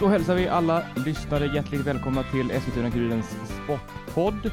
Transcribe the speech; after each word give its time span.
Då 0.00 0.06
hälsar 0.08 0.34
vi 0.34 0.48
alla 0.48 0.82
lyssnare 1.06 1.46
hjärtligt 1.46 1.80
välkomna 1.86 2.22
till 2.22 2.50
Eskilstuna-Kurirens 2.50 3.36
sportpodd. 3.64 4.46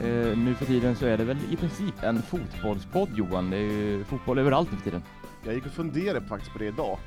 Eh, 0.00 0.38
nu 0.38 0.54
för 0.54 0.66
tiden 0.66 0.96
så 0.96 1.06
är 1.06 1.18
det 1.18 1.24
väl 1.24 1.38
i 1.50 1.56
princip 1.56 2.02
en 2.02 2.22
fotbollspodd 2.22 3.08
Johan, 3.16 3.50
det 3.50 3.56
är 3.56 3.60
ju 3.60 4.04
fotboll 4.04 4.38
överallt 4.38 4.70
nu 4.72 4.76
för 4.76 4.84
tiden. 4.84 5.02
Jag 5.44 5.54
gick 5.54 5.66
och 5.66 5.72
funderade 5.72 6.26
faktiskt 6.26 6.52
på 6.52 6.58
det 6.58 6.66
idag, 6.66 6.98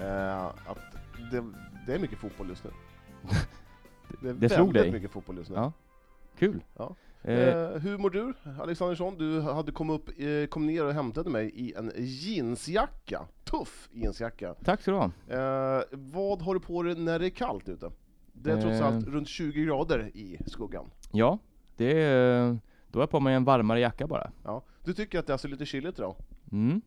eh, 0.00 0.44
att 0.44 0.78
det, 1.32 1.44
det 1.86 1.94
är 1.94 1.98
mycket 1.98 2.18
fotboll 2.18 2.48
just 2.48 2.64
nu. 2.64 2.70
Det 4.22 4.28
är 4.28 4.34
Det 4.34 4.48
slog 4.48 4.66
väldigt 4.66 4.82
dig? 4.82 4.92
mycket 4.92 5.10
fotboll 5.10 5.36
just 5.36 5.50
nu. 5.50 5.56
Ja. 5.56 5.72
Kul! 6.38 6.62
Ja. 6.78 6.94
Eh, 7.22 7.38
Eh, 7.48 7.70
hur 7.78 7.98
mår 7.98 8.10
du, 8.10 8.34
Alexandersson? 8.60 9.18
Du 9.18 9.40
hade 9.40 9.72
kommit 9.72 9.94
upp, 10.00 10.08
eh, 10.20 10.46
kom 10.46 10.66
ner 10.66 10.84
och 10.86 10.92
hämtade 10.92 11.30
mig 11.30 11.50
i 11.54 11.74
en 11.74 11.92
jeansjacka. 11.96 13.26
Tuff 13.44 13.88
jeansjacka. 13.92 14.54
tack 14.64 14.82
så 14.82 14.90
du 14.90 14.96
ha. 14.96 15.04
Eh, 15.28 15.82
vad 15.92 16.42
har 16.42 16.54
du 16.54 16.60
på 16.60 16.82
dig 16.82 16.94
när 16.94 17.18
det 17.18 17.26
är 17.26 17.30
kallt 17.30 17.68
ute? 17.68 17.90
Det 18.32 18.50
är 18.52 18.60
trots 18.60 18.80
Eh. 18.80 18.86
allt 18.86 19.06
runt 19.06 19.28
20 19.28 19.64
grader 19.64 20.10
i 20.14 20.38
skuggan. 20.46 20.90
Ja, 21.12 21.38
det 21.76 22.02
är, 22.02 22.58
då 22.88 22.98
har 22.98 23.02
jag 23.02 23.10
på 23.10 23.20
mig 23.20 23.34
en 23.34 23.44
varmare 23.44 23.80
jacka 23.80 24.06
bara. 24.06 24.30
Ja. 24.44 24.62
Du 24.84 24.94
tycker 24.94 25.18
att 25.18 25.26
det 25.26 25.30
är 25.30 25.34
alltså 25.34 25.48
lite 25.48 25.66
chilligt 25.66 25.98
idag? 25.98 26.16
Mm. 26.52 26.80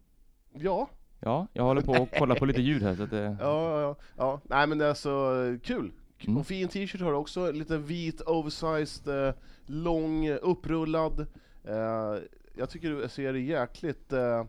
Ja, 0.53 0.89
Ja, 1.25 1.47
jag 1.53 1.63
håller 1.63 1.81
på 1.81 1.93
att 1.93 2.09
kolla 2.19 2.35
på 2.35 2.45
lite 2.45 2.61
ljud 2.61 2.83
här 2.83 2.95
så 2.95 3.03
att 3.03 3.09
det... 3.09 3.38
ja, 3.39 3.81
ja, 3.81 3.95
ja. 4.17 4.41
Nej 4.43 4.67
men 4.67 4.77
det 4.77 4.85
är 4.85 4.93
så 4.93 5.43
eh, 5.45 5.59
kul. 5.59 5.91
Mm. 6.27 6.37
Och 6.37 6.47
fin 6.47 6.67
t-shirt 6.67 7.01
har 7.01 7.11
du 7.11 7.17
också, 7.17 7.51
lite 7.51 7.77
vit, 7.77 8.21
oversized, 8.21 9.27
eh, 9.27 9.33
lång, 9.65 10.29
upprullad. 10.29 11.19
Eh, 11.67 12.21
jag 12.55 12.69
tycker 12.69 12.89
du 12.89 13.09
ser 13.09 13.33
jäkligt 13.33 14.13
eh, 14.13 14.43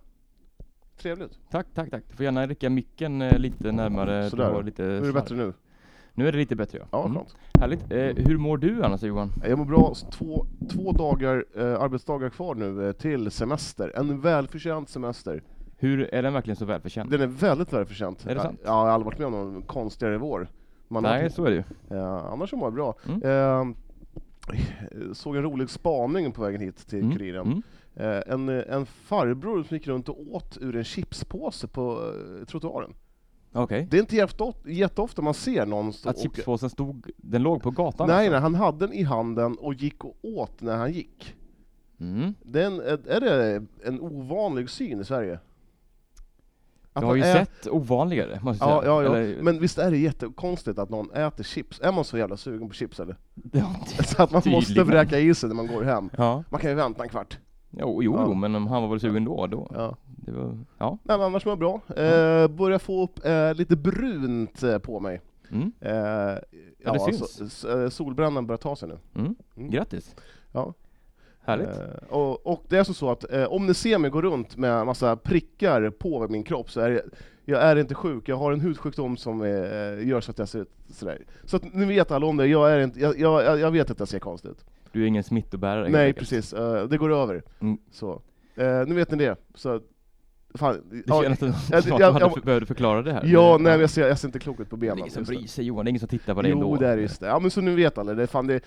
trevlig 0.99 1.25
ut. 1.25 1.39
Tack, 1.51 1.67
tack, 1.75 1.91
tack. 1.91 2.03
Du 2.11 2.17
får 2.17 2.25
gärna 2.25 2.47
rycka 2.47 2.71
micken 2.71 3.23
eh, 3.23 3.39
lite 3.39 3.73
närmare. 3.73 4.25
Du 4.25 4.31
Sådär. 4.31 4.51
har 4.51 4.63
lite 4.63 4.83
Hur 4.83 5.03
är 5.03 5.07
det 5.07 5.13
bättre 5.13 5.37
nu? 5.37 5.53
Nu 6.15 6.29
är 6.29 6.33
det 6.33 6.39
lite 6.39 6.57
bättre 6.57 6.79
ja. 6.79 6.87
Ja, 6.91 7.05
Mm. 7.05 7.15
skönt. 7.17 7.35
Härligt. 7.61 7.93
Eh, 7.93 8.25
hur 8.27 8.39
mår 8.39 8.59
du 8.59 8.83
annars 8.85 9.03
Johan? 9.03 9.33
Jag 9.49 9.59
mår 9.59 9.65
bra, 9.65 9.95
två, 10.13 10.47
två 10.71 10.93
dagar, 10.93 11.45
eh, 11.57 11.81
arbetsdagar 11.81 12.29
kvar 12.31 12.55
nu 12.55 12.87
eh, 12.89 12.93
till 12.93 13.31
semester. 13.31 13.93
En 13.97 14.21
välförtjänt 14.21 14.89
semester. 14.89 15.43
Hur, 15.77 16.15
är 16.15 16.23
den 16.23 16.33
verkligen 16.33 16.57
så 16.57 16.65
välförtjänt? 16.65 17.11
Den 17.11 17.21
är 17.21 17.27
väldigt 17.27 17.73
välförtjänt. 17.73 18.27
Är 18.27 18.35
det 18.35 18.41
sant? 18.41 18.61
Ja, 18.65 18.69
jag 18.69 18.73
har 18.73 18.89
aldrig 18.89 19.05
varit 19.07 19.19
med 19.19 19.27
om 19.27 19.33
någon 19.33 19.63
konstigare 19.63 20.19
vår. 20.19 20.49
Man 20.95 21.05
har 21.05 21.13
Nej, 21.13 21.23
varit- 21.23 21.35
så 21.35 21.45
är 21.45 21.51
det 21.51 21.57
ju. 21.57 21.97
Eh, 21.99 22.15
annars 22.33 22.53
mår 22.53 22.67
jag 22.67 22.75
bra. 22.75 22.95
Mm. 23.09 23.23
Eh, 23.23 23.75
såg 25.13 25.37
en 25.37 25.43
rolig 25.43 25.71
spaning 25.71 26.33
på 26.33 26.43
vägen 26.43 26.61
hit 26.61 26.87
till 26.89 26.99
Mm, 27.01 27.13
Kuriren. 27.13 27.47
mm. 27.47 27.63
Eh, 27.97 28.23
en, 28.35 28.49
en 28.49 28.87
farbror 28.87 29.63
som 29.63 29.77
gick 29.77 29.87
runt 29.87 30.09
och 30.09 30.19
åt 30.35 30.59
ur 30.61 30.77
en 30.77 30.85
chipspåse 30.85 31.67
på 31.67 32.13
eh, 32.41 32.45
trottoaren. 32.47 32.95
Okej. 33.53 33.87
Det 33.91 33.97
är 33.97 34.01
inte 34.01 34.17
jätteofta, 34.17 34.71
jätteofta 34.71 35.23
man 35.23 35.35
ser 35.35 35.67
någon 35.67 35.93
stå 35.93 36.09
Att 36.11 36.19
chipspåsen 36.19 36.71
stod, 36.71 37.11
den 37.17 37.43
låg 37.43 37.63
på 37.63 37.71
gatan 37.71 38.07
Nej, 38.07 38.17
alltså? 38.17 38.31
nej, 38.33 38.41
han 38.41 38.55
hade 38.55 38.87
den 38.87 38.93
i 38.93 39.03
handen 39.03 39.57
och 39.59 39.75
gick 39.75 40.05
och 40.05 40.17
åt 40.23 40.61
när 40.61 40.77
han 40.77 40.93
gick. 40.93 41.35
Mm. 42.01 42.35
Den, 42.43 42.81
är 42.81 43.09
är 43.09 43.21
det 43.21 43.63
en 43.85 44.01
ovanlig 44.01 44.71
syn 44.71 45.01
i 45.01 45.05
Sverige? 45.05 45.39
Att 46.97 47.03
Jag 47.03 47.09
har 47.09 47.15
ju 47.15 47.23
ä- 47.23 47.33
sett 47.33 47.67
ovanligare, 47.67 48.39
måste 48.43 48.65
jag 48.65 48.75
Ja, 48.77 48.81
säga. 48.81 48.93
ja, 48.93 49.03
ja. 49.03 49.17
Eller, 49.17 49.43
men 49.43 49.59
visst 49.61 49.79
är 49.79 49.91
det 49.91 49.97
jättekonstigt 49.99 50.79
att 50.79 50.91
någon 50.91 51.11
äter 51.13 51.45
chips? 51.45 51.81
Är 51.81 51.93
man 51.93 52.05
så 52.05 52.19
jävla 52.19 52.37
sugen 52.37 52.69
på 52.69 52.75
chips 52.75 53.01
eller? 53.01 53.17
ja, 53.53 53.75
Så 54.05 54.23
att 54.23 54.31
man 54.31 54.43
måste 54.47 54.69
Tydligen. 54.69 54.87
vräka 54.87 55.19
i 55.19 55.35
sig 55.35 55.49
när 55.49 55.57
man 55.57 55.67
går 55.67 55.83
hem. 55.83 56.11
ja. 56.19 56.45
Man 56.51 56.61
kan 56.61 56.71
ju 56.71 56.77
vänta 56.77 57.03
en 57.03 57.09
kvart. 57.09 57.39
Jo, 57.71 58.03
jo, 58.03 58.17
Ja. 58.17 58.35
men 58.35 58.55
om 58.55 58.67
han 58.67 58.83
var 58.83 58.89
väl 58.89 59.01
sugen 59.01 59.25
då, 59.25 59.47
då. 59.47 59.71
Ja. 59.75 59.97
Det 60.07 60.33
var, 60.33 60.59
ja. 60.79 60.99
Nej, 61.03 61.17
men 61.19 61.27
annars 61.27 61.45
mår 61.45 61.51
jag 61.53 61.59
bra. 61.59 61.81
Eh, 62.05 62.49
börjar 62.49 62.79
få 62.79 63.03
upp 63.05 63.25
eh, 63.27 63.55
lite 63.55 63.77
brunt 63.77 64.63
eh, 64.63 64.79
på 64.79 65.01
mig. 65.01 65.21
Mm. 65.51 65.73
Eh, 65.81 65.93
ja, 66.85 66.93
det 66.93 67.01
syns. 67.15 67.65
eh, 67.65 67.89
solbrännan 67.89 68.47
börjar 68.47 68.59
ta 68.59 68.77
sig 68.77 68.89
nu. 68.89 68.99
Mm. 69.21 69.35
Mm. 69.57 69.71
Grattis! 69.71 70.15
Ja. 70.53 70.75
Härligt. 71.45 71.69
Eh, 71.69 72.09
och, 72.09 72.47
och 72.47 72.65
det 72.69 72.77
är 72.77 72.85
så, 72.85 72.95
så 72.95 73.11
att 73.11 73.33
eh, 73.33 73.45
om 73.45 73.67
ni 73.67 73.75
ser 73.75 73.99
mig 73.99 74.11
gå 74.11 74.23
runt 74.23 74.57
med 74.57 74.87
massa 74.87 75.17
prickar 75.17 75.91
på 75.91 76.29
min 76.29 76.43
kropp 76.43 76.71
så 76.71 76.81
är 76.81 76.91
det, 76.91 77.03
jag 77.45 77.63
är 77.63 77.77
inte 77.77 77.95
sjuk, 77.95 78.29
jag 78.29 78.37
har 78.37 78.53
en 78.53 78.61
hudsjukdom 78.61 79.17
som 79.17 79.43
eh, 79.43 79.49
gör 80.09 80.21
så 80.21 80.31
att 80.31 80.39
jag 80.39 80.49
ser 80.49 80.59
ut 80.59 80.71
sådär. 80.89 81.19
Så 81.45 81.57
att 81.57 81.75
ni 81.75 81.85
vet 81.85 82.11
alla 82.11 82.27
om 82.27 82.37
det, 82.37 82.47
jag, 82.47 82.73
är 82.73 82.81
inte, 82.81 83.01
jag, 83.01 83.19
jag, 83.19 83.61
jag 83.61 83.71
vet 83.71 83.91
att 83.91 83.99
jag 83.99 84.09
ser 84.09 84.19
konstig 84.19 84.49
ut. 84.49 84.65
Du 84.93 85.03
är 85.03 85.07
ingen 85.07 85.25
smittobärare 85.25 85.89
Nej 85.89 86.13
precis, 86.13 86.53
eh, 86.53 86.85
det 86.85 86.99
går 86.99 87.13
över. 87.13 87.43
Mm. 87.61 87.79
Så. 87.91 88.23
Eh, 88.57 88.87
nu 88.87 88.95
vet 88.95 89.11
ni 89.11 89.17
det. 89.17 89.37
Så, 89.55 89.81
fan, 90.59 90.83
Det 90.91 91.03
ja, 91.07 91.23
känns 91.23 91.39
som 91.39 91.49
jag- 91.49 91.79
att 91.79 91.87
jag- 91.87 91.99
du 91.99 92.05
jag- 92.05 92.13
hade 92.13 92.41
behövde 92.41 92.67
förklara 92.67 93.03
det 93.03 93.13
här. 93.13 93.23
ja, 93.27 93.57
nej 93.61 93.81
jag 93.81 93.91
ser, 93.91 94.09
jag 94.09 94.19
ser 94.19 94.29
inte 94.29 94.39
klok 94.39 94.61
ut 94.61 94.71
på 94.71 94.77
Det 94.77 94.87
är 94.87 94.91
benen. 94.91 94.99
ingen 94.99 95.11
som 95.11 95.25
det. 95.25 95.29
bryr 95.29 95.47
sig 95.47 95.65
Johan, 95.65 95.85
det 95.85 95.89
är 95.89 95.91
ingen 95.91 96.01
som 96.01 96.09
tittar 96.09 96.35
på 96.35 96.43
dig 96.43 96.51
Jo, 96.51 96.57
ändå. 96.57 96.77
det 96.77 96.89
är 96.89 96.99
just 96.99 97.21
det. 97.21 97.27
Ja 97.27 97.39
men 97.39 97.51
så 97.51 97.61
nu 97.61 97.75
vet 97.75 97.99
alla, 97.99 98.15
det 98.15 98.27
fan 98.27 98.47
det, 98.47 98.61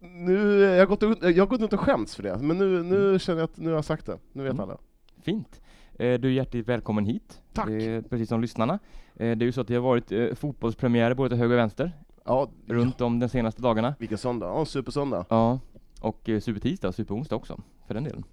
nu, 0.00 0.60
jag 0.60 0.78
har 0.78 0.86
gått 0.86 1.02
jag 1.22 1.42
har 1.42 1.46
gått 1.46 1.62
ut 1.62 1.72
och 1.72 1.80
skämts 1.80 2.16
för 2.16 2.22
det, 2.22 2.38
men 2.38 2.58
nu, 2.58 2.82
nu 2.82 3.18
känner 3.18 3.40
jag 3.40 3.44
att 3.50 3.56
nu 3.58 3.68
har 3.68 3.74
jag 3.74 3.84
sagt 3.84 4.06
det, 4.06 4.18
nu 4.32 4.42
vet 4.42 4.52
Mm. 4.52 4.62
alla. 4.64 4.78
Fint. 5.22 5.60
Eh, 5.98 6.20
Du 6.20 6.28
är 6.28 6.32
hjärtligt 6.32 6.68
välkommen 6.68 7.06
hit. 7.06 7.40
Tack. 7.52 7.68
Eh, 7.70 8.02
Precis 8.02 8.28
som 8.28 8.40
lyssnarna. 8.40 8.78
Eh, 9.14 9.36
Det 9.36 9.44
är 9.44 9.46
ju 9.46 9.52
så 9.52 9.60
att 9.60 9.68
det 9.68 9.74
har 9.74 9.82
varit 9.82 10.38
fotbollspremiärer 10.38 11.14
både 11.14 11.28
till 11.28 11.38
höger 11.38 11.54
och 11.54 11.58
vänster 11.60 11.92
Ja, 12.24 12.50
runt 12.66 13.00
om 13.00 13.18
de 13.18 13.28
senaste 13.28 13.62
dagarna. 13.62 13.94
vilken 13.98 14.18
söndag, 14.18 14.46
ja 14.46 14.64
supersöndag. 14.64 15.24
Ja, 15.28 15.60
och 16.00 16.20
supertisdag 16.40 16.88
och 16.88 16.94
superonsdag 16.94 17.36
också, 17.36 17.60
för 17.86 17.94
den 17.94 18.04
delen. 18.04 18.24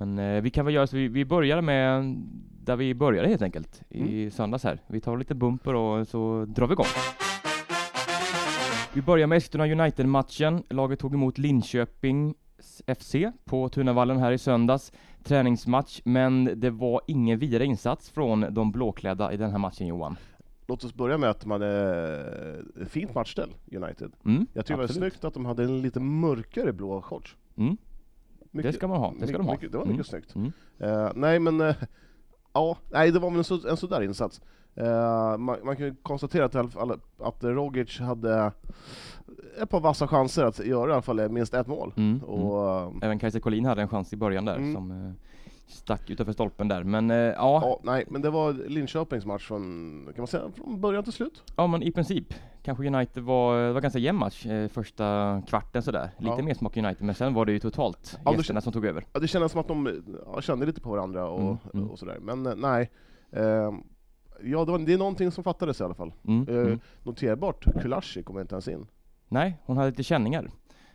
Men 0.00 0.18
eh, 0.18 0.42
vi 0.42 0.50
kan 0.50 0.64
väl 0.64 0.74
göra 0.74 0.86
så, 0.86 0.96
vi, 0.96 1.08
vi 1.08 1.24
börjar 1.24 1.60
med 1.62 2.16
där 2.64 2.76
vi 2.76 2.94
började 2.94 3.28
helt 3.28 3.42
enkelt, 3.42 3.82
i 3.88 4.00
Mm. 4.00 4.30
söndags 4.30 4.64
här. 4.64 4.80
Vi 4.86 5.00
tar 5.00 5.16
lite 5.16 5.34
bumper 5.34 5.74
och 5.74 6.08
så 6.08 6.44
drar 6.48 6.66
vi 6.66 6.72
igång. 6.72 6.86
Vi 8.92 9.02
börjar 9.02 9.26
med 9.26 9.36
Eskilstuna 9.36 9.66
United-matchen. 9.66 10.62
Laget 10.70 10.98
tog 10.98 11.14
emot 11.14 11.38
Linköping 11.38 12.34
FC 12.98 13.14
på 13.44 13.68
Tunavallen 13.68 14.18
här 14.18 14.32
i 14.32 14.38
söndags. 14.38 14.92
Träningsmatch, 15.24 16.00
men 16.04 16.50
det 16.60 16.70
var 16.70 17.00
ingen 17.06 17.38
vidare 17.38 17.64
insats 17.64 18.10
från 18.10 18.46
de 18.54 18.72
blåklädda 18.72 19.32
i 19.32 19.36
den 19.36 19.50
här 19.50 19.58
matchen 19.58 19.86
Johan. 19.86 20.16
Låt 20.66 20.84
oss 20.84 20.94
börja 20.94 21.18
med 21.18 21.30
att 21.30 21.40
de 21.40 21.50
hade 21.50 21.68
ett 22.82 22.90
fint 22.90 23.14
matchställ, 23.14 23.50
United. 23.72 24.12
Mm, 24.24 24.46
Jag 24.52 24.64
tycker 24.66 24.74
det 24.74 24.76
var 24.76 24.84
absolut. 24.84 25.12
snyggt 25.12 25.24
att 25.24 25.34
de 25.34 25.46
hade 25.46 25.64
en 25.64 25.82
lite 25.82 26.00
mörkare 26.00 26.72
blå 26.72 27.02
shorts. 27.02 27.36
Mm, 27.56 27.76
Mycket, 28.50 28.72
det 28.72 28.76
ska 28.76 28.88
man 28.88 29.00
ha, 29.00 29.10
det 29.10 29.16
ska 29.16 29.26
mycket, 29.26 29.38
de 29.38 29.46
ha. 29.46 29.52
Mycket, 29.52 29.72
det 29.72 29.78
var 29.78 29.84
Mm. 29.84 29.96
mycket 29.96 30.10
snyggt. 30.10 30.34
Mm. 30.34 30.52
Eh, 30.78 31.10
nej 31.14 31.38
men, 31.38 31.60
eh, 31.60 31.74
ja, 32.52 32.76
nej 32.90 33.10
det 33.10 33.18
var 33.18 33.30
väl 33.30 33.38
en, 33.38 33.44
så, 33.44 33.68
en 33.68 33.76
sådär 33.76 34.00
insats. 34.02 34.40
Eh, 34.74 35.38
man, 35.38 35.56
man 35.64 35.76
kan 35.76 35.86
ju 35.86 35.94
konstatera 36.02 36.44
att, 36.44 36.74
att 37.18 37.44
Rogic 37.44 38.00
hade 38.00 38.52
ett 39.62 39.70
par 39.70 39.80
vassa 39.80 40.08
chanser 40.08 40.44
att 40.44 40.66
göra 40.66 40.90
i 40.90 40.92
alla 40.92 41.02
fall 41.02 41.28
minst 41.28 41.54
ett 41.54 41.66
mål. 41.66 41.92
Mm, 41.96 42.10
mm. 42.10 42.22
Och, 42.24 42.80
eh, 42.80 42.92
Även 43.02 43.18
Kajsa 43.18 43.40
Collin 43.40 43.64
hade 43.64 43.82
en 43.82 43.88
chans 43.88 44.12
i 44.12 44.16
början 44.16 44.44
där 44.44 44.56
Mm. 44.56 44.74
som 44.74 45.14
stack 45.68 46.10
utanför 46.10 46.32
stolpen 46.32 46.68
där. 46.68 46.82
Men 46.84 47.10
eh, 47.10 47.16
ja, 47.16 47.32
ja, 47.36 47.80
nej, 47.82 48.04
men 48.08 48.22
det 48.22 48.30
var 48.30 48.52
Linköpings 48.52 49.26
match 49.26 49.46
från, 49.48 49.62
kan 50.06 50.20
man 50.20 50.26
säga, 50.26 50.50
från 50.56 50.80
början 50.80 51.04
till 51.04 51.12
slut. 51.12 51.42
ja 51.56 51.66
men 51.66 51.82
i 51.82 51.92
princip. 51.92 52.34
Kanske 52.62 52.86
United 52.86 53.22
var, 53.22 53.58
det 53.66 53.72
var 53.72 53.80
ganska 53.80 53.98
jämn 53.98 54.18
match 54.18 54.46
eh, 54.46 54.68
första 54.68 55.42
kvarten 55.48 55.82
sådär. 55.82 56.10
Lite 56.18 56.34
Ja. 56.38 56.42
mer 56.42 56.54
smak 56.54 56.76
United, 56.76 57.02
men 57.06 57.14
sen 57.14 57.34
var 57.34 57.46
det 57.46 57.52
ju 57.52 57.58
totalt 57.58 58.18
Ja, 58.24 58.34
gästerna 58.34 58.60
som 58.60 58.72
tog 58.72 58.86
över. 58.86 59.04
Ja, 59.12 59.20
det 59.20 59.28
kändes 59.28 59.52
som 59.52 59.60
att 59.60 59.68
de 59.68 60.02
ja, 60.34 60.40
kände 60.40 60.66
lite 60.66 60.80
på 60.80 60.90
varandra 60.90 61.26
och, 61.28 61.40
Mm, 61.40 61.56
mm. 61.74 61.90
och 61.90 61.98
sådär. 61.98 62.18
Men 62.20 62.46
eh, 62.46 62.52
nej. 62.56 62.90
Eh, 63.32 63.42
ja, 64.42 64.64
det, 64.64 64.72
var, 64.72 64.78
det 64.78 64.92
är 64.94 64.98
någonting 64.98 65.30
som 65.30 65.44
fattades 65.44 65.80
i 65.80 65.84
alla 65.84 65.94
fall. 65.94 66.12
Mm, 66.26 66.48
Eh, 66.48 66.54
mm. 66.66 66.80
Noterbart, 67.02 67.64
Kulashi 67.82 68.22
kom 68.22 68.38
inte 68.38 68.54
ens 68.54 68.68
in. 68.68 68.86
Nej, 69.28 69.56
hon 69.64 69.76
hade 69.76 69.90
lite 69.90 70.02
känningar 70.02 70.50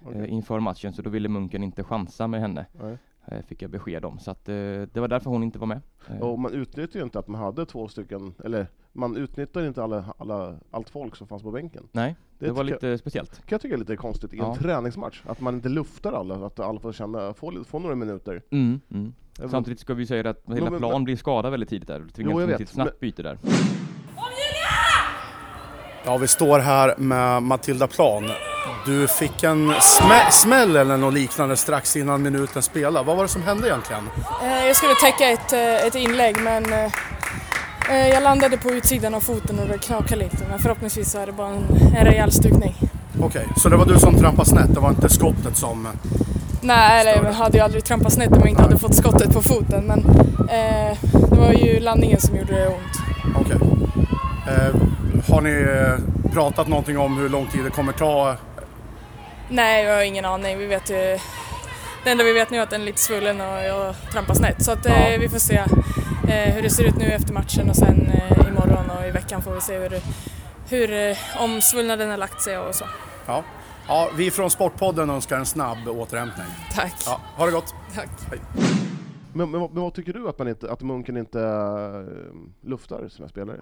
Okej. 0.05 0.21
eh, 0.21 0.33
inför 0.33 0.59
matchen 0.59 0.93
så 0.93 1.01
då 1.01 1.09
ville 1.09 1.29
Munken 1.29 1.63
inte 1.63 1.83
chansa 1.83 2.27
med 2.27 2.41
henne. 2.41 2.65
Nej. 2.81 2.97
Eh, 3.27 3.41
fick 3.47 3.61
jag 3.61 3.71
besked 3.71 4.05
om. 4.05 4.19
Så 4.19 4.31
att 4.31 4.49
eh, 4.49 4.53
det 4.93 4.95
var 4.95 5.07
därför 5.07 5.29
hon 5.29 5.43
inte 5.43 5.59
var 5.59 5.67
med. 5.67 5.81
Eh, 6.09 6.19
Och 6.19 6.39
man 6.39 6.53
utnyttjar 6.53 6.99
ju 6.99 7.03
inte 7.03 7.19
att 7.19 7.27
man 7.27 7.41
hade 7.41 7.65
två 7.65 7.87
stycken, 7.87 8.33
eller 8.43 8.67
man 8.93 9.17
utnyttjar 9.17 9.67
inte 9.67 9.83
alla, 9.83 10.05
alla, 10.17 10.55
allt 10.71 10.89
folk 10.89 11.15
som 11.15 11.27
fanns 11.27 11.43
på 11.43 11.51
bänken. 11.51 11.87
nej, 11.91 12.15
det, 12.39 12.51
var 12.51 12.63
tycker 12.63 12.73
lite 12.75 12.97
speciellt. 12.97 13.31
Jag, 13.35 13.45
kan 13.47 13.55
jag 13.55 13.61
tycka 13.61 13.73
är 13.75 13.79
lite 13.79 13.95
konstigt 13.95 14.33
i 14.33 14.39
en 14.39 14.45
Ja. 14.45 14.55
träningsmatch, 14.55 15.21
att 15.25 15.41
man 15.41 15.55
inte 15.55 15.69
luftar 15.69 16.13
alla, 16.13 16.35
att 16.45 16.59
alla 16.59 16.79
får 16.79 16.91
känna, 16.93 17.33
få, 17.33 17.63
få 17.67 17.79
några 17.79 17.95
minuter. 17.95 18.41
Mm, 18.51 18.81
mm. 18.91 19.13
Samtidigt 19.51 19.79
ska 19.79 19.93
vi 19.93 20.05
säga 20.05 20.29
att 20.29 20.41
hela 20.47 20.69
men- 20.69 20.79
plan 20.79 21.03
blir 21.03 21.15
skadad 21.15 21.51
väldigt 21.51 21.69
tidigt 21.69 21.87
där. 21.87 21.99
Det 21.99 22.09
tvingas 22.09 22.45
till 22.45 22.63
ett 22.63 22.69
snabbt 22.69 22.99
byte 22.99 23.23
där. 23.23 23.37
Ja, 26.05 26.17
vi 26.17 26.27
står 26.27 26.59
här 26.59 26.97
med 26.97 27.43
Matilda 27.43 27.87
Plan. 27.87 28.23
Du 28.85 29.07
fick 29.07 29.43
en 29.43 29.71
smä- 29.73 30.29
smäll 30.31 30.75
eller 30.75 30.97
något 30.97 31.13
liknande 31.13 31.57
strax 31.57 31.95
innan 31.95 32.21
minuten 32.21 32.61
spelade. 32.61 33.05
Vad 33.05 33.15
var 33.17 33.23
det 33.23 33.29
som 33.29 33.43
hände 33.43 33.67
egentligen? 33.67 34.09
Eh, 34.43 34.65
Jag 34.67 34.75
skulle 34.75 34.93
täcka 34.95 35.29
ett, 35.29 35.53
eh, 35.53 35.87
ett 35.87 35.95
inlägg 35.95 36.35
men 36.41 36.65
eh, 37.89 38.07
jag 38.09 38.23
landade 38.23 38.57
på 38.57 38.69
utsidan 38.71 39.13
av 39.15 39.19
foten 39.19 39.59
och 39.59 39.67
det 39.67 39.77
knakade 39.77 40.15
lite. 40.23 40.37
Men 40.49 40.59
förhoppningsvis 40.59 41.11
så 41.11 41.19
är 41.19 41.25
det 41.25 41.31
bara 41.31 41.47
en, 41.47 41.65
en 41.97 42.05
rejäl 42.05 42.31
stukning. 42.31 42.75
Okej, 43.21 43.47
så 43.57 43.69
det 43.69 43.75
var 43.77 43.85
du 43.85 43.99
som 43.99 44.15
trampade 44.19 44.49
snett, 44.49 44.73
det 44.73 44.79
var 44.79 44.89
inte 44.89 45.09
skottet 45.09 45.57
som... 45.57 45.87
Nej, 46.61 47.01
eller 47.01 47.23
jag 47.23 47.33
hade 47.33 47.57
ju 47.57 47.63
aldrig 47.63 47.83
trampat 47.83 48.13
snett 48.13 48.31
om 48.31 48.39
jag 48.39 48.49
inte 48.49 48.61
hade 48.61 48.77
fått 48.77 48.95
skottet 48.95 49.33
på 49.33 49.41
foten 49.41 49.83
men 49.85 49.99
eh, 50.49 50.97
det 51.29 51.35
var 51.39 51.51
ju 51.53 51.79
landningen 51.79 52.19
som 52.21 52.35
gjorde 52.37 52.53
det 52.53 52.67
ont. 52.67 53.35
Okej. 53.41 53.57
Eh, 54.47 54.75
har 55.33 55.41
ni 55.41 55.65
pratat 56.33 56.67
någonting 56.67 56.97
om 56.97 57.17
hur 57.17 57.29
lång 57.29 57.47
tid 57.47 57.63
det 57.63 57.69
kommer 57.69 57.93
ta? 57.93 58.35
Nej, 59.53 59.83
jag 59.85 59.95
har 59.95 60.01
ingen 60.03 60.25
aning. 60.25 60.57
Vi 60.57 60.65
vet 60.65 60.89
ju... 60.89 61.17
Det 62.03 62.09
enda 62.11 62.23
vi 62.23 62.33
vet 62.33 62.49
nu 62.49 62.57
är 62.57 62.61
att 62.61 62.69
den 62.69 62.81
är 62.81 62.85
lite 62.85 62.99
svullen 63.01 63.41
och 63.41 63.47
jag 63.63 63.95
trampar 64.11 64.33
snett. 64.33 64.63
Så 64.63 64.71
att, 64.71 64.85
eh, 64.85 65.11
Ja. 65.11 65.17
vi 65.19 65.29
får 65.29 65.39
se 65.39 65.55
eh, 66.27 66.53
hur 66.55 66.61
det 66.61 66.69
ser 66.69 66.83
ut 66.83 66.95
nu 66.97 67.05
efter 67.05 67.33
matchen 67.33 67.69
och 67.69 67.75
sen 67.75 68.11
eh, 68.11 68.47
imorgon 68.47 68.89
och 68.99 69.07
i 69.07 69.11
veckan 69.11 69.41
får 69.41 69.51
vi 69.55 69.61
se 69.61 69.77
hur, 69.79 69.99
hur 70.69 70.93
eh, 71.09 71.17
om 71.43 71.61
svullnaden 71.61 72.09
har 72.09 72.17
lagt 72.17 72.41
sig 72.41 72.57
och 72.57 72.75
så. 72.75 72.85
Ja. 73.25 73.43
ja, 73.87 74.09
vi 74.17 74.31
från 74.31 74.49
Sportpodden 74.49 75.09
önskar 75.09 75.37
en 75.37 75.45
snabb 75.45 75.87
återhämtning. 75.87 76.47
Tack. 76.75 76.93
Ja, 77.05 77.21
ha 77.35 77.45
det 77.45 77.51
gott! 77.51 77.73
Tack. 77.95 78.09
Men, 79.33 79.51
men, 79.51 79.61
vad- 79.61 79.73
men 79.73 79.83
vad 79.83 79.93
tycker 79.93 80.13
du 80.13 80.29
att, 80.29 80.39
man 80.39 80.47
inte, 80.47 80.71
att 80.71 80.81
Munken 80.81 81.17
inte 81.17 81.39
luftar 82.61 83.09
sina 83.09 83.27
spelare? 83.29 83.59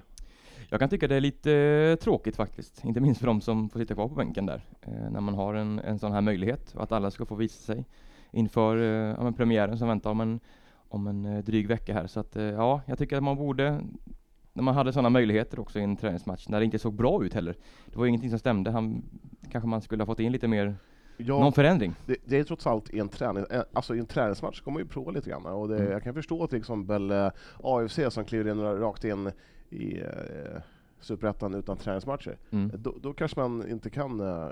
Jag 0.74 0.80
kan 0.80 0.90
tycka 0.90 1.08
det 1.08 1.16
är 1.16 1.22
lite 1.22 1.54
eh, 1.54 1.96
tråkigt 1.96 2.36
faktiskt, 2.36 2.86
inte 2.86 3.00
minst 3.00 3.20
för 3.20 3.28
de 3.28 3.42
som 3.42 3.70
får 3.70 3.80
sitta 3.80 3.94
kvar 3.94 4.08
på 4.08 4.16
bänken 4.16 4.46
där, 4.46 4.62
eh, 4.82 5.12
när 5.12 5.22
man 5.22 5.34
har 5.34 5.54
en, 5.54 5.80
en 5.80 6.00
sån 6.00 6.12
här 6.12 6.22
möjlighet 6.22 6.76
och 6.76 6.84
att 6.84 6.92
alla 6.92 7.12
ska 7.12 7.26
få 7.26 7.36
visa 7.36 7.74
sig 7.74 7.86
inför 8.32 8.78
eh, 8.78 9.16
ja, 9.26 9.32
premiären 9.32 9.78
som 9.78 9.88
väntar 9.88 10.10
om 10.10 10.22
en, 10.22 10.40
om 10.90 11.08
en 11.08 11.44
dryg 11.44 11.68
vecka 11.68 11.94
här. 11.94 12.08
Så 12.08 12.20
att 12.20 12.36
ja, 12.36 12.82
jag 12.86 12.98
tycker 12.98 13.18
att 13.18 13.24
man 13.24 13.36
borde, 13.38 13.82
när 14.54 14.64
man 14.64 14.76
hade 14.76 14.94
sådana 14.94 15.10
möjligheter 15.10 15.60
också 15.60 15.80
i 15.80 15.84
en 15.84 15.98
träningsmatch, 15.98 16.48
när 16.48 16.60
det 16.60 16.66
inte 16.66 16.80
såg 16.80 16.94
bra 16.94 17.26
ut 17.26 17.34
heller. 17.34 17.56
Det 17.86 17.98
var 17.98 18.06
ju 18.06 18.10
ingenting 18.10 18.30
som 18.30 18.40
stämde, 18.40 18.72
han, 18.72 19.04
kanske 19.52 19.68
man 19.68 19.82
skulle 19.82 20.02
ha 20.02 20.06
fått 20.06 20.20
in 20.20 20.32
lite 20.32 20.48
mer, 20.48 20.76
Ja, 21.18 21.40
någon 21.40 21.54
förändring. 21.54 21.94
det, 22.06 22.16
det 22.26 22.40
är 22.40 22.44
trots 22.44 22.68
allt 22.68 22.90
i 22.90 23.00
en, 23.00 23.10
träning, 23.10 23.46
alltså 23.74 23.96
i 23.96 24.00
en 24.00 24.06
träningsmatch 24.06 24.62
kommer 24.62 24.80
man 24.80 24.84
ju 24.84 24.90
prova 24.90 25.12
lite 25.12 25.30
grann. 25.30 25.46
Och 25.46 25.68
det, 25.68 25.76
Mm. 25.80 25.92
Jag 25.92 26.04
kan 26.04 26.14
förstå 26.14 26.48
till 26.48 26.58
exempel 26.60 27.12
eh, 27.12 27.30
AFC 27.64 28.00
som 28.10 28.26
kliver 28.26 28.52
in 28.52 28.62
rakt 28.62 29.04
in 29.04 29.32
i 29.72 30.00
eh, 30.02 30.62
Superettan 31.00 31.54
utan 31.54 31.78
träningsmatcher. 31.78 32.38
Mm. 32.52 32.72
Då, 32.78 32.96
då 33.02 33.14
kanske 33.14 33.40
man 33.40 33.70
inte 33.70 33.90
kan 33.90 34.20
eh, 34.20 34.48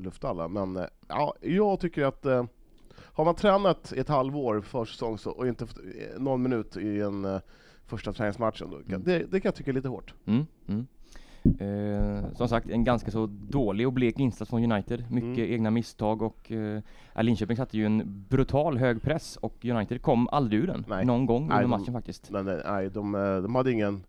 lufta 0.00 0.28
alla. 0.28 0.48
Men 0.48 0.76
eh, 0.76 0.84
ja, 1.08 1.34
jag 1.40 1.80
tycker 1.80 2.04
att 2.04 2.26
eh, 2.26 2.44
har 2.96 3.24
man 3.24 3.34
tränat 3.34 3.92
ett 3.92 4.08
halvår 4.08 4.60
för 4.60 4.84
säsong 4.84 5.18
så, 5.18 5.30
och 5.30 5.48
inte 5.48 5.66
fått 5.66 5.78
eh, 5.78 6.20
någon 6.22 6.42
minut 6.42 6.76
i 6.76 7.00
en 7.00 7.24
eh, 7.24 7.40
första 7.86 8.12
träningsmatchen, 8.12 8.70
då, 8.70 8.76
kan, 8.76 8.86
Mm. 8.88 9.02
det, 9.04 9.18
det 9.18 9.40
kan 9.40 9.48
jag 9.48 9.54
tycka 9.54 9.70
är 9.70 9.74
lite 9.74 9.88
hårt. 9.88 10.14
Mm, 10.26 10.46
mm. 10.68 10.86
Eh, 11.58 12.32
som 12.34 12.48
sagt, 12.48 12.68
en 12.70 12.84
ganska 12.84 13.10
så 13.10 13.26
dålig 13.26 13.86
och 13.86 13.92
blek 13.92 14.18
insats 14.18 14.50
från 14.50 14.72
United. 14.72 15.04
Mycket 15.10 15.38
Mm. 15.38 15.52
egna 15.52 15.70
misstag 15.70 16.22
och 16.22 16.52
eh, 16.52 16.80
Linköping 17.20 17.56
satte 17.56 17.76
ju 17.76 17.86
en 17.86 18.24
brutal 18.28 18.78
hög 18.78 19.02
press 19.02 19.36
och 19.36 19.64
United 19.64 20.02
kom 20.02 20.28
aldrig 20.28 20.60
ur 20.62 20.66
den. 20.66 20.84
Nej. 20.88 21.04
Någon 21.04 21.26
gång 21.26 21.46
Nej, 21.48 21.50
under 21.56 21.62
de- 21.62 21.80
matchen 21.80 21.92
faktiskt. 21.94 22.30
Men 22.30 22.48
eh, 22.48 22.56
nej, 22.64 22.90
de, 22.90 23.14
eh, 23.14 23.36
de 23.36 23.54
hade 23.54 23.72
ingen 23.72 24.02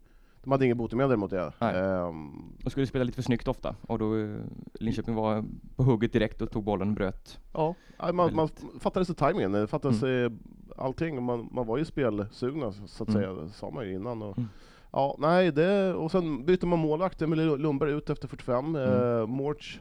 de 0.46 0.52
hade 0.52 0.66
ingen 0.66 0.78
botemedel 0.78 1.18
mot 1.18 1.32
det. 1.32 1.52
Nej. 1.60 1.76
Ehm, 1.76 2.32
Och 2.66 2.72
skulle 2.72 2.88
spela 2.88 3.04
lite 3.04 3.16
för 3.16 3.22
snyggt 3.24 3.48
ofta 3.48 3.76
och 3.82 4.00
då 4.00 4.18
eh, 4.18 4.30
Linköping 4.74 5.16
var 5.16 5.44
på 5.76 5.84
hugget 5.84 6.14
direkt 6.14 6.42
och 6.42 6.52
tog 6.52 6.64
bollen 6.64 6.88
och 6.90 6.94
bröt. 6.96 7.40
Ja, 7.54 7.76
man, 8.00 8.16
man 8.16 8.28
Väldigt- 8.36 8.82
fattade 8.82 9.06
sig 9.06 9.16
tajmingen, 9.16 9.52
det 9.52 9.68
fattade 9.68 9.94
sig 9.94 10.30
allting. 10.78 11.24
Man, 11.24 11.50
man 11.52 11.68
var 11.68 11.78
ju 11.78 11.86
spelsugna 11.86 12.72
så 12.86 13.04
att 13.04 13.10
Mm. 13.10 13.22
säga, 13.22 13.34
det 13.34 13.50
sa 13.50 13.70
man 13.70 13.86
ju 13.86 13.94
innan. 13.94 14.22
Och, 14.22 14.38
Mm. 14.38 14.50
Ja, 14.92 15.16
nej, 15.20 15.52
det, 15.52 15.94
och 15.94 16.12
sen 16.12 16.46
bytte 16.46 16.66
man 16.66 16.80
målvakt, 16.80 17.22
Emil 17.22 17.56
Lundberg 17.56 17.92
ut 17.92 18.10
efter 18.10 18.28
45, 18.28 18.76
Mm. 18.76 19.20
eh, 19.20 19.26
Morch. 19.28 19.80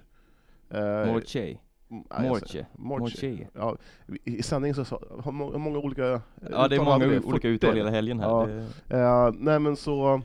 Eh, 0.70 1.12
Morche. 1.12 1.58
mm, 1.90 2.04
Morche. 2.28 2.66
Morche. 2.76 3.46
Ja, 3.54 3.76
i 4.24 4.42
sändningen 4.42 4.74
så 4.74 4.84
sa, 4.84 5.00
har 5.24 5.32
må- 5.32 5.58
många 5.58 5.78
olika 5.78 6.20
Ja 6.50 6.68
det 6.68 6.76
är 6.76 6.84
många 6.84 7.06
olika 7.06 7.20
40. 7.30 7.48
uttal 7.48 7.74
hela 7.76 7.90
helgen 7.90 8.20
här. 8.20 8.28
Ja. 8.28 8.46
Det, 8.88 8.96
Eh, 8.98 9.30
nej 9.38 9.58
men 9.58 9.76
så, 9.76 10.22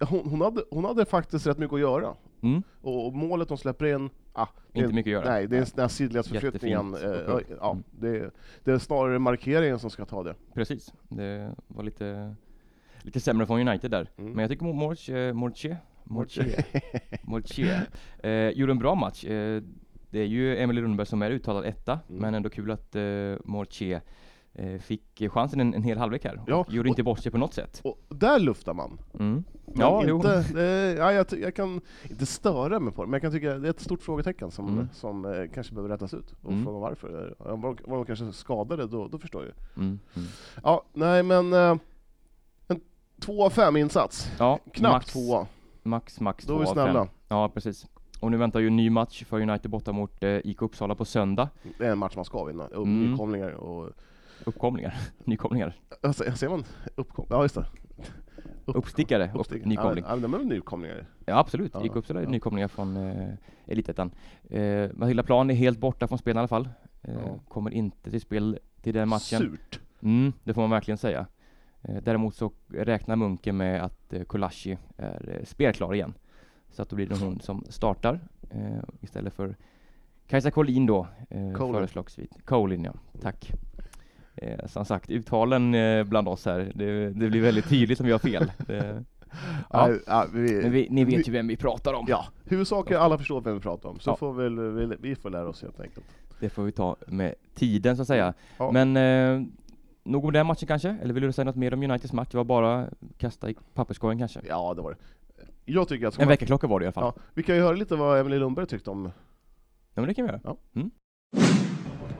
hon, 0.00 0.28
hon, 0.30 0.40
hade, 0.40 0.64
hon 0.70 0.84
hade 0.84 1.04
faktiskt 1.04 1.46
rätt 1.46 1.58
mycket 1.58 1.74
att 1.74 1.80
göra. 1.80 2.14
mm, 2.42 2.62
Och, 2.80 3.06
och 3.06 3.12
målet 3.14 3.48
de 3.48 3.58
släpper 3.58 3.86
in, 3.86 4.10
ah, 4.32 4.46
det 4.72 4.80
inte 4.80 4.94
mycket 4.94 5.10
att 5.18 5.24
göra. 5.24 5.34
Nej, 5.34 5.46
det 5.46 5.56
är 5.56 5.60
den 5.60 5.80
här 5.82 5.88
sidledsförflyttningen. 5.88 6.94
Eh, 6.94 7.40
ja, 7.60 7.70
mm. 7.70 7.82
det, 7.90 8.30
det 8.64 8.72
är 8.72 8.78
snarare 8.78 9.18
markeringen 9.18 9.78
som 9.78 9.90
ska 9.90 10.04
ta 10.04 10.22
det. 10.22 10.34
Precis. 10.54 10.92
Det 11.08 11.54
var 11.68 11.82
lite, 11.82 12.34
lite 13.02 13.20
sämre 13.20 13.46
från 13.46 13.68
United 13.68 13.90
där. 13.90 14.10
Mm. 14.16 14.32
Men 14.32 14.38
jag 14.42 14.50
tycker 14.50 14.64
Morche, 14.66 15.32
Morche, 15.32 15.76
Morche, 16.04 16.64
Morche 17.22 17.80
eh, 18.22 18.48
gjorde 18.48 18.72
en 18.72 18.78
bra 18.78 18.94
match. 18.94 19.24
Eh, 19.24 19.62
det 20.10 20.20
är 20.20 20.24
ju 20.26 20.56
Emily 20.58 20.80
Lundberg 20.80 21.06
som 21.06 21.22
är 21.22 21.30
uttalad 21.30 21.64
etta, 21.64 21.92
Mm. 22.08 22.22
men 22.22 22.34
ändå 22.34 22.48
kul 22.50 22.70
att 22.70 22.96
eh, 22.96 23.02
Morche 23.44 24.00
fick 24.80 25.22
chansen 25.30 25.60
en, 25.60 25.74
en 25.74 25.82
hel 25.82 25.98
halvlek 25.98 26.24
här. 26.24 26.40
Ja, 26.46 26.56
och 26.56 26.72
gjorde 26.72 26.86
och- 26.88 26.92
inte 26.92 27.02
bort 27.02 27.18
sig 27.18 27.32
på 27.32 27.38
något 27.38 27.54
sätt. 27.54 27.80
Och 27.84 27.98
där 28.08 28.38
luftar 28.38 28.74
man. 28.74 28.98
Mm. 29.18 29.44
Ja, 29.74 30.08
inte, 30.10 30.44
eh, 30.56 30.62
ja, 30.98 31.12
jag, 31.12 31.26
jag 31.40 31.54
kan 31.54 31.80
inte 32.10 32.26
störa 32.26 32.80
mig 32.80 32.92
på 32.94 33.02
det, 33.02 33.08
men 33.08 33.12
jag 33.12 33.22
kan 33.22 33.32
tycka 33.32 33.58
det 33.58 33.68
är 33.68 33.70
ett 33.70 33.80
stort 33.80 34.02
frågetecken 34.02 34.50
som, 34.50 34.68
Mm. 34.68 34.88
som 34.92 35.24
eh, 35.24 35.32
kanske 35.54 35.74
behöver 35.74 35.88
rättas 35.94 36.14
ut. 36.14 36.34
Och 36.42 36.52
Mm. 36.52 36.64
fråga 36.64 36.78
varför. 36.78 37.36
Eh, 37.40 37.46
Var, 37.56 37.76
var 37.84 37.96
de 37.96 38.06
kanske 38.06 38.32
skadade, 38.32 38.86
då, 38.86 39.08
då 39.08 39.18
förstår 39.18 39.44
jag. 39.44 39.54
Mm. 39.84 39.98
Mm. 40.16 40.28
Ja, 40.62 40.82
nej 40.92 41.22
men 41.22 41.52
eh, 41.52 41.76
en 42.68 42.80
2 43.20 43.44
av 43.44 43.50
5 43.50 43.76
insats. 43.76 44.30
Ja, 44.38 44.58
Knappt 44.72 44.92
max, 44.94 45.12
tvåa. 45.12 45.46
max, 45.82 46.20
max 46.20 46.44
Då 46.44 46.54
är 46.54 46.58
vi 46.58 46.64
två 46.64 46.70
av 46.70 46.74
fem. 46.74 46.84
snälla. 46.84 47.08
Ja, 47.28 47.48
precis. 47.48 47.86
Och 48.20 48.30
nu 48.30 48.36
väntar 48.36 48.60
ju 48.60 48.66
en 48.66 48.76
ny 48.76 48.90
match 48.90 49.24
för 49.24 49.40
United 49.40 49.70
borta 49.70 49.92
mot 49.92 50.22
eh, 50.22 50.30
IK 50.44 50.62
Uppsala 50.62 50.94
på 50.94 51.04
söndag. 51.04 51.48
Det 51.78 51.86
är 51.86 51.92
en 51.92 51.98
match 51.98 52.16
man 52.16 52.24
ska 52.24 52.44
vinna. 52.44 52.66
Upp, 52.66 52.86
Mm. 52.86 53.10
Nykomlingar 53.10 53.50
och... 53.50 53.90
Uppkomlingar, 54.44 54.94
nykomlingar, 55.24 55.74
Alltså, 56.02 56.32
ser 56.32 56.48
man 56.48 56.64
uppkom... 56.94 57.26
Ja, 57.30 57.42
just 57.42 57.54
det. 57.54 57.66
Upp- 58.64 58.76
uppstickare 58.76 59.30
och 59.34 59.40
uppstickare. 59.40 59.68
nykomling. 59.68 60.04
Ja, 60.08 60.16
de 60.16 60.34
är 60.34 60.38
väl 60.38 60.46
nykomlingar? 60.46 61.06
Ja 61.26 61.38
absolut, 61.38 61.70
Ja, 61.74 61.84
IK 61.84 61.96
Uppsala 61.96 62.20
är 62.20 62.24
ja. 62.24 62.30
nykomlingar 62.30 62.68
från 62.68 62.96
eh, 62.96 63.28
Elitettan. 63.66 64.10
Eh, 64.50 64.88
Matilda 64.94 65.22
Plan 65.22 65.50
är 65.50 65.54
helt 65.54 65.78
borta 65.78 66.08
från 66.08 66.18
spel 66.18 66.36
i 66.36 66.38
alla 66.38 66.48
fall. 66.48 66.68
Eh, 67.02 67.14
Ja. 67.14 67.38
Kommer 67.48 67.70
inte 67.70 68.10
till 68.10 68.20
spel 68.20 68.58
till 68.82 68.94
den 68.94 69.08
matchen. 69.08 69.38
Surt. 69.38 69.80
Mm, 70.02 70.32
det 70.44 70.54
får 70.54 70.60
man 70.60 70.70
verkligen 70.70 70.98
säga. 70.98 71.26
Eh, 71.82 71.96
däremot 72.02 72.34
så 72.34 72.52
räknar 72.68 73.16
Munken 73.16 73.56
med 73.56 73.82
att 73.84 74.12
eh, 74.12 74.22
Kolashi 74.22 74.78
är 74.96 75.36
eh, 75.38 75.44
spelklar 75.44 75.94
igen. 75.94 76.14
Så 76.70 76.82
att 76.82 76.88
då 76.88 76.96
blir 76.96 77.06
det 77.06 77.16
hon 77.18 77.40
som 77.40 77.64
startar 77.68 78.20
eh, 78.50 78.78
istället 79.00 79.34
för 79.34 79.56
Kajsa 80.26 80.50
Collin 80.50 80.86
då, 80.86 81.06
eh, 81.30 81.56
föreslagsvis. 81.56 82.30
Colin 82.44 82.84
ja, 82.84 82.92
tack. 83.20 83.52
Eh, 84.42 84.66
som 84.66 84.84
sagt, 84.84 85.10
uttalen 85.10 85.74
eh, 85.74 86.04
bland 86.04 86.28
oss 86.28 86.44
här, 86.46 86.72
det, 86.74 87.10
det 87.10 87.28
blir 87.30 87.40
väldigt 87.42 87.68
tydligt 87.68 88.00
om 88.00 88.06
vi 88.06 88.12
har 88.12 88.18
fel. 88.18 88.52
Det, 88.66 89.04
ja. 89.72 89.90
Ja, 90.06 90.26
vi, 90.34 90.62
Men 90.62 90.70
vi, 90.72 90.88
ni 90.90 91.04
vi- 91.04 91.16
vet 91.16 91.28
ju 91.28 91.32
vem 91.32 91.46
vi 91.46 91.56
pratar 91.56 91.92
om. 91.94 92.04
Ja, 92.08 92.24
huvudsaken 92.44 92.96
är 92.96 93.00
alla 93.00 93.18
förstår 93.18 93.40
vem 93.40 93.54
vi 93.54 93.60
pratar 93.60 93.88
om, 93.88 93.98
så 94.00 94.10
Ja. 94.10 94.16
får 94.16 94.32
väl, 94.32 94.60
vi, 94.60 94.96
vi 95.00 95.14
får 95.16 95.30
lära 95.30 95.48
oss 95.48 95.62
helt 95.62 95.80
enkelt. 95.80 96.06
Det 96.40 96.48
får 96.50 96.62
vi 96.62 96.72
ta 96.72 96.96
med 97.06 97.34
tiden 97.54 97.96
så 97.96 98.02
att 98.02 98.08
säga. 98.08 98.34
Ja. 98.58 98.70
Men 98.72 98.96
eh, 98.96 99.46
nog 100.04 100.24
om 100.24 100.32
den 100.32 100.46
matchen 100.46 100.66
kanske? 100.68 100.96
Eller 101.02 101.14
vill 101.14 101.22
du 101.22 101.32
säga 101.32 101.44
något 101.44 101.56
mer 101.56 101.74
om 101.74 101.82
Uniteds 101.82 102.12
match? 102.12 102.28
Det 102.30 102.36
var 102.36 102.44
bara 102.44 102.88
kasta 103.18 103.50
i 103.50 103.56
papperskorgen 103.74 104.18
kanske? 104.18 104.40
Ja, 104.48 104.74
det 104.74 104.82
var 104.82 104.90
det. 104.90 104.96
Jag 105.64 105.88
tycker 105.88 106.06
att... 106.06 106.18
En 106.18 106.28
väckarklocka 106.28 106.66
var 106.66 106.80
det 106.80 106.84
i 106.84 106.86
alla 106.86 106.92
fall. 106.92 107.12
Ja, 107.16 107.22
vi 107.34 107.42
kan 107.42 107.54
ju 107.56 107.62
höra 107.62 107.76
lite 107.76 107.96
vad 107.96 108.20
Emily 108.20 108.38
Lundberg 108.38 108.66
tyckte 108.66 108.90
om... 108.90 109.04
Ja, 109.94 110.00
men 110.02 110.06
det 110.06 110.14
kan 110.14 110.24
vi 110.26 110.30
göra. 110.32 110.56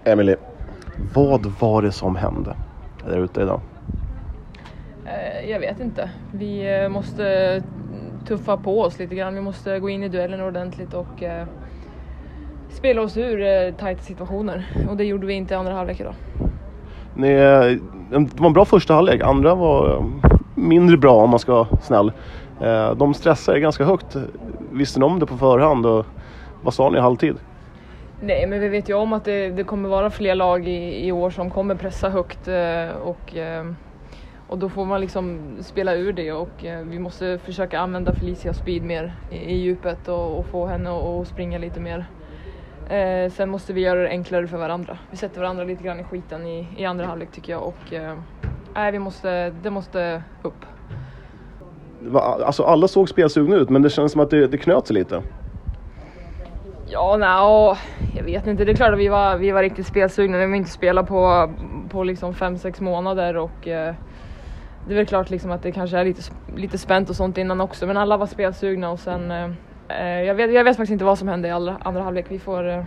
Emily, 0.04 0.36
vad 1.14 1.46
var 1.60 1.82
det 1.82 1.92
som 1.92 2.16
hände 2.16 2.56
där 3.06 3.18
ute 3.18 3.40
idag? 3.40 3.60
Eh, 5.06 5.50
Jag 5.50 5.60
vet 5.60 5.80
inte. 5.80 6.10
Vi 6.32 6.80
eh, 6.82 6.88
måste 6.88 7.62
tuffa 8.26 8.56
på 8.56 8.80
oss 8.80 8.98
lite 8.98 9.14
grann. 9.14 9.34
Vi 9.34 9.40
måste 9.40 9.78
gå 9.78 9.88
in 9.88 10.02
i 10.02 10.08
duellen 10.08 10.40
ordentligt 10.40 10.94
och 10.94 11.22
eh, 11.22 11.46
spela 12.70 13.02
oss 13.02 13.16
ur 13.16 13.72
tajta 13.72 14.02
situationer. 14.02 14.66
Och 14.90 14.96
det 14.96 15.04
gjorde 15.04 15.26
vi 15.26 15.34
inte 15.34 15.54
i 15.54 15.56
andra 15.56 15.72
halvlek 15.74 16.00
idag. 16.00 16.14
Ni, 17.14 17.28
det 17.28 17.80
var 18.36 18.46
en 18.46 18.52
bra 18.52 18.64
första 18.64 18.94
halvlek, 18.94 19.22
andra 19.22 19.54
var 19.54 20.04
mindre 20.54 20.96
bra 20.96 21.14
om 21.14 21.30
man 21.30 21.38
ska 21.38 21.52
vara 21.52 21.66
snäll. 21.82 22.12
De 22.96 23.14
stressade 23.14 23.60
ganska 23.60 23.84
högt. 23.84 24.16
Visste 24.72 24.98
ni 25.00 25.06
om 25.06 25.18
det 25.18 25.26
på 25.26 25.36
förhand? 25.36 25.86
Och 25.86 26.06
vad 26.62 26.74
sa 26.74 26.90
ni 26.90 26.98
i 26.98 27.00
halvtid? 27.00 27.36
Nej, 28.20 28.46
men 28.46 28.60
vi 28.60 28.68
vet 28.68 28.88
ju 28.88 28.94
om 28.94 29.12
att 29.12 29.24
det, 29.24 29.50
det 29.50 29.64
kommer 29.64 29.88
vara 29.88 30.10
fler 30.10 30.34
lag 30.34 30.68
i, 30.68 31.06
i 31.06 31.12
år 31.12 31.30
som 31.30 31.50
kommer 31.50 31.74
pressa 31.74 32.08
högt 32.08 32.48
eh, 32.48 32.88
och, 33.02 33.36
eh, 33.36 33.66
och 34.48 34.58
då 34.58 34.68
får 34.68 34.84
man 34.84 35.00
liksom 35.00 35.56
spela 35.60 35.94
ur 35.94 36.12
det 36.12 36.32
och 36.32 36.64
eh, 36.64 36.84
vi 36.84 36.98
måste 36.98 37.38
försöka 37.38 37.80
använda 37.80 38.12
Felicia 38.12 38.54
speed 38.54 38.82
mer 38.82 39.16
i, 39.30 39.36
i 39.36 39.54
djupet 39.54 40.08
och, 40.08 40.38
och 40.38 40.46
få 40.46 40.66
henne 40.66 40.90
att 40.90 41.28
springa 41.28 41.58
lite 41.58 41.80
mer. 41.80 42.06
Eh, 42.90 43.30
sen 43.30 43.50
måste 43.50 43.72
vi 43.72 43.80
göra 43.80 44.02
det 44.02 44.08
enklare 44.08 44.46
för 44.46 44.58
varandra. 44.58 44.98
Vi 45.10 45.16
sätter 45.16 45.40
varandra 45.40 45.64
lite 45.64 45.84
grann 45.84 46.00
i 46.00 46.04
skiten 46.04 46.46
i, 46.46 46.66
i 46.76 46.84
andra 46.84 47.06
halvlek 47.06 47.32
tycker 47.32 47.52
jag 47.52 47.62
och 47.62 47.92
eh, 47.92 48.18
nej, 48.74 48.92
vi 48.92 48.98
måste, 48.98 49.50
det 49.50 49.70
måste 49.70 50.22
upp. 50.42 50.64
Alltså 52.14 52.62
alla 52.62 52.88
såg 52.88 53.08
spelsugna 53.08 53.56
ut, 53.56 53.68
men 53.68 53.82
det 53.82 53.90
kändes 53.90 54.12
som 54.12 54.20
att 54.20 54.30
det, 54.30 54.46
det 54.46 54.58
knöt 54.58 54.86
sig 54.86 54.94
lite. 54.94 55.22
Ja, 56.90 57.16
nej, 57.16 57.78
jag 58.16 58.24
vet 58.24 58.46
inte. 58.46 58.64
Det 58.64 58.72
är 58.72 58.76
klart 58.76 58.92
att 58.92 58.98
vi 58.98 59.08
var, 59.08 59.36
vi 59.36 59.50
var 59.50 59.62
riktigt 59.62 59.86
spelsugna. 59.86 60.38
Vi 60.38 60.44
har 60.44 60.54
inte 60.54 60.70
spelat 60.70 61.08
på, 61.08 61.50
på 61.88 62.04
liksom 62.04 62.34
fem, 62.34 62.58
sex 62.58 62.80
månader 62.80 63.36
och 63.36 63.68
eh, 63.68 63.94
det 64.86 64.94
är 64.94 64.96
väl 64.96 65.06
klart 65.06 65.30
liksom 65.30 65.50
att 65.50 65.62
det 65.62 65.72
kanske 65.72 65.98
är 65.98 66.04
lite, 66.04 66.22
lite 66.56 66.78
spänt 66.78 67.10
och 67.10 67.16
sånt 67.16 67.38
innan 67.38 67.60
också. 67.60 67.86
Men 67.86 67.96
alla 67.96 68.16
var 68.16 68.26
spelsugna 68.26 68.90
och 68.90 68.98
sen 68.98 69.30
eh, 69.30 69.50
eh 69.88 70.22
jag, 70.22 70.34
vet, 70.34 70.52
jag 70.52 70.64
vet 70.64 70.76
faktiskt 70.76 70.92
inte 70.92 71.04
vad 71.04 71.18
som 71.18 71.28
hände 71.28 71.48
i 71.48 71.50
andra, 71.50 71.76
andra 71.82 72.02
halvlek. 72.02 72.26
Vi 72.28 72.38
får 72.38 72.68
eh, 72.68 72.84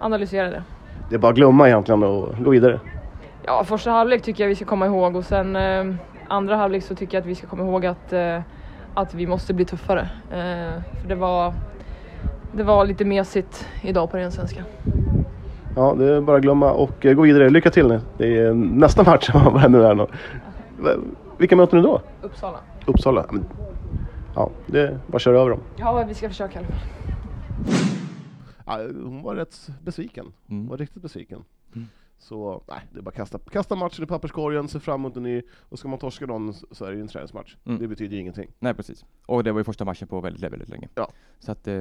analysera 0.00 0.50
det. 0.50 0.62
Det 1.08 1.14
är 1.14 1.18
bara 1.18 1.30
att 1.30 1.36
glömma 1.36 1.68
egentligen 1.68 2.02
och 2.02 2.34
gå 2.44 2.50
vidare. 2.50 2.80
Ja, 3.46 3.64
första 3.64 3.90
halvlek 3.90 4.22
tycker 4.22 4.44
jag 4.44 4.48
vi 4.48 4.54
ska 4.54 4.64
komma 4.64 4.86
ihåg 4.86 5.16
och 5.16 5.24
sen 5.24 5.56
eh, 5.56 5.94
andra 6.28 6.56
halvlek 6.56 6.82
så 6.82 6.94
tycker 6.94 7.16
jag 7.16 7.22
att 7.22 7.28
vi 7.28 7.34
ska 7.34 7.46
komma 7.46 7.62
ihåg 7.62 7.86
att, 7.86 8.12
eh, 8.12 8.40
att 8.94 9.14
vi 9.14 9.26
måste 9.26 9.54
bli 9.54 9.64
tuffare. 9.64 10.08
För 11.00 11.08
det 11.08 11.14
var, 11.14 11.54
det 12.52 12.62
var 12.62 12.86
lite 12.86 13.04
mesigt 13.04 13.66
idag 13.82 14.10
på 14.10 14.16
ren 14.16 14.32
svenska. 14.32 14.64
Ja, 15.76 15.94
det 15.98 16.04
är 16.16 16.20
bara 16.20 16.36
att 16.36 16.42
glömma 16.42 16.72
och 16.72 17.06
eh, 17.06 17.14
gå 17.14 17.22
vidare. 17.22 17.50
Lycka 17.50 17.70
till 17.70 17.88
nu. 17.88 18.00
Det 18.18 18.38
är 18.38 18.54
nästa 18.54 19.02
match, 19.04 19.30
vad 19.34 19.58
händer 19.60 19.80
där 19.80 19.94
nu? 19.94 20.06
Vilka 21.38 21.56
möter 21.56 21.76
ni 21.76 21.82
då? 21.82 22.02
Uppsala. 22.22 22.58
Uppsala? 22.86 23.26
Ja, 24.34 24.50
det 24.66 24.80
är 24.80 24.98
bara 25.06 25.16
att 25.16 25.22
köra 25.22 25.38
över 25.40 25.50
dem. 25.50 25.60
Ja, 25.76 26.04
vi 26.08 26.14
ska 26.14 26.28
försöka 26.28 26.54
i 26.54 26.56
alla 26.58 26.66
fall. 26.66 26.78
Ja, 28.66 28.78
hon 29.04 29.22
var 29.22 29.34
rätt 29.34 29.68
besviken. 29.84 30.26
Hon 30.46 30.56
Mm. 30.56 30.68
var 30.68 30.76
riktigt 30.76 31.02
besviken. 31.02 31.44
Så 32.20 32.62
nej, 32.68 32.80
det 32.92 32.98
är 32.98 33.02
bara 33.02 33.10
kasta, 33.10 33.38
kasta 33.38 33.74
matchen 33.74 34.04
i 34.04 34.06
papperskorgen, 34.06 34.68
se 34.68 34.80
fram 34.80 35.00
emot 35.00 35.16
en 35.16 35.22
ny, 35.22 35.42
och 35.68 35.78
ska 35.78 35.88
man 35.88 35.98
torska 35.98 36.26
någon 36.26 36.54
så 36.54 36.84
är 36.84 36.90
det 36.90 36.96
ju 36.96 37.02
en 37.02 37.08
träningsmatch. 37.08 37.56
Mm. 37.64 37.78
Det 37.78 37.88
betyder 37.88 38.14
ju 38.14 38.20
ingenting. 38.20 38.50
Nej 38.58 38.74
precis. 38.74 39.04
Och 39.26 39.44
det 39.44 39.52
var 39.52 39.60
ju 39.60 39.64
första 39.64 39.84
matchen 39.84 40.08
på 40.08 40.20
väldigt, 40.20 40.52
väldigt 40.52 40.68
länge. 40.68 40.88
Ja. 40.94 41.10
Så 41.38 41.52
att 41.52 41.68
eh, 41.68 41.74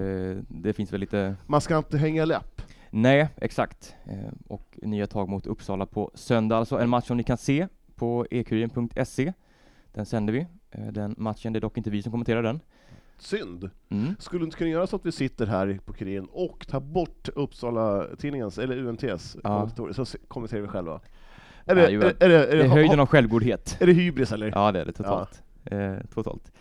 det 0.47 0.73
finns 0.73 0.93
väl 0.93 0.99
lite 0.99 1.35
Man 1.47 1.61
ska 1.61 1.77
inte 1.77 1.97
hänga 1.97 2.25
läpp. 2.25 2.61
Nej, 2.89 3.29
exakt. 3.35 3.95
Eh, 4.05 4.33
och 4.47 4.79
nya 4.81 5.07
tag 5.07 5.29
mot 5.29 5.47
Uppsala 5.47 5.85
på 5.85 6.11
söndag. 6.13 6.57
Alltså 6.57 6.79
en 6.79 6.89
match 6.89 7.07
som 7.07 7.17
ni 7.17 7.23
kan 7.23 7.37
se 7.37 7.67
på 7.95 8.27
ekuriren.se. 8.31 9.33
Den 9.91 10.05
sänder 10.05 10.33
vi. 10.33 10.47
Eh, 10.71 10.87
den 10.87 11.15
matchen, 11.17 11.53
det 11.53 11.59
är 11.59 11.61
dock 11.61 11.77
inte 11.77 11.89
vi 11.89 12.03
som 12.03 12.11
kommenterar 12.11 12.43
den. 12.43 12.59
Synd. 13.19 13.69
Mm. 13.89 14.15
Skulle 14.19 14.45
inte 14.45 14.57
kunna 14.57 14.69
göra 14.69 14.87
så 14.87 14.95
att 14.95 15.05
vi 15.05 15.11
sitter 15.11 15.45
här 15.45 15.79
på 15.85 15.93
Kuriren 15.93 16.27
och 16.31 16.67
tar 16.67 16.79
bort 16.79 17.29
Uppsala-tidningens, 17.35 18.57
eller 18.57 18.77
UNTs, 18.77 19.37
Ja. 19.43 19.49
kommentatorer, 19.49 19.93
så 20.05 20.17
kommenterar 20.27 20.61
vi 20.61 20.67
själva. 20.67 20.93
Är 20.93 20.99
Ja, 21.65 21.73
det, 21.75 21.89
jo, 21.91 22.01
är, 22.01 22.05
är, 22.23 22.29
det, 22.29 22.45
är, 22.45 22.57
Det 22.57 22.67
höjden 22.67 22.99
av 22.99 23.05
självgodhet. 23.07 23.77
är 23.79 23.85
det 23.87 23.93
hybris 23.93 24.31
eller? 24.31 24.51
Ja, 24.55 24.71
det 24.71 24.81
är 24.81 24.85
det 24.85 24.91
totalt. 24.91 25.43
Eh, 25.65 25.93
totalt. 26.13 26.51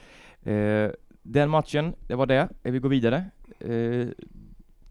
Eh, 0.43 0.89
den 1.23 1.51
matchen, 1.51 1.95
det 2.07 2.15
var 2.15 2.27
det. 2.27 2.49
Eh, 2.63 2.73
Vi 2.73 2.79
går 2.79 2.89
vidare. 2.89 3.25
Eh, 3.61 4.07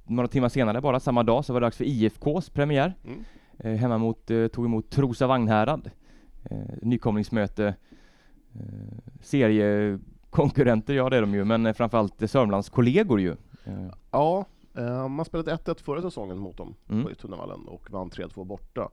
några 0.08 0.28
timmar 0.28 0.50
senare, 0.50 0.82
bara 0.82 1.00
samma 1.00 1.24
dag, 1.24 1.46
så 1.46 1.54
var 1.54 1.60
det 1.62 1.66
dags 1.66 1.78
för 1.78 1.86
IFKs 1.86 2.50
premiär. 2.50 2.94
Mm. 3.06 3.24
Eh, 3.60 3.74
hemma 3.80 3.98
mot, 3.98 4.32
eh, 4.32 4.48
tog 4.48 4.66
emot 4.66 4.90
Trosa 4.90 5.28
Vagnhärad. 5.28 5.92
Eh, 6.44 6.58
nykomlingsmöte. 6.82 7.76
Eh, 8.56 8.98
seriekonkurrenter, 10.38 10.94
ja 10.94 11.10
det 11.10 11.18
är 11.18 11.22
de 11.22 11.34
ju, 11.34 11.44
men 11.46 11.66
eh, 11.66 11.74
framförallt 11.74 12.30
Sörmlands 12.30 12.70
kollegor 12.70 13.22
ju. 13.22 13.32
Eh, 13.66 13.88
Ja, 14.12 14.46
eh, 14.78 15.08
man 15.08 15.26
spelade 15.26 15.52
1-1 15.56 15.82
förra 15.84 16.02
säsongen 16.02 16.38
mot 16.38 16.58
dem 16.58 16.76
Mm. 16.90 17.04
på 17.04 17.16
Tunnavallen 17.16 17.68
och 17.68 17.92
vann 17.92 18.10
3-2 18.10 18.44
borta. 18.46 18.90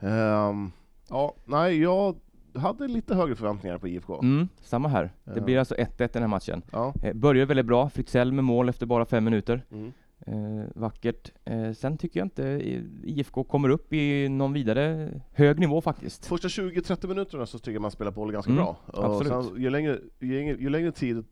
Ehm, 0.00 0.72
ja, 1.08 1.34
nej, 1.44 1.80
jag 1.82 2.16
hade 2.54 2.88
lite 2.88 3.14
högre 3.14 3.34
förväntningar 3.36 3.78
på 3.78 3.88
IFK. 3.88 4.20
Mm, 4.22 4.48
samma 4.60 4.88
här. 4.88 5.10
Det 5.24 5.40
blir 5.40 5.58
alltså 5.58 5.74
1-1 5.74 6.12
den 6.12 6.22
här 6.22 6.28
matchen. 6.28 6.62
Ja. 6.72 6.94
Börjar 7.14 7.46
väldigt 7.46 7.66
bra, 7.66 7.88
Fritzell 7.90 8.32
med 8.32 8.44
mål 8.44 8.68
efter 8.68 8.86
bara 8.86 9.04
fem 9.04 9.24
minuter. 9.24 9.64
Mm. 9.70 9.92
Eh, 10.26 10.64
vackert. 10.74 11.32
Eh, 11.44 11.72
sen 11.72 11.98
tycker 11.98 12.20
jag 12.20 12.26
inte 12.26 12.48
eh, 12.48 12.82
IFK 13.02 13.44
kommer 13.44 13.68
upp 13.68 13.92
i 13.92 14.28
någon 14.28 14.52
vidare 14.52 15.10
hög 15.32 15.58
nivå 15.58 15.80
faktiskt. 15.80 16.26
Första 16.26 16.48
20-30 16.48 17.06
minuterna 17.08 17.46
så 17.46 17.58
tycker 17.58 17.72
jag 17.72 17.82
man 17.82 17.90
spelar 17.90 18.10
boll 18.10 18.32
ganska 18.32 18.52
Mm, 18.52 18.64
bra. 18.64 18.76
Och 18.86 19.04
absolut. 19.04 19.46
sen, 19.46 19.62
ju, 19.62 19.70
längre, 19.70 19.98
ju, 20.20 20.34
längre, 20.38 20.56
ju 20.60 20.68
längre 20.68 20.92
tid 20.92 21.16
ehm, 21.16 21.24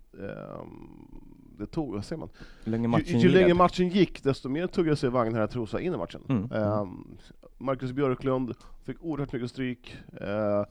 det 1.59 1.67
tog, 1.67 1.95
vad 1.95 2.05
säger 2.05 2.21
man? 2.21 2.29
Länge 2.65 2.85
Ju, 2.85 2.89
matchen 2.89 3.21
ju 3.21 3.29
längre 3.29 3.55
matchen 3.55 3.89
gick, 3.89 4.23
desto 4.23 4.49
mer 4.49 4.67
tuggade 4.67 4.97
sig 4.97 5.11
Vagn 5.11 5.35
här 5.35 5.47
Trosa 5.47 5.81
in 5.81 5.95
i 5.95 5.97
matchen. 5.97 6.23
Mm. 6.29 6.53
Ehm, 6.53 7.19
Marcus 7.59 7.93
Björklund 7.93 8.55
fick 8.85 8.97
oerhört 9.05 9.33
mycket 9.33 9.51
stryk. 9.51 9.97
Eh, 10.21 10.65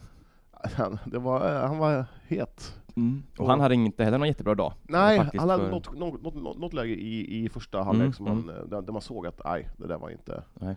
han, 0.73 0.99
var, 1.05 1.55
eh, 1.55 1.67
han 1.67 1.77
var 1.77 2.05
het. 2.27 2.78
Mm. 2.95 3.23
Och 3.33 3.39
Och- 3.39 3.49
han 3.49 3.59
hade 3.59 3.75
inte 3.75 4.03
heller 4.03 4.17
någon 4.17 4.27
jättebra 4.27 4.55
dag. 4.55 4.73
Nej, 4.83 5.17
han 5.37 5.49
hade 5.49 5.63
för- 5.63 5.71
något, 5.71 5.97
något, 5.97 6.35
något, 6.35 6.57
något 6.59 6.73
läge 6.73 6.93
i, 6.93 7.45
i 7.45 7.49
första 7.49 7.83
halvlek 7.83 8.01
Mm, 8.01 8.13
som 8.13 8.25
man, 8.25 8.49
eh, 8.49 8.63
där, 8.65 8.81
där 8.81 8.93
man 8.93 9.01
såg 9.01 9.27
att 9.27 9.41
nej, 9.45 9.69
det 9.77 9.87
där 9.87 9.97
var 9.97 10.09
inte 10.09 10.43
Nej. 10.53 10.75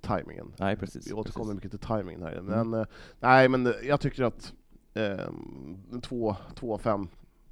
timingen. 0.00 0.52
Nej, 0.58 0.76
precis. 0.76 1.08
Vi 1.10 1.12
återkommer 1.12 1.44
precis. 1.44 1.54
mycket 1.64 1.70
till 1.70 1.88
timingen 1.96 2.22
här. 2.22 2.32
Mm. 2.32 2.70
Men, 2.70 2.80
eh, 2.80 2.86
nej, 3.20 3.48
men 3.48 3.66
eh, 3.66 3.72
jag 3.82 4.00
tycker 4.00 4.22
att 4.24 4.52
eh, 4.94 5.28
2-5 5.90 7.08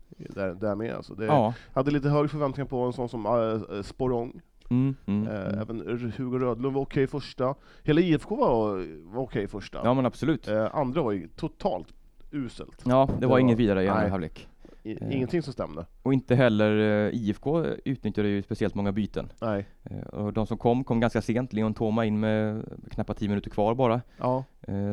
där, 0.08 0.54
där 0.54 0.74
med. 0.74 0.94
Alltså 0.94 1.14
det, 1.14 1.24
Ja. 1.26 1.54
Hade 1.74 1.90
lite 1.90 2.08
högre 2.08 2.28
förväntningar 2.28 2.68
på 2.68 2.80
en 2.82 2.92
sån 2.92 3.08
som 3.08 3.26
äh, 3.26 3.82
Sporrong. 3.82 4.40
Mm, 4.70 4.94
mm, 5.06 5.26
Eh, 5.28 5.46
mm. 5.46 5.58
Även 5.60 6.12
Hugo 6.16 6.38
Rödlund 6.38 6.74
var 6.74 6.82
okej 6.82 7.06
första. 7.06 7.54
Hela 7.82 8.00
IFK 8.00 8.36
var, 8.36 8.86
var 9.14 9.22
okej 9.22 9.48
första. 9.48 9.80
Ja 9.84 9.94
men 9.94 10.06
absolut. 10.06 10.48
Eh, 10.48 10.74
andra 10.76 11.02
var 11.02 11.12
ju 11.12 11.28
totalt 11.28 11.95
uselt. 12.36 12.82
Ja, 12.84 13.06
det 13.12 13.20
det 13.20 13.26
var 13.26 13.30
var- 13.32 13.38
inget 13.38 13.58
vidare 13.58 13.84
i 13.84 13.88
andra 13.88 14.08
halvlek. 14.08 14.48
Eh. 14.84 14.96
Ingenting 15.16 15.42
som 15.42 15.52
stämde. 15.52 15.86
Och 16.02 16.12
inte 16.12 16.34
heller 16.34 16.78
eh, 17.06 17.14
IFK 17.14 17.64
utnyttjade 17.84 18.28
ju 18.28 18.42
speciellt 18.42 18.74
många 18.74 18.92
byten. 18.92 19.28
Nej. 19.40 19.66
Eh, 19.84 19.98
och 19.98 20.32
de 20.32 20.46
som 20.46 20.58
kom, 20.58 20.84
kom 20.84 21.00
ganska 21.00 21.22
sent. 21.22 21.52
Leon 21.52 21.74
Toma 21.74 22.04
in 22.04 22.20
med 22.20 22.64
knappt 22.90 23.18
10 23.18 23.28
minuter 23.28 23.50
kvar 23.50 23.74
bara. 23.74 24.00
Ja. 24.18 24.44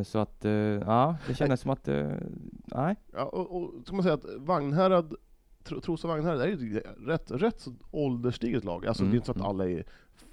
Så 0.05 0.19
att, 0.19 0.45
ja, 0.85 1.15
det 1.27 1.33
kändes 1.33 1.61
som 1.61 1.71
att, 1.71 1.87
nej. 2.65 2.95
Ja, 3.13 3.23
och, 3.23 3.55
och 3.57 3.71
ska 3.85 3.95
man 3.95 4.03
säga 4.03 4.15
att 4.15 4.25
Vagnhärad, 4.37 5.13
Tro- 5.63 5.79
Trosa 5.81 6.07
Vagnhärad 6.07 6.41
är 6.41 6.47
ju 6.47 6.79
rätt, 7.05 7.31
rätt 7.31 7.59
så 7.61 7.73
ålderstiget 7.91 8.63
lag. 8.63 8.85
Alltså 8.87 9.03
Mm, 9.03 9.11
det 9.11 9.15
är 9.15 9.17
inte 9.17 9.25
så 9.25 9.31
att 9.31 9.37
mm. 9.37 9.47
alla 9.49 9.69
är 9.69 9.83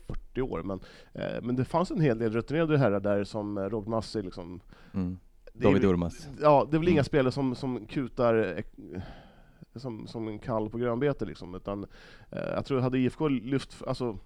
40 0.06 0.42
år, 0.42 0.62
men, 0.62 0.80
eh, 1.12 1.42
men 1.42 1.56
det 1.56 1.64
fanns 1.64 1.90
en 1.90 2.00
hel 2.00 2.18
del 2.18 2.32
rutinerade 2.32 2.78
herrar 2.78 3.00
där 3.00 3.24
som 3.24 3.58
Robert 3.58 3.88
Massi 3.88 4.22
liksom. 4.22 4.60
Mm. 4.94 5.18
David 5.52 5.84
Urmas. 5.84 6.28
Ja, 6.40 6.66
det 6.70 6.76
är 6.76 6.78
väl 6.78 6.88
inga 6.88 6.94
Mm. 6.96 7.04
spelare 7.04 7.32
som, 7.32 7.54
som 7.54 7.86
kutar 7.86 8.54
eh, 8.94 9.00
som, 9.74 10.06
som 10.06 10.28
en 10.28 10.38
kall 10.38 10.70
på 10.70 10.78
grönbete 10.78 11.24
liksom, 11.24 11.54
utan 11.54 11.86
eh, 12.30 12.38
jag 12.54 12.64
tror 12.64 12.80
hade 12.80 12.98
IFK 12.98 13.28
lyft, 13.28 13.82
alltså 13.86 14.18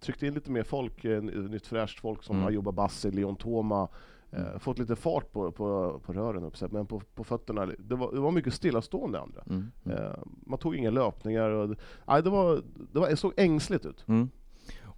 tryckt 0.00 0.22
in 0.22 0.34
lite 0.34 0.50
mer 0.50 0.62
folk, 0.62 1.04
eh, 1.04 1.22
nytt 1.22 1.66
fräscht 1.66 2.00
folk 2.00 2.22
som 2.22 2.36
Mm. 2.36 2.48
Ayuba 2.48 2.72
Bassi, 2.72 3.10
Leon 3.10 3.36
Toma, 3.36 3.88
eh, 4.30 4.46
Mm. 4.46 4.60
fått 4.60 4.78
lite 4.78 4.96
fart 4.96 5.32
på, 5.32 5.52
på, 5.52 6.00
på 6.04 6.12
rören 6.12 6.44
upp 6.44 6.72
men 6.72 6.86
på, 6.86 7.00
på 7.14 7.24
fötterna, 7.24 7.66
det 7.78 7.94
var, 7.94 8.12
det 8.12 8.20
var 8.20 8.30
mycket 8.30 8.54
stillastående 8.54 9.20
andra. 9.20 9.42
Mm. 9.50 9.70
Mm. 9.84 9.98
Eh, 9.98 10.12
man 10.46 10.58
tog 10.58 10.76
inga 10.76 10.90
löpningar 10.90 11.50
och, 11.50 11.76
nej, 12.08 12.22
det, 12.22 12.30
var, 12.30 12.62
det, 12.92 12.98
var, 12.98 13.08
det 13.08 13.16
såg 13.16 13.32
ängsligt 13.36 13.86
ut. 13.86 14.04
Mm. 14.08 14.30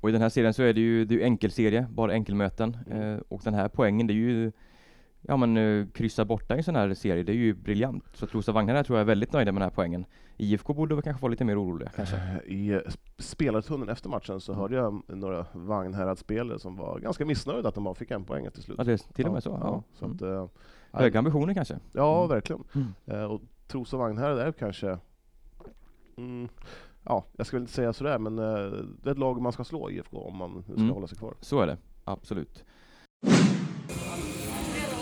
Och 0.03 0.09
i 0.09 0.13
den 0.13 0.23
här 0.23 0.29
serien 0.29 0.55
så 0.55 0.63
är 0.63 0.73
det 0.73 0.81
ju, 0.81 1.05
det 1.05 1.15
är 1.15 1.25
enkelserie, 1.25 1.87
bara 1.95 2.13
enkelmöten. 2.13 2.77
Mm. 2.87 3.03
Eh, 3.15 3.21
och 3.29 3.41
den 3.45 3.55
här 3.55 3.69
poängen, 3.69 4.07
det 4.07 4.13
är 4.13 4.15
ju 4.15 4.53
Ja 5.23 5.37
men 5.37 5.57
uh, 5.57 5.87
kryssa 5.89 6.25
borta 6.25 6.55
i 6.55 6.59
en 6.59 6.65
sån 6.65 6.77
här 6.77 6.95
serie, 6.95 7.23
det 7.23 7.33
är 7.33 7.37
ju 7.37 7.55
briljant. 7.55 8.05
Så 8.13 8.27
Trosa 8.27 8.53
Vagnarna 8.53 8.85
tror 8.85 8.99
jag 8.99 9.01
är 9.05 9.07
väldigt 9.07 9.33
nöjda 9.33 9.53
med 9.53 9.61
den 9.63 9.69
här 9.69 9.75
poängen. 9.75 10.05
IFK 10.37 10.75
borde 10.75 10.95
väl 10.95 11.03
kanske 11.05 11.23
vara 11.23 11.31
lite 11.31 11.45
mer 11.45 11.63
oroliga 11.63 11.91
kanske. 11.97 12.17
Eh, 12.17 12.53
I 12.53 12.69
eh, 12.71 12.77
sp- 12.79 12.99
spelartunneln 13.19 13.89
efter 13.91 14.09
matchen 14.09 14.41
så 14.41 14.53
hörde 14.55 14.77
jag 14.77 15.03
några 15.07 15.47
Vagnhärad-spelare 15.53 16.59
som 16.59 16.77
var 16.77 16.99
ganska 16.99 17.25
missnöjda 17.27 17.69
att 17.69 17.75
de 17.75 17.85
bara 17.85 17.95
fick 17.95 18.11
en 18.11 18.25
poäng 18.25 18.51
till 18.51 18.63
slut. 18.63 18.79
Ja, 18.79 18.85
det 18.85 18.99
till 18.99 19.27
och 19.27 19.33
med 19.33 19.43
så. 19.43 19.51
Ja, 19.51 19.59
Ja. 19.63 19.83
så 19.99 20.05
Mm. 20.05 20.17
att, 20.17 20.23
eh, 20.23 20.47
Höga 21.01 21.19
ambitioner 21.19 21.55
kanske. 21.55 21.79
Ja, 21.93 22.17
Mm. 22.19 22.29
verkligen. 22.29 22.65
Mm. 23.07 23.31
Och 23.31 23.41
Trosa 23.67 23.97
Vagnhärad 23.97 24.39
är 24.39 24.53
kanske... 24.53 24.99
Mm, 26.17 26.49
ja, 27.05 27.25
jag 27.37 27.47
ska 27.47 27.57
väl 27.57 27.63
inte 27.63 27.73
säga 27.73 27.93
sådär, 27.93 28.19
men 28.19 28.37
det 28.37 28.45
är 29.05 29.11
ett 29.11 29.19
lag 29.19 29.41
man 29.43 29.53
ska 29.53 29.65
slå 29.65 29.91
IFK 29.91 30.19
om 30.19 30.37
man 30.37 30.63
ska 30.63 30.73
Mm. 30.73 30.91
hålla 30.91 31.07
sig 31.07 31.19
kvar. 31.19 31.35
Så 31.41 31.61
är 31.61 31.67
det, 31.67 31.77
absolut. 32.05 32.65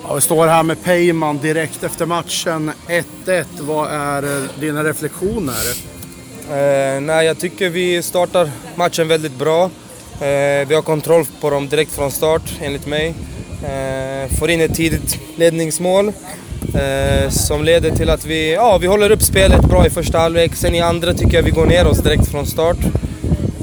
Ja, 0.04 0.14
vi 0.14 0.20
står 0.20 0.46
här 0.46 0.62
med 0.62 0.84
Peyman 0.84 1.38
direkt 1.38 1.84
efter 1.84 2.06
matchen. 2.06 2.72
1-1. 3.26 3.44
Vad 3.60 3.90
är 3.92 4.48
dina 4.60 4.84
reflektioner? 4.84 5.64
Eh, 6.50 7.00
nej, 7.00 7.26
jag 7.26 7.38
tycker 7.38 7.68
vi 7.68 8.02
startar 8.02 8.50
matchen 8.74 9.08
väldigt 9.08 9.38
bra. 9.38 9.64
Eh, 10.20 10.68
vi 10.68 10.74
har 10.74 10.82
kontroll 10.82 11.24
på 11.40 11.50
dem 11.50 11.68
direkt 11.68 11.92
från 11.92 12.10
start, 12.10 12.42
enligt 12.60 12.86
mig. 12.86 13.14
Eh, 13.62 14.36
får 14.38 14.50
in 14.50 14.60
ett 14.60 14.74
tidigt 14.74 15.18
ledningsmål 15.36 16.12
eh, 16.74 17.30
som 17.30 17.64
leder 17.64 17.90
till 17.90 18.10
att 18.10 18.26
vi, 18.26 18.54
ja, 18.54 18.78
vi 18.78 18.86
håller 18.86 19.10
upp 19.10 19.22
spelet 19.22 19.60
bra 19.60 19.86
i 19.86 19.90
första 19.90 20.18
halvlek. 20.18 20.54
Sen 20.54 20.74
i 20.74 20.80
andra 20.80 21.14
tycker 21.14 21.36
jag 21.36 21.42
vi 21.42 21.50
går 21.50 21.66
ner 21.66 21.86
oss 21.86 21.98
direkt 21.98 22.30
från 22.30 22.46
start. 22.46 22.78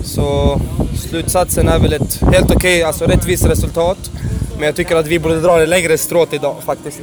Så 0.04 0.62
slutsatsen 1.10 1.68
är 1.68 1.80
väl 1.80 1.94
ett 1.94 2.22
helt 2.34 2.52
okej, 2.52 2.84
alltså 2.84 3.06
rättvist 3.06 3.46
resultat. 3.46 4.12
Men 4.56 4.66
jag 4.66 4.76
tycker 4.76 4.96
att 4.96 5.08
vi 5.08 5.20
borde 5.20 5.40
dra 5.42 5.58
det 5.58 5.66
längre 5.66 5.98
strået 5.98 6.34
idag 6.34 6.56
faktiskt. 6.66 7.00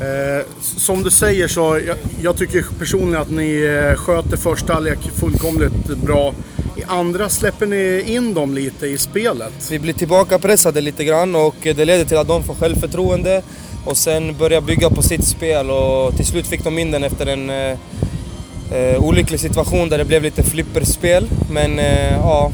Eh, 0.00 0.46
som 0.60 1.02
du 1.02 1.10
säger 1.10 1.48
så, 1.48 1.80
jag, 1.86 1.96
jag 2.22 2.36
tycker 2.36 2.64
personligen 2.78 3.22
att 3.22 3.30
ni 3.30 3.80
eh, 3.90 3.96
sköter 3.96 4.36
första 4.36 4.74
halvlek 4.74 4.98
fullkomligt 5.20 5.86
bra. 5.86 6.34
I 6.76 6.82
andra 6.86 7.28
släpper 7.28 7.66
ni 7.66 8.04
in 8.06 8.34
dem 8.34 8.54
lite 8.54 8.86
i 8.86 8.98
spelet? 8.98 9.52
Vi 9.70 9.78
blir 9.78 9.92
tillbaka 9.92 10.38
pressade 10.38 10.80
lite 10.80 11.04
grann 11.04 11.34
och 11.34 11.54
det 11.62 11.84
leder 11.84 12.04
till 12.04 12.16
att 12.16 12.28
de 12.28 12.42
får 12.42 12.54
självförtroende 12.54 13.42
och 13.84 13.96
sen 13.96 14.36
börjar 14.38 14.60
bygga 14.60 14.90
på 14.90 15.02
sitt 15.02 15.24
spel 15.24 15.70
och 15.70 16.16
till 16.16 16.26
slut 16.26 16.46
fick 16.46 16.64
de 16.64 16.78
in 16.78 16.90
den 16.90 17.04
efter 17.04 17.26
en 17.26 17.50
eh, 17.50 17.78
eh, 18.72 19.04
olycklig 19.04 19.40
situation 19.40 19.88
där 19.88 19.98
det 19.98 20.04
blev 20.04 20.22
lite 20.22 20.42
flipperspel. 20.42 21.28
Men 21.50 21.78
eh, 21.78 22.12
ja, 22.12 22.52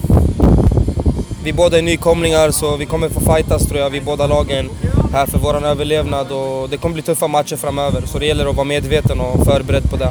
vi 1.44 1.52
båda 1.52 1.78
är 1.78 1.82
nykomlingar 1.82 2.50
så 2.50 2.76
vi 2.76 2.86
kommer 2.86 3.08
få 3.08 3.20
fightas 3.20 3.66
tror 3.66 3.80
jag, 3.80 3.90
vi 3.90 4.00
båda 4.00 4.26
lagen 4.26 4.70
här 5.12 5.26
för 5.26 5.38
vår 5.38 5.66
överlevnad 5.66 6.32
och 6.32 6.70
det 6.70 6.76
kommer 6.76 6.92
bli 6.92 7.02
tuffa 7.02 7.28
matcher 7.28 7.56
framöver 7.56 8.02
så 8.06 8.18
det 8.18 8.26
gäller 8.26 8.46
att 8.46 8.56
vara 8.56 8.64
medveten 8.64 9.20
och 9.20 9.44
förberedd 9.44 9.90
på 9.90 9.96
det. 9.96 10.10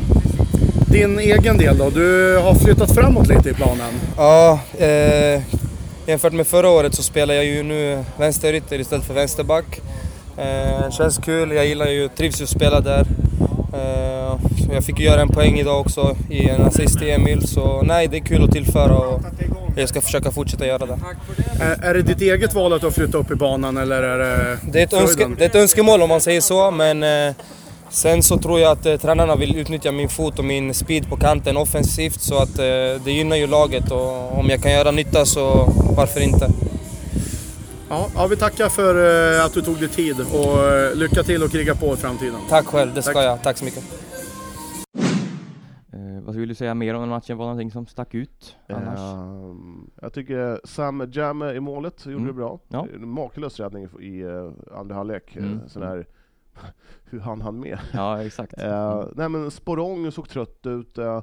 Din 0.88 1.20
egen 1.20 1.58
del 1.58 1.78
då? 1.78 1.90
Du 1.90 2.38
har 2.44 2.56
flyttat 2.56 2.96
framåt 2.96 3.28
lite 3.28 3.50
i 3.50 3.54
planen. 3.54 3.94
Ja, 4.18 4.60
eh, 4.78 5.42
jämfört 6.06 6.34
med 6.34 6.48
förra 6.48 6.70
året 6.70 6.96
så 6.96 7.04
spelar 7.04 7.34
jag 7.34 7.46
ju 7.46 7.64
nu 7.64 8.04
vänsterytter 8.18 8.80
istället 8.80 9.06
för 9.06 9.14
vänsterback. 9.14 9.82
Eh, 10.38 10.92
känns 10.92 11.18
kul, 11.18 11.52
jag 11.52 11.66
gillar 11.66 11.88
ju, 11.88 12.08
trivs 12.08 12.42
ju 12.42 12.44
att 12.44 12.50
spela 12.50 12.80
där. 12.80 13.06
Eh, 13.74 14.38
jag 14.74 14.84
fick 14.84 15.00
ju 15.00 15.06
göra 15.06 15.22
en 15.22 15.30
poäng 15.30 15.60
idag 15.60 15.80
också 15.80 16.16
i 16.30 16.50
en 16.50 16.62
assist 16.62 17.00
till 17.00 17.10
Emil, 17.10 17.48
så 17.48 17.82
nej 17.82 18.08
det 18.08 18.18
är 18.18 18.22
kul 18.22 18.44
att 18.44 18.52
tillföra 18.52 18.98
och 18.98 19.22
jag 19.82 19.90
ska 19.90 20.02
försöka 20.02 20.32
fortsätta 20.32 20.66
göra 20.68 20.86
det. 20.86 21.00
Är, 21.60 21.84
är 21.84 21.94
det 21.94 22.02
ditt 22.02 22.22
eget 22.22 22.54
val 22.54 22.74
att 22.74 22.82
du 22.82 22.88
har 22.88 22.92
flyttat 22.92 23.16
upp 23.16 23.32
i 23.32 23.36
banan 23.36 23.78
eller 23.78 24.04
är 24.04 24.18
det 24.18 24.58
Det 24.72 24.80
är 24.80 24.84
ett, 24.84 24.94
önske, 24.94 25.28
det 25.38 25.44
är 25.44 25.50
ett 25.50 25.56
önskemål 25.56 26.02
om 26.02 26.10
man 26.10 26.22
säger 26.22 26.42
så, 26.42 26.72
men 26.72 27.04
eh, 27.04 27.36
sen 27.90 28.24
så 28.24 28.38
tror 28.38 28.60
jag 28.60 28.72
att 28.72 28.86
eh, 28.86 28.98
tränarna 28.98 29.36
vill 29.36 29.56
utnyttja 29.56 29.92
min 29.92 30.10
fot 30.10 30.40
och 30.40 30.46
min 30.46 30.74
speed 30.74 31.10
på 31.10 31.18
kanten 31.18 31.58
offensivt 31.58 32.22
så 32.22 32.36
att 32.36 32.60
eh, 32.60 32.66
det 33.06 33.12
gynnar 33.12 33.36
ju 33.36 33.48
laget 33.48 33.92
och 33.92 34.40
om 34.40 34.50
jag 34.50 34.64
kan 34.64 34.72
göra 34.72 34.92
nytta 34.92 35.26
så 35.26 35.74
varför 35.98 36.20
inte? 36.20 36.50
Ja, 37.90 38.08
ja, 38.16 38.28
vi 38.28 38.36
tackar 38.36 38.70
för 38.70 39.36
eh, 39.40 39.46
att 39.46 39.54
du 39.54 39.62
tog 39.62 39.80
dig 39.80 39.90
tid 39.90 40.16
och 40.34 40.68
eh, 40.68 40.96
lycka 40.96 41.24
till 41.24 41.44
och 41.44 41.52
kriga 41.52 41.76
på 41.76 41.94
i 41.94 41.98
framtiden. 41.98 42.36
Tack 42.50 42.66
själv, 42.66 42.94
det 42.94 43.02
ska 43.02 43.14
Tack. 43.14 43.26
jag. 43.26 43.42
Tack 43.44 43.58
så 43.58 43.66
mycket. 43.66 43.84
Eh, 46.18 46.22
vad 46.22 46.36
vill 46.36 46.50
du 46.50 46.56
säga 46.56 46.74
mer 46.74 46.94
om 46.94 47.02
den 47.02 47.10
matchen? 47.10 47.38
Var 47.38 47.46
det 47.46 47.50
någonting 47.50 47.72
som 47.72 47.86
stack 47.86 48.16
ut 48.16 48.58
annars? 48.70 49.00
Ehm, 49.00 49.90
jag 50.02 50.14
tycker 50.14 50.62
Sam 50.64 51.04
Jamme 51.12 51.52
i 51.54 51.60
målet 51.60 52.06
gjorde 52.06 52.16
Mm. 52.16 52.28
det 52.28 52.34
bra. 52.34 52.60
Ja. 52.68 52.88
Makalös 53.00 53.60
räddning 53.60 53.88
i, 54.00 54.06
i 54.06 54.22
eh, 54.22 54.52
andra 54.78 54.96
halvlek. 54.96 55.36
Mm. 55.36 55.52
Mm. 55.52 55.70
Sån 55.70 55.82
här, 55.84 56.08
hur 57.04 57.20
han 57.20 57.42
hann 57.42 57.60
med. 57.60 57.80
Ja, 57.94 58.24
exakt. 58.24 58.62
Eh, 58.62 59.04
nej 59.16 59.30
men 59.30 59.52
Sporong 59.52 60.12
såg 60.12 60.30
trött 60.30 60.66
ut 60.66 60.98
eh, 60.98 61.22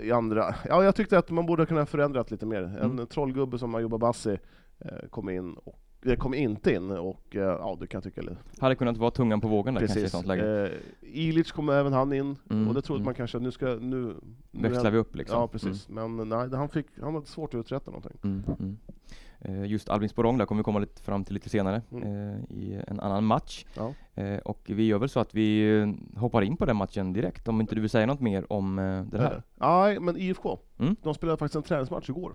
i 0.00 0.12
andra. 0.12 0.54
Ja, 0.68 0.84
jag 0.84 0.94
tyckte 0.94 1.18
att 1.18 1.30
man 1.30 1.46
borde 1.46 1.66
kunna 1.66 1.86
förändrat 1.86 2.30
lite 2.30 2.46
mer. 2.46 2.62
En 2.62 2.76
Mm. 2.90 3.06
trollgubbe 3.06 3.58
som 3.58 3.74
Ayuba 3.74 3.98
Bassi 3.98 4.38
eh, 4.78 5.08
kom 5.10 5.28
in 5.28 5.54
och 5.54 5.78
det 6.02 6.16
kom 6.16 6.34
inte 6.34 6.72
in 6.74 6.90
och 6.90 7.36
eh, 7.36 7.40
ja, 7.40 7.76
det 7.80 7.86
kan 7.86 8.02
jag 8.04 8.14
tycka. 8.14 8.30
Hade 8.60 8.74
kunnat 8.74 8.96
vara 8.96 9.10
tungan 9.10 9.40
på 9.40 9.48
vågen 9.48 9.74
där 9.74 9.80
kanske 9.80 10.00
i 10.00 10.08
sånt 10.08 10.26
läge. 10.26 10.64
Eh, 10.66 10.78
Ilic 11.02 11.52
kom 11.52 11.68
även 11.68 11.92
han 11.92 12.12
in 12.12 12.36
Mm, 12.50 12.68
och 12.68 12.74
det 12.74 12.82
trodde 12.82 12.98
mm. 12.98 13.04
man 13.04 13.14
kanske 13.14 13.38
nu 13.38 13.50
ska 13.50 13.66
nu 13.66 14.14
nu 14.50 14.68
Växlar 14.68 14.90
vi 14.90 14.98
upp 14.98 15.16
liksom. 15.16 15.40
Ja 15.40 15.48
precis, 15.48 15.88
men 15.88 16.28
nej, 16.28 16.48
han, 16.52 16.68
fick, 16.68 16.86
han 17.02 17.14
hade 17.14 17.26
svårt 17.26 17.54
att 17.54 17.58
uträtta 17.58 17.90
någonting. 17.90 18.18
Mm, 18.22 18.42
mm. 18.58 18.76
Eh, 19.40 19.64
Just 19.64 19.88
Albin 19.88 20.08
Sporrong 20.08 20.38
där 20.38 20.46
kommer 20.46 20.58
vi 20.58 20.64
komma 20.64 20.78
lite 20.78 21.02
fram 21.02 21.24
till 21.24 21.34
lite 21.34 21.48
senare 21.48 21.82
Mm. 21.92 22.02
eh, 22.32 22.40
i 22.50 22.82
en 22.86 23.00
annan 23.00 23.24
match. 23.24 23.64
Ja. 23.76 23.94
Eh, 24.22 24.38
och 24.38 24.62
vi 24.66 24.86
gör 24.86 24.98
väl 24.98 25.08
så 25.08 25.20
att 25.20 25.34
vi 25.34 25.78
eh, 25.80 26.18
hoppar 26.20 26.42
in 26.42 26.56
på 26.56 26.64
den 26.66 26.76
matchen 26.76 27.12
direkt 27.12 27.48
om 27.48 27.60
inte 27.60 27.74
du 27.74 27.80
vill 27.80 27.90
säga 27.90 28.06
något 28.06 28.20
mer 28.20 28.52
om 28.52 28.78
eh, 28.78 28.84
den 29.04 29.20
här. 29.20 29.42
Nej, 29.54 30.00
men 30.00 30.16
IFK, 30.16 30.58
Mm. 30.78 30.96
de 31.02 31.14
spelade 31.14 31.38
faktiskt 31.38 31.56
en 31.56 31.62
träningsmatch 31.62 32.08
igår 32.08 32.34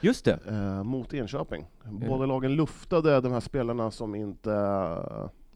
Just 0.00 0.24
det! 0.24 0.38
eh, 0.48 0.82
mot 0.82 1.14
Enköping. 1.14 1.66
Båda 1.84 2.26
lagen 2.26 2.54
luftade 2.56 3.20
de 3.20 3.32
här 3.32 3.40
spelarna 3.40 3.90
som 3.90 4.14
inte... 4.14 4.50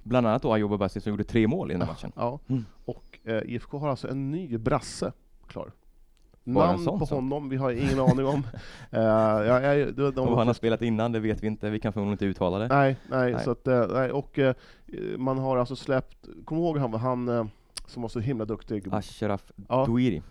Bland 0.03 0.27
annat 0.27 0.43
då 0.43 0.53
Ayoub 0.53 0.79
Bassi 0.79 1.01
som 1.01 1.11
gjorde 1.11 1.25
tre 1.25 1.47
mål 1.47 1.71
i 1.71 1.75
den 1.75 1.83
här 1.83 1.89
matchen. 1.89 2.13
Ja, 2.17 2.39
Mm. 2.49 2.65
och 2.85 3.19
eh, 3.25 3.43
IFK 3.45 3.79
har 3.79 3.89
alltså 3.89 4.09
en 4.09 4.31
ny 4.31 4.59
brasse 4.59 5.13
klar. 5.47 5.73
Bara 6.45 6.67
Namn 6.67 6.85
sån 6.85 6.99
på 6.99 7.07
sak. 7.07 7.17
honom, 7.17 7.49
vi 7.49 7.57
har 7.57 7.71
ingen 7.73 8.01
aning 8.01 8.27
om. 8.27 8.43
Eh, 8.91 9.01
ja, 9.03 9.61
ja, 9.61 9.87
de, 9.93 10.11
de, 10.11 10.29
Och 10.29 10.39
han 10.39 10.47
har 10.47 10.55
spelat 10.55 10.83
innan, 10.83 11.13
det 11.13 11.21
vet 11.21 11.43
vi 11.43 11.47
inte. 11.47 11.71
Vi 11.71 11.79
kan 11.81 11.93
förmodligen 11.93 12.13
inte 12.13 12.25
uttala 12.25 12.59
det. 12.59 12.69
Nej, 12.69 12.97
nej, 13.11 13.33
Nej. 13.33 13.45
så 13.45 13.51
att, 13.51 13.67
eh, 13.67 13.87
nej, 13.93 14.11
och 14.13 14.39
eh, 14.39 14.55
man 15.19 15.39
har 15.39 15.57
alltså 15.57 15.77
släppt, 15.77 16.29
kom 16.45 16.59
ihåg 16.59 16.79
han, 16.79 16.95
han 16.95 17.29
eh, 17.29 17.45
som 17.87 18.03
var 18.03 18.09
så 18.09 18.21
himla 18.21 18.45
duktig, 18.45 18.85
Ashraf 18.93 19.53
Ja. 19.69 19.89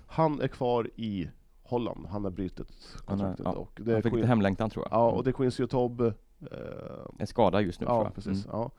Han 0.07 0.41
är 0.41 0.47
kvar 0.47 0.89
i 0.95 1.27
Holland, 1.63 2.06
han 2.08 2.23
har 2.23 2.32
brutit 2.32 2.67
Han 3.08 3.19
har- 3.19 3.26
kontraktet. 3.28 3.45
ja, 3.45 3.52
och 3.52 3.80
det 3.84 3.91
är 3.91 3.93
Han 3.95 4.04
fick 4.04 4.13
lite 4.13 4.28
hemlängtan 4.28 4.69
tror 4.69 4.86
jag. 4.89 4.97
ja, 4.99 5.06
Mm. 5.08 5.17
och 5.17 5.23
det 5.23 5.30
är 5.30 5.32
Quincy 5.32 5.63
och 5.63 5.69
Tobb. 5.69 6.02
Eh, 6.02 6.12
Är 7.19 7.26
skadad 7.26 7.62
just 7.63 7.80
nu 7.80 7.86
tror 7.86 7.97
ja, 7.97 8.04
jag. 8.04 8.15
precis. 8.15 8.45
Mm. 8.45 8.58
Ja. 8.60 8.71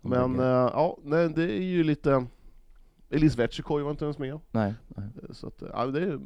Men 0.00 0.40
eh, 0.40 0.46
ja, 0.46 0.96
nej, 1.02 1.28
det 1.28 1.42
är 1.42 1.62
ju 1.62 1.84
lite... 1.84 2.26
Elis 3.10 3.36
Vetchikoi 3.38 3.82
var 3.82 3.90
inte 3.90 4.04
ens 4.04 4.18
med. 4.18 4.40
Nej, 4.50 4.74
nej. 4.88 5.06
Så 5.30 5.46
att, 5.46 5.62
ja, 5.72 5.86
det 5.86 6.02
är, 6.02 6.20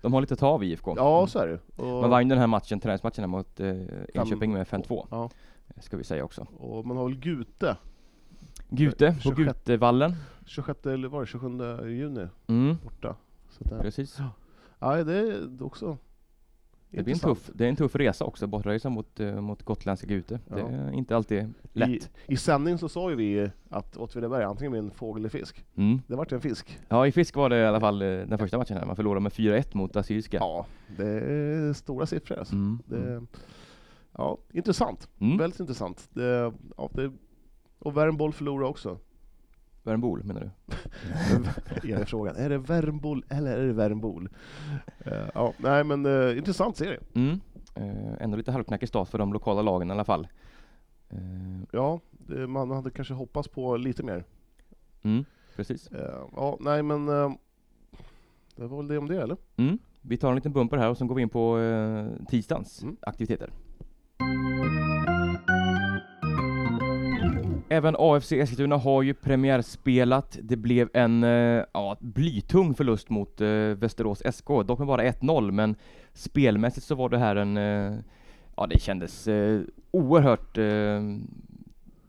De 0.00 0.12
har 0.12 0.20
lite 0.20 0.34
att 0.34 0.40
ta 0.40 0.46
av 0.48 0.64
IFK. 0.64 0.94
ja 0.96 1.26
så 1.26 1.38
är 1.38 1.46
det. 1.46 1.82
Och, 1.82 2.00
Man 2.00 2.10
vann 2.10 2.28
den 2.28 2.38
här 2.38 2.46
matchen, 2.46 2.80
träningsmatchen 2.80 3.30
mot 3.30 3.60
eh, 3.60 3.76
Enköping 4.14 4.52
med 4.52 4.66
5-2. 4.66 5.06
Ja, 5.10 5.30
Ska 5.80 5.96
vi 5.96 6.04
säga 6.04 6.24
också. 6.24 6.46
och 6.58 6.86
man 6.86 6.96
har 6.96 7.04
väl 7.04 7.16
Gute, 7.18 7.76
Gute 8.68 9.12
på 9.12 9.20
26. 9.20 9.36
Gutevallen. 9.64 10.14
26, 10.46 10.86
eller 10.86 11.08
var 11.08 11.20
det 11.20 11.26
27 11.26 11.48
juni 11.88 12.28
Mm, 12.46 12.76
borta. 12.84 13.16
Eh, 13.70 13.80
precis. 13.80 14.16
ja, 14.18 14.28
det 15.04 15.18
är 15.18 15.62
också 15.62 15.96
Det 16.90 17.02
blir 17.02 17.14
en 17.14 17.20
tuff, 17.20 17.50
det 17.54 17.64
är 17.64 17.68
en 17.68 17.76
tuff 17.76 17.94
resa 17.96 18.24
också, 18.24 18.46
bortresa 18.46 18.88
mot, 18.90 19.20
eh, 19.20 19.40
mot 19.40 19.62
gotländska 19.62 20.06
Gute. 20.06 20.40
Det 20.48 20.60
Ja. 20.60 20.68
är 20.68 20.92
inte 20.92 21.16
alltid 21.16 21.54
lätt. 21.72 21.90
I, 21.90 22.32
I 22.32 22.36
sändning 22.36 22.78
så 22.78 22.88
sa 22.88 23.10
ju 23.10 23.16
vi 23.16 23.50
att 23.70 23.96
Åtvidaberg 23.96 24.44
antingen 24.44 24.70
blir 24.72 24.80
en 24.82 24.90
fågel 24.90 25.20
eller 25.22 25.28
fisk. 25.28 25.64
Mm. 25.76 26.00
Det 26.06 26.16
vart 26.16 26.32
en 26.32 26.40
fisk. 26.40 26.78
Ja, 26.88 27.06
i 27.06 27.12
Fisk 27.12 27.36
var 27.36 27.48
det 27.50 27.56
i 27.58 27.66
alla 27.66 27.80
fall 27.80 28.02
eh, 28.02 28.08
den 28.08 28.38
första 28.38 28.58
matchen 28.58 28.76
här. 28.76 28.86
Man 28.86 28.96
förlorade 28.96 29.20
med 29.20 29.32
4-1 29.32 29.76
mot 29.76 29.96
Assyriska. 29.96 30.36
Ja, 30.36 30.66
det 30.96 31.06
är 31.08 31.72
stora 31.72 32.06
siffror 32.06 32.38
alltså. 32.38 32.54
Mm. 32.54 32.78
Det, 32.86 33.22
ja, 34.12 34.38
intressant. 34.52 35.08
Mm. 35.20 35.38
Väldigt 35.38 35.60
intressant. 35.60 36.08
Det, 36.12 36.52
ja, 36.76 36.90
det, 36.94 37.12
och 37.78 37.96
Värmboll 37.96 38.32
förlorar 38.32 38.66
också. 38.66 38.98
Värmbol 39.82 40.24
menar 40.24 40.40
du? 40.40 41.92
är 41.92 42.04
frågan. 42.04 42.36
Är 42.36 42.48
det 42.50 42.58
Värmbol 42.58 43.24
eller 43.28 43.58
är 43.58 43.66
det 43.66 43.72
Värmbol? 43.72 44.28
Eh, 44.98 45.28
ja, 45.34 45.52
nej 45.58 45.84
men 45.84 46.06
uh, 46.06 46.38
intressant 46.38 46.76
serie. 46.76 47.00
Mm. 47.14 47.40
Eh, 47.74 48.22
ändå 48.22 48.36
lite 48.36 48.52
halvknackig 48.52 48.88
start 48.88 49.08
för 49.08 49.18
de 49.18 49.32
lokala 49.32 49.62
lagen 49.62 49.88
i 49.88 49.92
alla 49.92 50.04
fall. 50.04 50.28
Ja, 51.72 52.00
det, 52.10 52.46
man 52.46 52.70
hade 52.70 52.90
kanske 52.90 53.14
hoppats 53.14 53.48
på 53.48 53.76
lite 53.76 54.02
mer. 54.02 54.24
mm, 55.02 55.24
precis. 55.56 55.90
Ja, 56.36 56.56
nej 56.60 56.82
men 56.82 57.06
det 58.56 58.66
var 58.66 58.76
väl 58.76 58.88
det 58.88 58.98
om 58.98 59.08
det 59.08 59.22
eller? 59.22 59.36
Mm. 59.56 59.78
Vi 60.00 60.16
tar 60.16 60.28
en 60.28 60.34
liten 60.34 60.52
bumper 60.52 60.76
här 60.76 60.90
och 60.90 60.98
sen 60.98 61.06
går 61.06 61.14
vi 61.14 61.22
in 61.22 61.28
på 61.28 61.58
tisdagens 62.28 62.82
Mm. 62.82 62.96
aktiviteter. 63.00 63.50
Även 67.72 67.96
AFC 67.98 68.32
Eskilstuna 68.32 68.76
har 68.76 69.02
ju 69.02 69.14
premiärspelat. 69.14 70.38
Det 70.42 70.56
blev 70.56 70.88
en 70.94 71.24
eh, 71.24 71.64
ja, 71.72 71.96
blytung 72.00 72.74
förlust 72.74 73.10
mot 73.10 73.40
eh, 73.40 73.48
Västerås 73.48 74.22
SK, 74.32 74.46
dock 74.46 74.78
med 74.78 74.86
bara 74.88 75.02
1-0, 75.04 75.50
men 75.50 75.76
spelmässigt 76.12 76.86
så 76.86 76.94
var 76.94 77.08
det 77.08 77.18
här 77.18 77.36
en, 77.36 77.56
eh, 77.56 77.98
ja 78.56 78.66
det 78.66 78.78
kändes 78.78 79.28
oerhört 79.90 80.56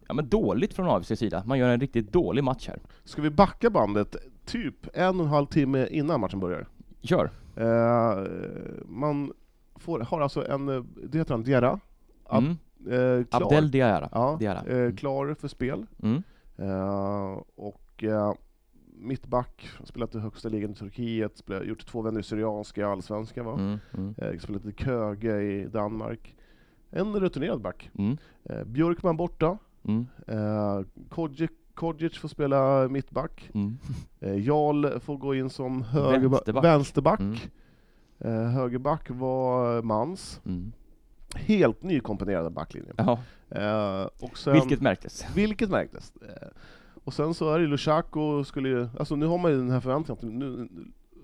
ja, 0.08 0.14
men 0.14 0.30
dåligt 0.30 0.74
från 0.74 0.88
AFCs 0.88 1.20
sida. 1.20 1.44
Man 1.46 1.60
gör 1.60 1.70
en 1.70 1.80
riktigt 1.80 2.14
dålig 2.14 2.44
match 2.44 2.68
här. 2.68 2.80
Ska 3.04 3.22
vi 3.22 3.30
backa 3.30 3.70
bandet 3.70 4.16
typ 4.46 4.88
en 4.94 5.20
och 5.20 5.26
en 5.26 5.32
halv 5.32 5.46
timme 5.46 5.88
innan 5.92 6.20
matchen 6.20 6.40
börjar? 6.40 6.68
Kör! 7.02 7.30
Eh, 7.56 8.24
man 8.86 9.34
får, 9.76 10.00
har 10.00 10.22
alltså 10.22 10.48
en, 10.48 10.66
det 11.04 11.18
heter 11.18 11.34
han, 11.34 11.44
Diarra, 11.44 11.80
Mm. 12.32 12.58
Eh, 12.92 13.24
klar, 13.26 13.42
Abdel 13.44 13.72
Diarra. 13.72 14.10
ja, 14.12 14.38
Diarra. 14.40 14.64
eh, 14.68 14.78
Mm. 14.78 14.96
klar 14.96 15.36
för 15.40 15.48
spel. 15.48 15.86
Mm. 16.04 16.24
Eh, 16.58 17.40
och 17.56 18.04
eh, 18.04 18.34
mittback, 18.98 19.70
spelat 19.84 20.16
i 20.16 20.20
högsta 20.20 20.50
ligan 20.50 20.72
i 20.72 20.76
Turkiet, 20.76 21.38
spelat, 21.38 21.66
gjort 21.66 21.86
två 21.86 22.02
vändor 22.02 22.20
i 22.22 22.24
Syrianska 22.24 22.82
i 22.82 22.84
Allsvenskan 22.84 23.46
va? 23.46 23.54
Mm. 23.54 23.80
Mm. 23.94 24.16
Eh, 24.18 24.40
spelat 24.40 24.66
i 24.66 24.72
Köge 24.72 25.42
i 25.42 25.66
Danmark. 25.66 26.36
En 26.92 27.20
rutinerad 27.20 27.62
back. 27.62 27.90
Mm. 27.98 28.18
Eh, 28.44 28.64
Björkman 28.64 29.18
borta. 29.18 29.58
Mm. 29.84 30.06
Eh, 30.28 30.82
Kodjic, 31.76 32.18
får 32.18 32.28
spela 32.28 32.88
mittback. 32.88 33.50
Mm. 33.54 33.78
Jarl 34.20 35.00
får 35.00 35.18
gå 35.18 35.36
in 35.36 35.50
som 35.50 35.84
högerba- 35.84 36.30
Vänsterback. 36.30 36.64
vänsterback. 36.64 37.20
Mm. 37.20 38.52
Högerback 38.52 39.10
var 39.10 39.82
Mans. 39.82 40.42
Mm. 40.46 40.72
Helt 41.36 41.84
nykomponerad 41.84 42.54
backlinje. 42.54 42.92
Ja, 42.98 43.20
Eh, 43.50 44.08
och 44.20 44.38
sen, 44.38 44.54
vilket 44.54 44.82
märktes. 44.82 45.26
vilket 45.36 45.70
märktes. 45.70 46.14
Eh, 46.22 46.48
och 47.04 47.14
sen 47.14 47.34
så 47.34 47.54
är 47.54 47.60
det 47.60 47.68
Lushaku 47.68 48.44
skulle 48.44 48.70
ju, 48.70 48.88
alltså 49.00 49.16
nu 49.16 49.26
har 49.26 49.38
man 49.38 49.52
ju 49.52 49.58
den 49.58 49.72
här 49.72 49.80
förväntningen 49.80 50.18
att 50.18 50.34
nu, 50.40 50.70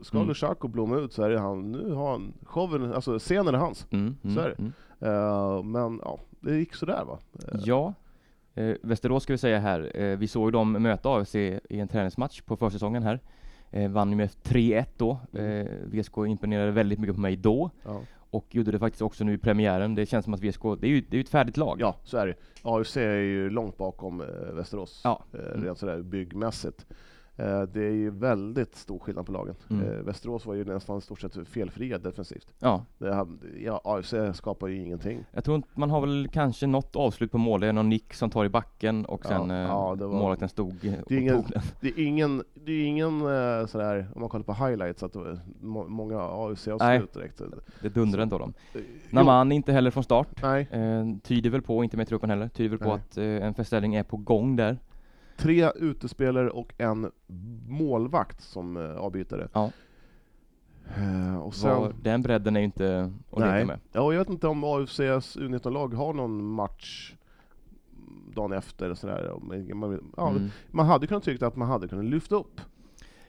ska 0.04 0.17
Mm. 0.17 0.28
Lushaku 0.28 0.67
blomma 0.67 0.98
ut 0.98 1.13
så 1.13 1.24
är 1.24 1.30
det 1.30 1.39
han, 1.39 1.72
nu 1.72 1.93
har 1.93 2.12
han 2.12 2.34
showen, 2.43 2.93
alltså 2.93 3.19
scenen 3.19 3.56
är 3.56 3.60
hans. 3.60 3.88
Mm, 3.91 4.15
mm, 4.24 4.36
Så 4.36 4.41
är 4.41 4.50
det. 4.50 4.56
mm. 4.60 4.74
Eh, 5.00 5.63
men 5.63 6.00
ja, 6.04 6.19
det 6.39 6.56
gick 6.58 6.76
sådär 6.76 7.04
va? 7.08 7.19
Eh, 7.52 7.60
Ja, 7.63 7.93
eh, 8.56 8.76
Västerås 8.82 9.24
ska 9.24 9.34
vi 9.34 9.38
säga 9.38 9.60
här. 9.60 9.91
Eh, 9.95 10.17
vi 10.17 10.28
såg 10.28 10.52
dem 10.54 10.72
möta 10.72 11.10
AFC 11.10 11.36
i 11.36 11.60
en 11.80 11.88
träningsmatch 11.88 12.41
på 12.41 12.56
försäsongen 12.58 13.04
här. 13.04 13.19
Eh, 13.72 13.91
vann 13.91 14.15
med 14.17 14.30
3-1 14.43 14.86
då. 14.98 15.19
Mm. 15.34 15.67
Eh, 15.67 15.74
VSK 15.86 16.17
imponerade 16.28 16.72
väldigt 16.72 17.00
mycket 17.00 17.15
på 17.15 17.22
mig 17.22 17.36
då 17.36 17.69
ja. 17.86 18.02
Och 18.32 18.46
gjorde 18.56 18.72
det 18.72 18.80
faktiskt 18.80 19.02
också 19.02 19.24
nu 19.24 19.34
i 19.34 19.38
premiären. 19.38 19.96
Det 19.96 20.06
känns 20.06 20.26
som 20.26 20.34
att 20.34 20.39
VSK, 20.44 20.62
det 20.80 20.88
är 20.88 20.89
ju, 20.92 21.02
det 21.02 21.13
är 21.13 21.18
ju 21.18 21.22
ett 21.22 21.30
färdigt 21.30 21.58
lag. 21.58 21.78
ja, 21.82 21.96
så 22.04 22.18
är 22.18 22.28
det. 22.28 22.34
AFC 22.63 22.98
är 22.98 23.15
ju 23.15 23.50
långt 23.50 23.78
bakom 23.78 24.22
eh, 24.22 24.28
Västerås, 24.54 25.02
Ja. 25.04 25.24
eh, 25.34 25.39
Mm. 25.39 25.63
rent 25.63 25.78
sådär 25.78 26.02
byggmässigt. 26.02 26.86
Eh, 27.39 27.62
det 27.62 27.84
är 27.86 27.91
ju 27.91 28.10
väldigt 28.10 28.75
stor 28.75 28.99
skillnad 28.99 29.25
på 29.25 29.32
lagen. 29.32 29.56
Mm. 29.69 29.86
Eh, 29.88 29.91
Västerås 29.93 30.45
var 30.45 30.54
ju 30.56 30.65
nästan 30.65 30.97
i 30.97 31.02
stort 31.02 31.21
sett 31.21 31.47
felfria 31.47 31.97
defensivt. 31.97 32.47
Ja, 32.60 32.86
Det 32.97 33.25
ja, 33.63 33.82
AFC 33.84 34.13
skapar 34.34 34.67
ju 34.67 34.75
ingenting. 34.78 35.25
jag 35.32 35.43
tror 35.43 35.56
inte 35.56 35.67
man 35.73 35.89
har 35.89 36.02
väl 36.02 36.28
kanske 36.32 36.67
något 36.67 36.95
avslut 36.95 37.32
på 37.32 37.38
mål. 37.38 37.60
Det 37.62 37.67
är 37.67 37.73
någon 37.73 37.89
nick 37.89 38.13
som 38.13 38.30
tar 38.30 38.45
i 38.45 38.49
backen 38.49 39.06
och 39.06 39.21
Ja, 39.23 39.30
sen 39.30 39.52
eh, 39.52 39.58
ja, 39.58 39.95
det 39.99 40.06
var- 40.06 40.13
målvakten 40.19 40.49
stod 40.49 40.75
Det 40.82 41.15
är 41.15 41.19
ingen-. 41.19 41.43
Det 41.82 41.88
är 41.88 41.99
ingen, 41.99 42.43
det 42.54 42.71
är 42.71 42.86
ingen 42.86 43.19
sådär, 43.67 44.08
om 44.15 44.21
man 44.21 44.30
kollar 44.30 44.43
på 44.43 44.54
highlights, 44.65 45.04
att 45.04 45.15
må, 45.62 45.88
många 45.88 46.19
AFC-avslut 46.21 47.13
direkt. 47.13 47.41
Det 47.82 47.89
dundrade 47.89 48.23
inte 48.23 48.36
av 48.36 48.41
dem. 48.41 48.54
Naman 49.10 49.52
inte 49.52 49.71
heller 49.71 49.91
från 49.91 50.04
start. 50.04 50.28
Nej, 50.41 50.67
Eh, 50.71 51.06
tyder 51.23 51.49
väl 51.49 51.62
på, 51.62 51.84
inte 51.84 51.97
med 51.97 52.08
truppen 52.08 52.30
heller, 52.30 52.47
tyder 52.49 52.69
väl 52.69 52.80
på 52.80 52.86
Nej. 52.86 52.93
att 52.95 53.17
eh, 53.17 53.47
en 53.47 53.54
förställning 53.54 53.95
är 53.95 54.04
på 54.04 54.17
gång 54.17 54.56
där. 54.56 54.78
Tre 55.39 55.71
utespelare 55.75 56.49
och 56.49 56.73
en 56.78 57.12
målvakt 57.67 58.41
som 58.41 58.78
eh, 58.78 58.95
avbytare. 58.95 59.47
Ja. 59.54 59.71
Eh, 60.97 61.39
och 61.39 61.56
sen, 61.56 61.93
den 62.02 62.21
bredden 62.21 62.56
är 62.56 62.60
ju 62.60 62.65
inte 62.65 63.12
att 63.32 63.39
leka 63.39 63.52
nej. 63.52 63.65
med. 63.65 63.80
Ja, 63.91 64.13
jag 64.13 64.19
vet 64.19 64.30
inte 64.30 64.47
om 64.47 64.63
AFCs 64.63 65.38
U19-lag 65.38 65.93
har 65.93 66.13
någon 66.13 66.43
match 66.45 67.13
dagen 68.36 68.52
efter. 68.54 68.89
och 68.89 68.97
Sådär. 68.97 69.32
Man, 69.75 70.12
ja, 70.17 70.30
Mm. 70.30 70.49
man 70.71 70.86
hade 70.86 71.08
kunnat 71.08 71.23
tycka 71.23 71.47
att 71.47 71.56
man 71.56 71.67
hade 71.67 71.88
kunnat 71.88 72.06
lyfta 72.06 72.36
upp, 72.36 72.62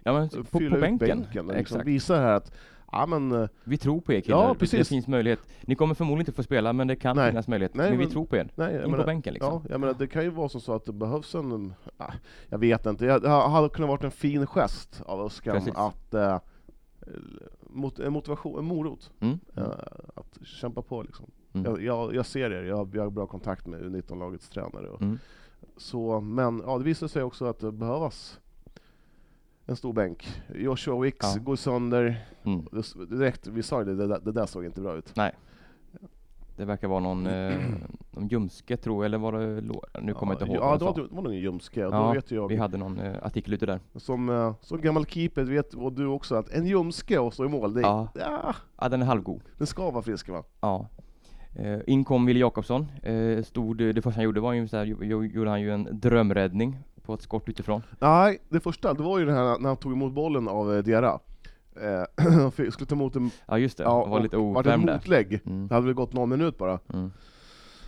Ja 0.03 0.13
men 0.13 0.29
på, 0.29 0.59
fylla 0.59 0.75
på 0.75 0.81
bänken. 0.81 0.99
bänken 1.21 1.47
och 1.51 1.57
liksom 1.57 1.77
Exakt. 1.77 1.87
visa 1.89 2.17
här 2.17 2.33
att 2.33 2.53
ja, 2.93 3.07
men, 3.07 3.33
eh, 3.33 3.49
Vi 3.65 3.77
tror 3.77 4.01
på 4.01 4.13
er 4.13 4.21
killar. 4.21 4.39
Ja, 4.39 4.47
Det- 4.49 4.53
Det 4.55 4.59
precis. 4.59 4.89
finns 4.89 5.09
möjlighet. 5.09 5.41
Ni 5.61 5.75
kommer 5.75 5.95
förmodligen 5.95 6.21
inte 6.21 6.33
få 6.33 6.43
spela 6.43 6.73
men 6.73 6.87
det 6.87 6.97
kan 6.97 7.17
Nej. 7.17 7.31
finnas 7.31 7.49
möjlighet. 7.49 7.75
Nej, 7.75 7.91
men, 7.91 7.99
vi 7.99 8.05
men- 8.05 8.13
tror 8.13 8.27
på 8.27 8.37
er. 8.37 8.49
nej, 8.55 8.77
In 8.77 8.83
på 8.83 8.91
menar, 8.91 9.05
bänken 9.07 9.35
liksom. 9.35 9.53
Ja, 9.65 9.71
jag 9.71 9.81
menar, 9.81 9.95
det 9.99 10.07
kan 10.07 10.23
ju 10.25 10.31
vara 10.31 10.49
så 10.49 10.73
att 10.73 10.85
det 10.85 10.93
behövs 10.93 11.35
en... 11.35 11.75
ah, 11.97 12.13
jag 12.49 12.59
vet 12.59 12.87
inte, 12.87 13.19
det 13.19 13.29
hade 13.29 13.69
kunnat 13.69 13.89
varit 13.91 14.05
en 14.05 14.11
fin 14.11 14.47
gest 14.47 15.03
av 15.07 15.29
Precis. 15.45 15.75
att... 15.77 16.15
Eh, 16.15 16.39
mot, 17.73 17.99
en 17.99 18.13
motivation, 18.13 18.59
en 18.59 18.65
morot. 18.65 19.11
Mm. 19.21 19.39
eh, 19.57 19.63
att 20.15 20.39
kämpa 20.47 20.83
på 20.83 21.03
liksom. 21.03 21.27
Mm. 21.53 21.65
Jag, 21.73 21.83
jag, 21.83 22.15
jag 22.15 22.27
ser 22.27 22.51
er, 22.51 22.63
jag, 22.63 22.77
har- 22.77 22.89
jag 22.95 23.03
har 23.03 23.11
bra 23.11 23.27
kontakt 23.27 23.67
med 23.67 23.81
U19-lagets 23.83 24.49
tränare. 24.49 24.89
Och, 24.89 25.03
Mm. 25.03 25.19
så, 25.77 26.21
men 26.21 26.63
ja, 26.67 26.79
det 26.79 26.85
visar 26.85 27.09
sig 27.09 27.23
också 27.23 27.45
att 27.45 27.59
det 27.59 27.73
behövas 27.73 28.41
en 29.71 29.77
stor 29.77 29.93
bänk. 29.93 30.29
Joshua 30.55 31.01
Wicks 31.01 31.27
Ja. 31.37 31.43
går 31.43 31.57
sönder. 31.57 32.25
Mm. 32.45 32.67
Direkt, 33.11 33.47
vi 33.47 33.63
sa 33.63 33.85
det, 33.85 33.95
det, 33.95 34.19
det 34.25 34.33
där 34.33 34.47
såg 34.47 34.65
inte 34.65 34.81
bra 34.81 34.95
ut. 34.97 35.15
Det 36.57 36.65
verkar 36.65 36.89
vara 36.89 37.01
någon, 37.01 37.27
eh, 37.27 37.55
någon 38.11 38.29
ljumske 38.29 38.77
tror 38.77 38.97
jag, 38.97 39.05
eller 39.05 39.19
var 39.19 39.33
det 39.33 39.61
lå- 39.61 39.85
Nu 40.03 40.15
kommer 40.15 40.33
jag 40.33 40.43
inte 40.43 40.53
ihåg 40.55 40.65
Ja, 40.65 40.73
det 40.73 40.79
de 40.79 40.85
var, 40.85 40.95
det 41.09 41.15
var 41.15 41.23
nog 41.23 41.33
en 41.33 41.39
ljumske. 41.39 41.81
Ja, 41.81 41.91
Då 41.91 42.13
vet 42.13 42.31
jag, 42.31 42.49
Vi 42.49 42.57
hade 42.57 42.77
någon 42.77 42.99
eh, 42.99 43.15
artikel 43.23 43.55
ute 43.55 43.67
där. 43.67 43.81
Som, 43.97 44.29
eh, 44.29 44.55
som 44.61 44.81
gammal 44.81 45.07
keeper 45.07 45.45
vet 45.45 45.75
och 45.75 45.93
du 45.93 46.07
också 46.07 46.35
att 46.35 46.51
en 46.51 46.67
ljumske 46.67 47.19
och 47.19 47.35
stå 47.35 47.45
i 47.45 47.49
mål, 47.49 47.75
det, 47.75 47.81
Ja. 47.81 48.09
ja. 48.15 48.55
Ja, 48.81 48.89
den 48.89 49.03
är 49.03 49.07
halvgod. 49.07 49.41
den 49.59 49.67
ska 49.67 49.91
vara 49.91 50.03
frisk 50.03 50.29
va? 50.29 50.43
Ja. 50.61 50.87
Eh, 51.59 51.79
in 51.87 52.05
kom 52.05 52.27
Wille 52.27 52.41
Jakobsson. 52.41 52.87
Eh, 53.03 53.43
stod, 53.43 53.77
det 53.79 54.03
första 54.03 54.11
han 54.19 54.25
gjorde 54.25 54.41
var 54.41 54.53
ju 54.53 54.69
så 54.69 54.77
här, 54.77 54.85
jo- 54.85 54.99
jo- 55.05 55.25
gjorde 55.25 55.51
han 55.51 55.61
ju 55.61 55.71
en 55.75 55.89
drömräddning 55.93 56.79
på 57.03 57.15
ett 57.15 57.23
skott 57.23 57.49
utifrån. 57.49 57.83
Nej, 57.99 58.39
det 58.49 58.61
första 58.61 58.95
det 58.95 59.03
var 59.03 59.19
ju 59.19 59.25
det 59.25 59.33
här 59.33 59.59
när 59.59 59.69
han 59.69 59.77
tog 59.77 59.93
emot 59.93 60.13
bollen 60.13 60.49
av 60.49 60.75
eh, 60.77 60.83
Diarra. 60.83 61.19
Eh, 61.83 62.25
han 62.33 62.53
fick- 62.53 62.73
skulle 62.73 62.87
ta 62.87 62.95
emot 62.95 63.17
en, 63.17 63.31
Ja 63.47 63.59
just 63.59 63.79
det, 63.79 63.85
ja, 63.85 64.05
det 64.05 64.11
var 64.11 64.21
lite 64.21 64.37
och 64.37 64.55
vart 64.55 64.67
ett 64.67 64.73
ovärmd 64.73 64.87
där. 64.87 64.95
motlägg. 64.95 65.41
Mm. 65.47 65.69
Det 65.69 65.75
hade 65.75 65.87
väl 65.87 65.95
gått 65.95 66.13
någon 66.13 66.29
minut 66.29 66.59
bara. 66.59 66.79
Mm. 66.93 67.13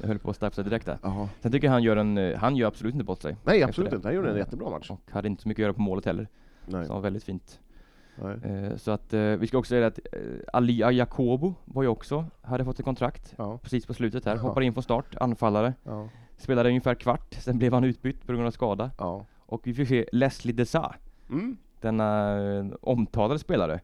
Jag 0.01 0.09
höll 0.09 0.18
på 0.18 0.31
att 0.31 0.37
straffa 0.37 0.55
sig 0.55 0.64
direkt 0.64 0.87
där. 0.87 0.98
Jaha. 1.03 1.29
Sen 1.40 1.53
tycker 1.53 1.66
jag 1.66 1.72
han 1.72 1.83
gör 1.83 1.96
en, 1.96 2.18
eh, 2.18 2.38
han 2.38 2.57
gör 2.57 2.68
absolut 2.68 2.94
inte 2.94 3.05
bort 3.05 3.22
sig. 3.22 3.37
Nej 3.44 3.62
absolut 3.62 3.90
det. 3.90 3.96
inte, 3.96 4.09
han 4.09 4.14
gjorde 4.14 4.29
en 4.29 4.35
Eh, 4.35 4.38
jättebra 4.38 4.70
match. 4.70 4.90
Och 4.90 5.01
hade 5.11 5.29
inte 5.29 5.42
så 5.42 5.48
mycket 5.48 5.62
att 5.62 5.64
göra 5.64 5.72
på 5.72 5.81
målet 5.81 6.05
heller. 6.05 6.29
Nej. 6.66 6.83
Så 6.85 6.88
det 6.88 6.94
var 6.94 7.01
väldigt 7.01 7.25
fint. 7.25 7.61
Nej. 8.16 8.37
Eh, 8.44 8.77
så 8.77 8.90
att 8.90 9.12
eh, 9.12 9.20
vi 9.20 9.46
ska 9.46 9.59
också 9.59 9.68
säga 9.68 9.87
att 9.87 9.98
eh, 10.12 10.20
Ali 10.53 10.79
Jakobo 10.96 11.55
var 11.64 11.83
ju 11.83 11.88
också, 11.88 12.25
hade 12.42 12.64
fått 12.64 12.79
ett 12.79 12.85
kontrakt 12.85 13.35
Ja, 13.37 13.59
precis 13.62 13.87
på 13.87 13.94
slutet 13.94 14.25
här. 14.25 14.37
Ja. 14.37 14.40
Hoppade 14.42 14.66
in 14.66 14.72
från 14.72 14.83
start, 14.83 15.16
anfallare. 15.20 15.75
ja, 15.85 16.09
Spelade 16.37 16.68
ungefär 16.68 16.95
kvart, 16.95 17.35
sen 17.35 17.59
blev 17.59 17.73
han 17.73 17.85
utbytt 17.85 18.27
på 18.27 18.33
grund 18.33 18.47
av 18.47 18.51
skada. 18.51 18.90
ja. 18.99 19.27
Och 19.47 19.66
vi 19.66 19.75
fick 19.75 19.88
se 19.88 20.07
Leslie 20.12 20.53
Desa, 20.55 20.95
Mm. 21.31 21.57
denna 21.81 22.38
eh, 22.59 22.66
omtalade 22.81 23.38
spelare. 23.38 23.75
Eh, 23.75 23.81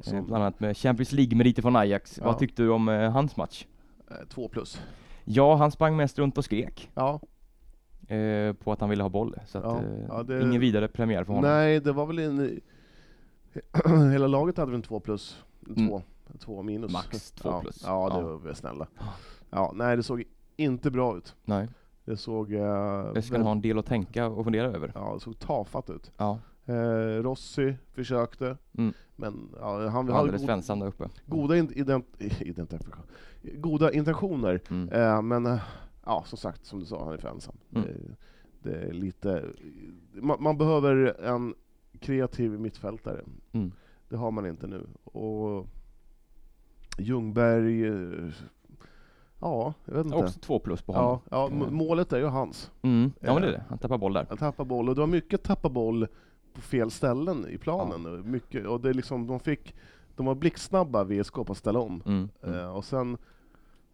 Som- 0.00 0.26
bland 0.26 0.44
annat 0.44 0.60
med 0.60 0.76
Champions 0.76 1.12
League-meriter 1.12 1.62
från 1.62 1.76
Ajax. 1.76 2.18
Ja. 2.18 2.24
Vad 2.26 2.38
tyckte 2.38 2.62
du 2.62 2.70
om 2.70 2.88
eh, 2.88 3.10
hans 3.10 3.36
match? 3.36 3.66
Eh, 4.10 4.16
Två 4.28 4.48
plus. 4.48 4.82
Ja, 5.24 5.54
han 5.56 5.70
sprang 5.70 5.96
mest 5.96 6.18
runt 6.18 6.38
och 6.38 6.44
skrek 6.44 6.90
Ja. 6.94 7.20
eh, 8.08 8.52
på 8.52 8.72
att 8.72 8.80
han 8.80 8.90
ville 8.90 9.02
ha 9.02 9.08
boll. 9.10 9.34
Så 9.46 9.58
att, 9.58 9.64
Ja. 9.64 9.78
eh, 9.78 10.04
Ja, 10.08 10.22
det- 10.22 10.42
ingen 10.42 10.60
vidare 10.60 10.88
premiär 10.88 11.24
för 11.24 11.32
honom. 11.32 11.50
Nej, 11.50 11.80
det 11.80 11.92
var 11.92 12.06
väl 12.06 12.18
en... 12.18 12.60
Hela 14.12 14.26
laget 14.26 14.56
hade 14.56 14.70
väl 14.70 14.76
en 14.76 14.82
två 14.82 15.00
plus? 15.00 15.42
Mm. 15.68 15.88
Två, 15.88 16.02
två 16.38 16.62
minus? 16.62 16.92
Max 16.92 17.30
två 17.30 17.60
plus. 17.60 17.82
Ja, 17.86 18.10
det 18.16 18.22
var 18.22 18.38
väl 18.38 18.54
snälla. 18.54 18.86
Ja, 19.50 19.72
nej, 19.74 19.96
det 19.96 20.02
såg 20.02 20.24
inte 20.56 20.90
bra 20.90 21.16
ut. 21.16 21.34
Nej. 21.44 21.68
Det 22.10 22.16
såg... 22.16 22.52
Eh, 22.52 22.60
Jag 22.60 23.24
ska 23.24 23.34
väl- 23.36 23.42
ha 23.42 23.52
en 23.52 23.60
del 23.60 23.78
att 23.78 23.86
tänka 23.86 24.26
och 24.26 24.44
fundera 24.44 24.66
över. 24.66 24.92
Ja, 24.94 25.14
det 25.14 25.20
såg 25.20 25.38
tafatt 25.38 25.90
ut. 25.90 26.12
Ja, 26.16 26.38
Eh, 26.64 27.22
Rossi 27.22 27.76
försökte, 27.92 28.56
Mm. 28.78 28.92
men 29.16 29.48
ja, 29.60 29.88
han 29.88 30.08
hade 30.08 30.52
ensam 30.52 30.78
där 30.80 30.86
uppe. 30.86 31.08
goda, 31.26 31.56
in, 31.56 31.72
ident, 31.74 32.06
identifikation, 32.40 33.04
goda 33.42 33.92
intentioner, 33.92 34.60
Mm. 34.70 34.88
eh, 34.88 35.22
men 35.22 35.46
eh, 35.46 35.60
ja, 36.06 36.22
som 36.26 36.38
sagt, 36.38 36.64
som 36.64 36.80
du 36.80 36.86
sa, 36.86 37.04
han 37.04 37.12
är 37.14 37.18
för 37.18 37.28
ensam. 37.28 37.54
Mm. 37.74 37.86
Det, 37.88 38.70
det 38.70 38.76
är 38.88 38.92
lite... 38.92 39.44
Man, 40.12 40.42
man 40.42 40.58
behöver 40.58 41.20
en 41.24 41.54
kreativ 42.00 42.50
mittfältare. 42.60 43.20
Mm. 43.52 43.72
Det 44.08 44.16
har 44.16 44.30
man 44.30 44.46
inte 44.46 44.66
nu. 44.66 44.86
Och 45.04 45.66
Ljungberg... 46.98 47.84
eh, 49.42 49.48
Ja, 49.48 49.74
jag 49.84 49.94
vet 49.94 50.04
inte. 50.06 50.16
Också 50.18 50.40
två 50.40 50.58
plus 50.58 50.82
på 50.82 50.92
honom. 50.92 51.18
Ja, 51.30 51.36
ja, 51.36 51.48
m- 51.52 51.74
målet 51.74 52.12
är 52.12 52.18
ju 52.18 52.26
hans. 52.26 52.70
Mm. 52.82 53.12
Ja 53.20 53.32
men 53.32 53.42
det 53.42 53.48
är 53.48 53.52
det, 53.52 53.64
han 53.68 53.78
tappar 53.78 53.98
boll 53.98 54.12
där. 54.12 54.26
Han 54.28 54.38
tappar 54.38 54.64
boll, 54.64 54.88
och 54.88 54.94
det 54.94 55.00
var 55.00 55.08
mycket 55.08 55.42
tappa 55.42 55.68
boll 55.68 56.06
på 56.54 56.60
fel 56.60 56.90
ställen 56.90 57.46
i 57.48 57.58
planen. 57.58 58.06
Och 58.06 58.24
Mycket, 58.24 58.66
och 58.66 58.80
det 58.80 58.88
är 58.88 58.94
liksom, 58.94 59.26
de 59.26 59.40
fick... 59.40 59.74
De 60.16 60.26
var 60.26 60.34
blixtsnabba, 60.34 61.04
VSK, 61.04 61.34
på 61.34 61.46
att 61.48 61.56
ställa 61.58 61.78
om. 61.78 62.02
Mm. 62.06 62.28
Mm. 62.42 62.60
Eh, 62.60 62.76
och 62.76 62.84
sen... 62.84 63.16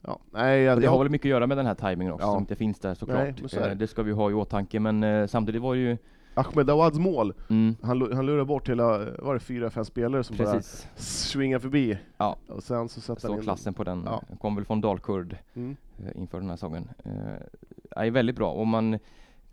Ja, 0.01 0.19
nej, 0.31 0.61
jag, 0.63 0.79
det 0.79 0.85
jag, 0.85 0.91
har 0.91 0.99
väl 0.99 1.09
mycket 1.11 1.25
att 1.27 1.31
göra 1.31 1.47
med 1.47 1.57
den 1.57 1.67
här 1.67 1.75
tajmingen 1.75 2.13
också, 2.15 2.27
Ja. 2.27 2.33
som 2.33 2.39
inte 2.43 2.57
finns 2.57 2.79
där 2.79 2.89
Nej, 2.89 2.97
såklart. 2.97 3.41
men 3.41 3.49
så 3.49 3.57
det. 3.61 3.71
Eh, 3.71 3.77
det 3.77 3.87
ska 3.87 4.03
vi 4.03 4.13
ha 4.13 4.31
i 4.31 4.35
åtanke, 4.35 4.81
men 4.81 5.03
eh, 5.03 5.27
samtidigt 5.27 5.63
var 5.63 5.75
det 5.75 5.81
ju... 5.81 5.97
Ahmed 6.37 6.71
Awads 6.71 6.99
mål, 6.99 7.35
Mm, 7.49 7.77
han, 7.83 8.13
han 8.15 8.27
lurar 8.27 8.45
bort 8.45 8.69
hela, 8.69 8.99
var 9.19 9.35
det 9.35 9.41
fyra, 9.41 9.71
fem 9.71 9.85
spelare 9.85 10.25
som 10.25 10.37
precis. 10.37 10.85
bara 10.85 11.03
svingar 11.03 11.59
förbi. 11.59 11.99
Ja. 12.19 12.37
Och 12.49 12.63
sen 12.63 12.89
så 12.89 13.01
sätter 13.01 13.29
han 13.29 13.41
klassen 13.41 13.75
på 13.75 13.85
den. 13.85 14.03
Ja. 14.07 14.23
Kom 14.41 14.55
väl 14.57 14.65
från 14.65 14.81
Dalkurd 14.81 15.37
Mm. 15.55 15.77
eh, 15.99 16.21
inför 16.21 16.41
den 16.41 16.49
här 16.51 16.57
säsongen. 16.57 16.89
Eh, 17.05 18.03
är 18.07 18.11
väldigt 18.11 18.37
bra. 18.37 18.53
Och 18.53 18.67
man, 18.67 18.99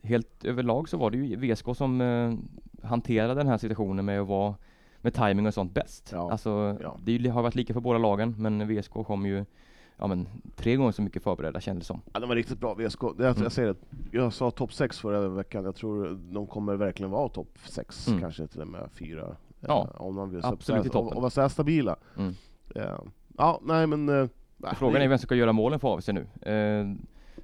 helt 0.04 0.46
överlag 0.46 0.90
så 0.90 0.98
var 0.98 1.12
det 1.12 1.18
ju 1.18 1.36
VSK 1.54 1.66
som 1.76 2.02
eh, 2.02 2.34
hanterade 2.88 3.34
den 3.34 3.48
här 3.48 3.58
situationen 3.58 4.06
med 4.06 4.22
att 4.22 4.28
vara 4.28 4.56
med 5.02 5.14
timing 5.14 5.48
och 5.48 5.54
sånt 5.54 5.74
bäst. 5.74 6.10
Ja. 6.14 6.32
Alltså, 6.32 6.78
Ja. 6.82 6.98
det 7.04 7.28
har 7.30 7.42
varit 7.42 7.56
lika 7.56 7.74
för 7.74 7.82
båda 7.82 8.00
lagen, 8.00 8.36
men 8.38 8.68
VSK 8.68 8.92
kom 8.94 9.26
ju 9.26 9.46
ja, 10.04 10.08
men, 10.08 10.28
tre 10.56 10.76
gånger 10.76 10.92
så 10.92 11.02
mycket 11.02 11.24
förberedda 11.24 11.60
kändes 11.62 11.84
det 11.84 11.88
som. 11.88 12.02
Ja, 12.14 12.20
de 12.20 12.30
var 12.30 12.36
riktigt 12.36 12.60
bra, 12.60 12.74
VSK. 12.74 13.00
Det, 13.02 13.24
jag, 13.24 13.32
Mm. 13.32 13.44
jag 13.44 13.52
säger 13.52 13.68
det, 13.70 13.76
jag 14.12 14.34
sa 14.34 14.52
topp 14.52 14.74
6 14.74 15.00
förra 15.00 15.28
veckan, 15.30 15.64
jag 15.64 15.76
tror 15.76 16.20
de 16.34 16.48
kommer 16.48 16.76
verkligen 16.76 17.12
vara 17.12 17.30
topp 17.30 17.58
6, 17.66 18.08
Mm. 18.08 18.20
kanske 18.22 18.48
till 18.48 18.62
och 18.62 18.68
med 18.68 18.90
4. 18.94 19.36
Ja, 19.60 19.90
om 19.98 20.16
de 20.16 20.30
vill 20.30 20.46
absolut 20.46 20.86
i 20.86 20.90
toppen. 20.90 21.16
och 21.18 21.22
vara 21.22 21.30
så 21.30 21.42
här 21.42 21.50
stabila. 21.50 21.96
Mm. 22.18 22.36
Eh, 22.76 23.00
ja, 23.38 23.60
nej 23.64 23.88
men... 23.88 24.10
eh, 24.10 24.28
Frågan 24.76 25.02
är 25.02 25.08
vem 25.08 25.18
som 25.18 25.26
ska 25.26 25.36
göra 25.36 25.52
målen 25.54 25.80
för 25.80 25.96
AFC 25.98 26.08
nu. 26.08 26.22
Eh, 26.52 26.86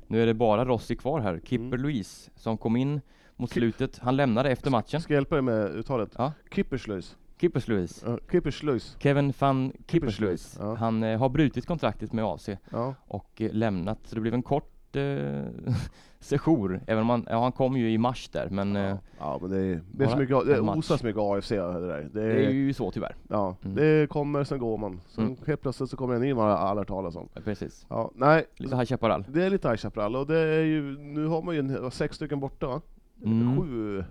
nu 0.07 0.21
är 0.21 0.25
det 0.25 0.33
bara 0.33 0.65
Rossi 0.65 0.95
kvar 0.95 1.19
här. 1.19 1.39
Kipper 1.43 1.65
Mm. 1.65 1.81
Louise 1.81 2.31
som 2.35 2.57
kom 2.57 2.75
in 2.75 3.01
mot 3.35 3.49
slutet. 3.49 3.97
Han 3.99 4.15
lämnade 4.15 4.49
efter 4.51 4.71
matchen. 4.71 5.01
Ska 5.01 5.13
jag 5.13 5.17
hjälpa 5.17 5.35
dig 5.35 5.41
med 5.41 5.65
uttalet? 5.71 6.09
Ja. 6.17 6.33
Kipperslöjs. 6.51 7.17
Kippers 7.39 7.67
Louise. 7.67 8.07
Uh, 8.09 8.17
Kipperslöjs. 8.31 8.95
Kevin 8.99 9.33
van 9.39 9.71
Kippers 9.71 9.87
Kippersluis, 9.91 10.57
ja. 10.59 10.75
Han 10.75 11.03
eh, 11.03 11.19
har 11.19 11.29
brutit 11.29 11.65
kontraktet 11.65 12.13
med 12.13 12.25
AFC 12.25 12.49
Ja. 12.71 12.95
och 13.07 13.41
eh, 13.41 13.51
lämnat. 13.53 13.99
Så 14.03 14.15
det 14.15 14.21
blev 14.21 14.33
en 14.33 14.43
kort 14.43 14.95
eh, 14.95 15.43
sejour, 16.19 16.81
även 16.87 17.01
om 17.03 17.09
han, 17.09 17.25
ja, 17.29 17.41
han 17.43 17.51
kom 17.51 17.77
ju 17.77 17.91
i 17.91 17.97
mars 17.97 18.29
där, 18.29 18.49
men 18.49 18.75
eh, 18.75 18.81
Ja, 18.83 18.97
ja 19.19 19.37
men 19.41 19.49
det 19.51 19.57
är, 19.57 19.81
det 19.91 20.03
är 20.03 20.07
så 20.07 20.17
mycket, 20.17 20.45
det 20.45 20.59
osar 20.61 20.97
så 20.97 21.05
mycket 21.05 21.21
AFC 21.21 21.49
det 21.49 21.87
där. 21.87 22.09
Det 22.13 22.21
det 22.21 22.31
är 22.31 22.35
är, 22.47 22.49
ju 22.49 22.73
så 22.73 22.91
tyvärr. 22.91 23.15
ja, 23.29 23.55
Mm. 23.63 23.75
det 23.75 24.09
kommer, 24.09 24.43
sen 24.43 24.59
går 24.59 24.77
man. 24.77 25.01
Sen 25.07 25.23
Mm. 25.25 25.37
helt 25.47 25.61
plötsligt 25.61 25.89
så 25.89 25.97
kommer 25.97 26.15
en 26.15 26.21
ny 26.21 26.33
man 26.33 26.77
hört 26.77 26.87
talas 26.87 27.15
om. 27.15 27.29
Ja, 27.33 27.41
Precis. 27.45 27.85
Ja, 27.89 28.11
nej, 28.15 28.45
Lite 28.55 28.75
High 28.75 28.85
Chaparral. 28.85 29.25
det 29.29 29.43
är 29.45 29.49
lite 29.49 29.67
High 29.69 29.77
Chaparral 29.77 30.15
och 30.15 30.27
det 30.27 30.39
är 30.39 30.63
ju, 30.63 30.97
nu 30.99 31.25
har 31.27 31.41
man 31.41 31.55
ju 31.55 31.59
en, 31.59 31.91
sex 31.91 32.15
stycken 32.15 32.39
borta 32.39 32.67
va? 32.67 32.81
Mm. 33.25 33.61
Sju, 33.61 34.03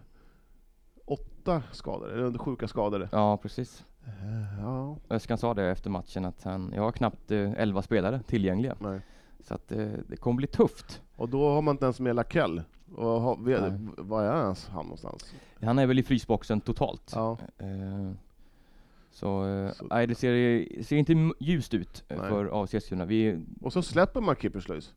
åtta 1.49 1.63
skadade, 1.73 2.13
eller 2.15 2.39
sjuka 2.39 2.69
skadade. 2.69 3.09
Ja, 3.13 3.37
precis. 3.37 3.85
Eh, 4.05 4.63
Ja, 4.63 4.97
Öskan 5.11 5.39
sa 5.39 5.55
det 5.55 5.65
efter 5.65 5.91
matchen 5.91 6.25
att 6.25 6.43
han, 6.43 6.73
jag 6.75 6.83
har 6.83 6.93
knappt 6.93 7.31
eh, 7.31 7.53
11 7.53 7.83
spelare 7.83 8.21
tillgängliga. 8.27 8.77
nej. 8.81 9.01
Så 9.41 9.55
att 9.55 9.73
eh, 9.73 9.89
det 10.09 10.17
kommer 10.17 10.37
bli 10.37 10.47
tufft. 10.47 11.03
Och 11.17 11.29
då 11.29 11.49
har 11.51 11.63
man 11.63 11.75
inte 11.75 11.85
ens 11.85 12.01
med 12.01 12.17
Lakell. 12.17 12.63
Var 12.87 14.23
är 14.23 14.43
ens 14.43 14.69
han 14.69 14.83
någonstans? 14.85 15.35
Han 15.63 15.79
är 15.79 15.87
väl 15.87 15.99
i 15.99 16.03
frysboxen 16.03 16.61
totalt. 16.61 17.13
Ja, 17.15 17.39
Eh, 17.59 18.13
så, 19.11 19.47
eh, 19.47 19.71
nej, 19.91 20.07
det 20.07 20.15
ser, 20.15 20.83
ser 20.83 20.97
inte 20.97 21.31
ljust 21.41 21.75
ut 21.75 22.05
eh, 22.09 22.19
Nej. 22.21 22.29
för 22.29 22.63
AFC 22.63 22.75
Eskilstuna. 22.75 23.07
Och 23.61 23.73
så 23.73 23.83
släpper 23.83 24.21
man 24.21 24.37
Kipperslöjs. 24.37 24.95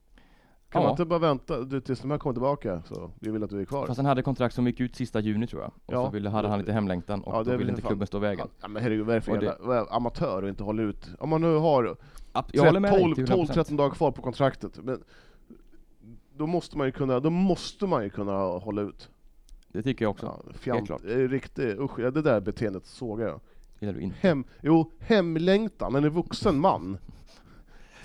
Kan 0.71 0.81
Ja. 0.81 0.87
man 0.87 0.91
inte 0.93 1.05
bara 1.05 1.19
vänta 1.19 1.61
du, 1.61 1.81
tills 1.81 1.99
de 2.01 2.11
här 2.11 2.17
kommer 2.17 2.33
tillbaka? 2.33 2.81
Så 2.87 3.11
vi 3.19 3.31
vill 3.31 3.43
att 3.43 3.49
du 3.49 3.61
är 3.61 3.65
kvar. 3.65 3.87
fast 3.87 3.97
han 3.97 4.05
hade 4.05 4.21
kontrakt 4.21 4.55
som 4.55 4.67
gick 4.67 4.79
ut 4.79 4.95
sista 4.95 5.19
juni 5.19 5.47
tror 5.47 5.61
jag. 5.61 5.71
Och 5.85 5.93
Ja. 5.93 6.05
så 6.05 6.11
ville, 6.11 6.29
hade 6.29 6.47
han 6.47 6.59
lite 6.59 6.71
hemlängtan 6.73 7.21
och 7.23 7.33
Ja, 7.35 7.43
det 7.43 7.51
då 7.51 7.57
ville 7.57 7.69
inte 7.69 7.81
fan- 7.81 7.89
klubben 7.89 8.07
stå 8.07 8.17
i 8.17 8.21
vägen. 8.21 8.47
Ja, 8.61 8.67
men 8.67 8.83
herregud, 8.83 9.05
vad 9.05 9.15
är 9.15 9.19
det 9.19 9.25
för 9.25 9.37
det- 9.37 9.45
jävla 9.45 9.79
är 9.81 9.95
amatör 9.95 10.43
och 10.43 10.49
inte 10.49 10.63
håller 10.63 10.83
ut? 10.83 11.09
Om 11.19 11.29
man 11.29 11.41
nu 11.41 11.55
har 11.55 11.95
App, 12.31 12.49
jag 12.53 12.63
håller 12.65 12.79
med 12.79 12.91
dig 12.93 13.01
12, 13.01 13.15
till 13.15 13.27
12 13.27 13.39
100%. 13.47 13.53
13 13.53 13.77
dagar 13.77 13.89
kvar 13.95 14.11
på 14.11 14.21
kontraktet, 14.21 14.79
men 14.83 15.03
då 16.37 16.47
måste 16.47 16.77
man 16.77 16.87
ju 16.87 16.91
kunna, 16.91 17.19
då 17.19 17.29
måste 17.29 17.87
man 17.87 18.03
ju 18.03 18.09
kunna 18.09 18.37
hålla 18.37 18.81
ut. 18.81 19.09
Det 19.67 19.83
tycker 19.83 20.05
jag 20.05 20.09
också. 20.09 20.25
Ja, 20.47 20.53
fjant, 20.53 20.91
det 21.03 21.13
är 21.13 21.27
riktigt, 21.27 21.79
usch, 21.79 21.97
det 21.99 22.21
där 22.21 22.39
beteendet 22.41 22.85
sågar 22.85 23.27
jag. 23.27 23.39
Gillar 23.79 23.93
du 23.93 24.01
inte. 24.01 24.15
Hem, 24.19 24.43
jo, 24.61 24.91
hemlängtan, 24.99 25.93
men 25.93 26.03
en 26.03 26.09
vuxen 26.09 26.59
man. 26.59 26.97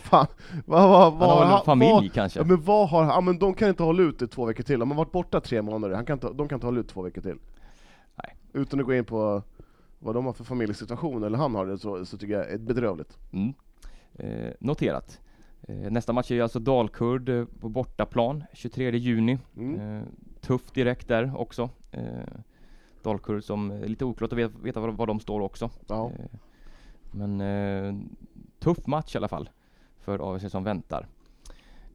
Fan, 0.06 0.26
vad, 0.66 0.88
vad, 0.90 1.10
Han 1.10 1.18
vad, 1.18 1.28
har 1.28 1.36
väl 1.36 1.46
en 1.46 1.50
vad- 1.52 1.64
familj 1.64 2.10
kanske? 2.14 2.38
Ja, 2.40 2.44
men 2.44 2.62
vad 2.62 2.88
har 2.88 3.04
ja, 3.04 3.20
men 3.20 3.38
de 3.38 3.54
kan 3.54 3.68
inte 3.68 3.82
hålla 3.82 4.02
ut 4.02 4.22
i 4.22 4.26
två 4.26 4.44
veckor 4.44 4.62
till, 4.62 4.78
de 4.80 4.90
har 4.90 4.98
varit 4.98 5.12
borta 5.12 5.40
tre 5.40 5.62
månader, 5.62 5.94
han 5.94 6.06
kan 6.06 6.14
inte, 6.14 6.32
de 6.32 6.48
kan 6.48 6.56
inte 6.56 6.66
hålla 6.66 6.80
ut 6.80 6.88
två 6.88 7.02
veckor 7.02 7.22
till. 7.22 7.38
Nej. 8.22 8.36
Utan 8.52 8.80
att 8.80 8.86
gå 8.86 8.94
in 8.94 9.04
på 9.04 9.42
vad 9.98 10.14
de 10.14 10.26
har 10.26 10.32
för 10.32 10.44
familjesituation, 10.44 11.24
eller 11.24 11.38
han 11.38 11.54
har 11.54 11.66
det, 11.66 11.78
så, 11.78 12.06
så 12.06 12.18
tycker 12.18 12.34
jag 12.34 12.50
är 12.50 12.58
bedrövligt. 12.58 13.18
Mm. 13.32 13.54
Eh, 14.14 14.52
noterat. 14.60 15.20
Eh, 15.62 15.74
nästa 15.76 16.12
match 16.12 16.30
är 16.30 16.42
alltså 16.42 16.58
Dalkurd 16.58 17.28
eh, 17.28 17.44
på 17.60 17.68
bortaplan 17.68 18.44
23 18.52 18.90
juni. 18.96 19.38
Mm. 19.56 19.96
Eh, 19.96 20.02
tufft 20.40 20.74
direkt 20.74 21.08
där 21.08 21.32
också. 21.40 21.70
Eh, 21.90 22.02
Dalkurd 23.02 23.44
som 23.44 23.70
är 23.70 23.88
lite 23.88 24.04
oklart 24.04 24.32
att 24.32 24.38
veta, 24.38 24.54
veta 24.62 24.80
var, 24.80 24.88
var 24.88 25.06
de 25.06 25.20
står 25.20 25.40
också. 25.40 25.70
Ja. 25.86 26.06
Eh, 26.18 26.38
men 27.12 28.08
tuff 28.58 28.86
match 28.86 29.14
i 29.14 29.18
alla 29.18 29.28
fall 29.28 29.50
för 30.06 30.34
AFC 30.34 30.50
som 30.50 30.64
väntar. 30.64 31.06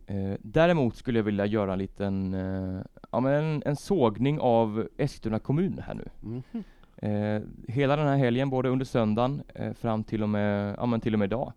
Eh, 0.07 0.33
däremot 0.39 0.95
skulle 0.95 1.19
jag 1.19 1.23
vilja 1.23 1.45
göra 1.45 1.73
en 1.73 1.79
liten 1.79 2.33
eh, 2.33 2.81
ja, 3.11 3.19
men 3.19 3.33
en, 3.33 3.63
en 3.65 3.75
sågning 3.75 4.39
av 4.39 4.87
Eskilstuna 4.97 5.39
kommun 5.39 5.81
här 5.85 5.93
nu. 5.93 6.09
Mhm. 6.21 6.63
Eh, 6.97 7.41
hela 7.67 7.95
den 7.95 8.07
här 8.07 8.17
helgen, 8.17 8.49
både 8.49 8.69
under 8.69 8.85
söndagen 8.85 9.41
eh, 9.55 9.73
fram 9.73 10.03
till 10.03 10.23
och 10.23 10.29
med, 10.29 10.75
ja, 10.77 10.85
men 10.85 11.01
till 11.01 11.13
och 11.13 11.19
med 11.19 11.25
idag, 11.25 11.53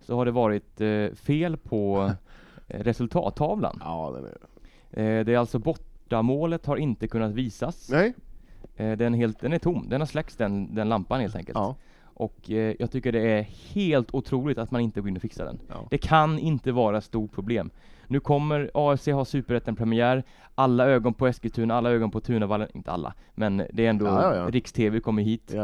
så 0.00 0.16
har 0.16 0.24
det 0.24 0.30
varit 0.30 0.80
eh, 0.80 1.14
fel 1.14 1.56
på 1.56 2.12
eh, 2.68 2.80
resultattavlan. 2.80 3.78
Ja, 3.84 4.12
den 4.14 4.24
är... 4.24 4.38
Det 5.24 5.34
är 5.34 5.38
alltså 5.38 5.58
bortamålet 5.58 6.66
har 6.66 6.76
inte 6.76 7.08
kunnat 7.08 7.32
visas. 7.32 7.90
Nej? 7.90 8.14
Den, 8.76 9.14
helt, 9.14 9.40
den 9.40 9.52
är 9.52 9.58
tom, 9.58 9.88
den 9.88 10.00
har 10.00 10.06
släckts 10.06 10.36
den, 10.36 10.74
den 10.74 10.88
lampan 10.88 11.20
helt 11.20 11.36
enkelt. 11.36 11.58
Ja. 11.58 11.76
Och 12.18 12.50
eh, 12.50 12.74
jag 12.78 12.90
tycker 12.90 13.12
det 13.12 13.30
är 13.30 13.42
helt 13.74 14.14
otroligt 14.14 14.58
att 14.58 14.70
man 14.70 14.80
inte 14.80 15.00
går 15.00 15.08
in 15.08 15.16
och 15.16 15.22
fixar 15.22 15.44
den. 15.44 15.58
Ja. 15.68 15.86
Det 15.90 15.98
kan 15.98 16.38
inte 16.38 16.72
vara 16.72 17.00
stort 17.00 17.32
problem. 17.32 17.70
Nu 18.06 18.20
kommer 18.20 18.70
AFC 18.74 19.06
ha 19.06 19.24
superettan-premiär, 19.24 20.22
alla 20.54 20.86
ögon 20.86 21.14
på 21.14 21.26
Eskilstuna, 21.26 21.74
alla 21.74 21.90
ögon 21.90 22.10
på 22.10 22.20
Tunavallen, 22.20 22.68
inte 22.74 22.90
alla, 22.90 23.14
men 23.34 23.56
det 23.72 23.86
är 23.86 23.90
ändå 23.90 24.06
Ja, 24.06 24.34
ja. 24.36 24.48
Riks-TV 24.50 25.00
kommer 25.00 25.22
hit. 25.22 25.54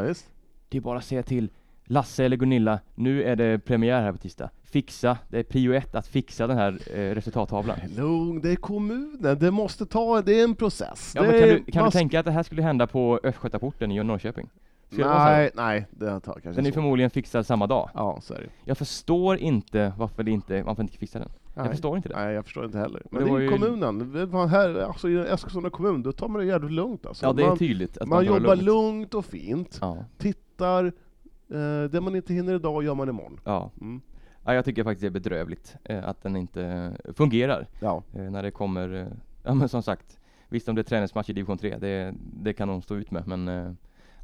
Det 0.69 0.77
är 0.77 0.81
bara 0.81 0.99
att 0.99 1.05
säga 1.05 1.23
till 1.23 1.51
Lasse 1.85 2.25
eller 2.25 2.37
Gunilla, 2.37 2.81
nu 2.95 3.23
är 3.23 3.37
det 3.37 3.59
premiär 3.59 4.03
här 4.03 4.13
på 4.13 4.19
tisdag. 4.19 4.51
Fixa, 4.63 5.19
det 5.29 5.39
är 5.39 5.43
prio 5.43 5.73
ett 5.73 5.95
att 5.95 6.07
fixa 6.07 6.47
den 6.47 6.59
här 6.59 6.79
eh, 6.95 7.15
resultattavlan. 7.15 7.77
Lugn, 7.97 8.41
det 8.41 8.51
är 8.51 8.57
kommunen, 8.57 9.39
det 9.39 9.51
måste 9.51 9.87
ta, 9.87 10.23
det 10.23 10.41
är 10.41 10.45
en 10.45 10.55
process. 10.55 11.13
Ja, 11.15 11.23
det 11.23 11.29
men 11.29 11.41
kan 11.41 11.49
är, 11.49 11.53
du, 11.53 11.73
kan 11.73 11.85
du 11.85 11.91
tänka 11.91 12.21
att 12.21 12.27
det 12.27 12.33
här 12.33 12.43
skulle 12.43 12.63
hända 12.63 12.87
på 12.87 13.21
Östgötaporten 13.23 13.93
i 13.93 14.05
Norrköping? 14.05 14.49
Här? 14.91 15.37
Nej, 15.39 15.51
nej, 15.55 15.87
det 15.91 16.07
tar 16.21 16.33
kanske 16.33 16.51
Den 16.51 16.67
är 16.67 16.71
så. 16.71 16.75
förmodligen 16.75 17.11
fixad 17.11 17.47
samma 17.47 17.67
dag. 17.67 17.91
Ja, 17.95 18.19
så 18.23 18.35
är 18.35 18.39
det. 18.41 18.47
Jag 18.65 18.79
förstår 18.79 19.37
inte 19.37 19.93
varför 19.99 20.23
det 20.23 20.31
inte, 20.31 20.63
varför 20.63 20.83
inte 20.83 20.99
fixa 20.99 21.19
den. 21.19 21.29
Jag 21.55 21.63
Nej. 21.63 21.71
förstår 21.71 21.97
inte 21.97 22.09
det. 22.09 22.15
Nej, 22.17 22.35
jag 22.35 22.45
förstår 22.45 22.65
inte 22.65 22.79
heller. 22.79 23.03
Men 23.11 23.25
det 23.25 23.31
det, 23.31 23.37
är 23.37 23.41
ju 23.41 23.49
kommunen. 23.49 24.49
Här, 24.49 24.79
alltså 24.83 25.09
i 25.09 25.17
Eskilstuna 25.29 25.71
kommun, 25.71 26.03
då 26.03 26.13
tar 26.13 26.29
man 26.29 26.41
det 26.41 26.47
jävligt 26.47 26.71
lugnt 26.73 27.07
alltså. 27.07 27.27
Ja, 27.27 27.33
det 27.33 27.43
är 27.43 27.47
man, 27.49 27.59
tydligt 27.59 27.99
man, 28.01 28.09
man, 28.09 28.25
jobbar 28.25 28.41
lugnt. 28.41 28.63
lugnt 28.63 29.15
och 29.15 29.25
fint, 29.25 29.79
Ja, 29.81 29.97
tittar, 30.19 30.85
eh, 30.85 31.85
det 31.91 32.01
man 32.01 32.17
inte 32.17 32.35
hinner 32.35 32.55
idag 32.55 32.85
gör 32.85 32.95
man 32.95 33.09
imorgon. 33.09 33.41
ja. 33.45 33.71
Mm. 33.81 34.01
ja, 34.45 34.55
jag 34.55 34.65
tycker 34.65 34.85
faktiskt 34.85 35.01
det 35.01 35.07
är 35.07 35.11
bedrövligt 35.11 35.77
eh, 35.85 36.09
att 36.09 36.23
den 36.23 36.37
inte 36.37 36.93
fungerar 37.17 37.67
Ja. 37.81 38.03
eh, 38.15 38.23
när 38.23 38.43
det 38.43 38.51
kommer, 38.51 38.95
eh, 38.95 39.07
ja 39.45 39.55
men 39.55 39.69
som 39.69 39.83
sagt, 39.83 40.19
visst 40.49 40.69
om 40.69 40.75
det 40.75 40.81
är 40.81 40.83
träningsmatch 40.83 41.31
i 41.31 41.33
division 41.33 41.59
3, 41.59 41.79
det, 41.79 42.15
det 42.43 42.53
kan 42.53 42.69
de 42.69 42.83
stå 42.83 42.95
ut 42.95 43.11
med, 43.11 43.27
men 43.29 43.49
eh, 43.49 43.73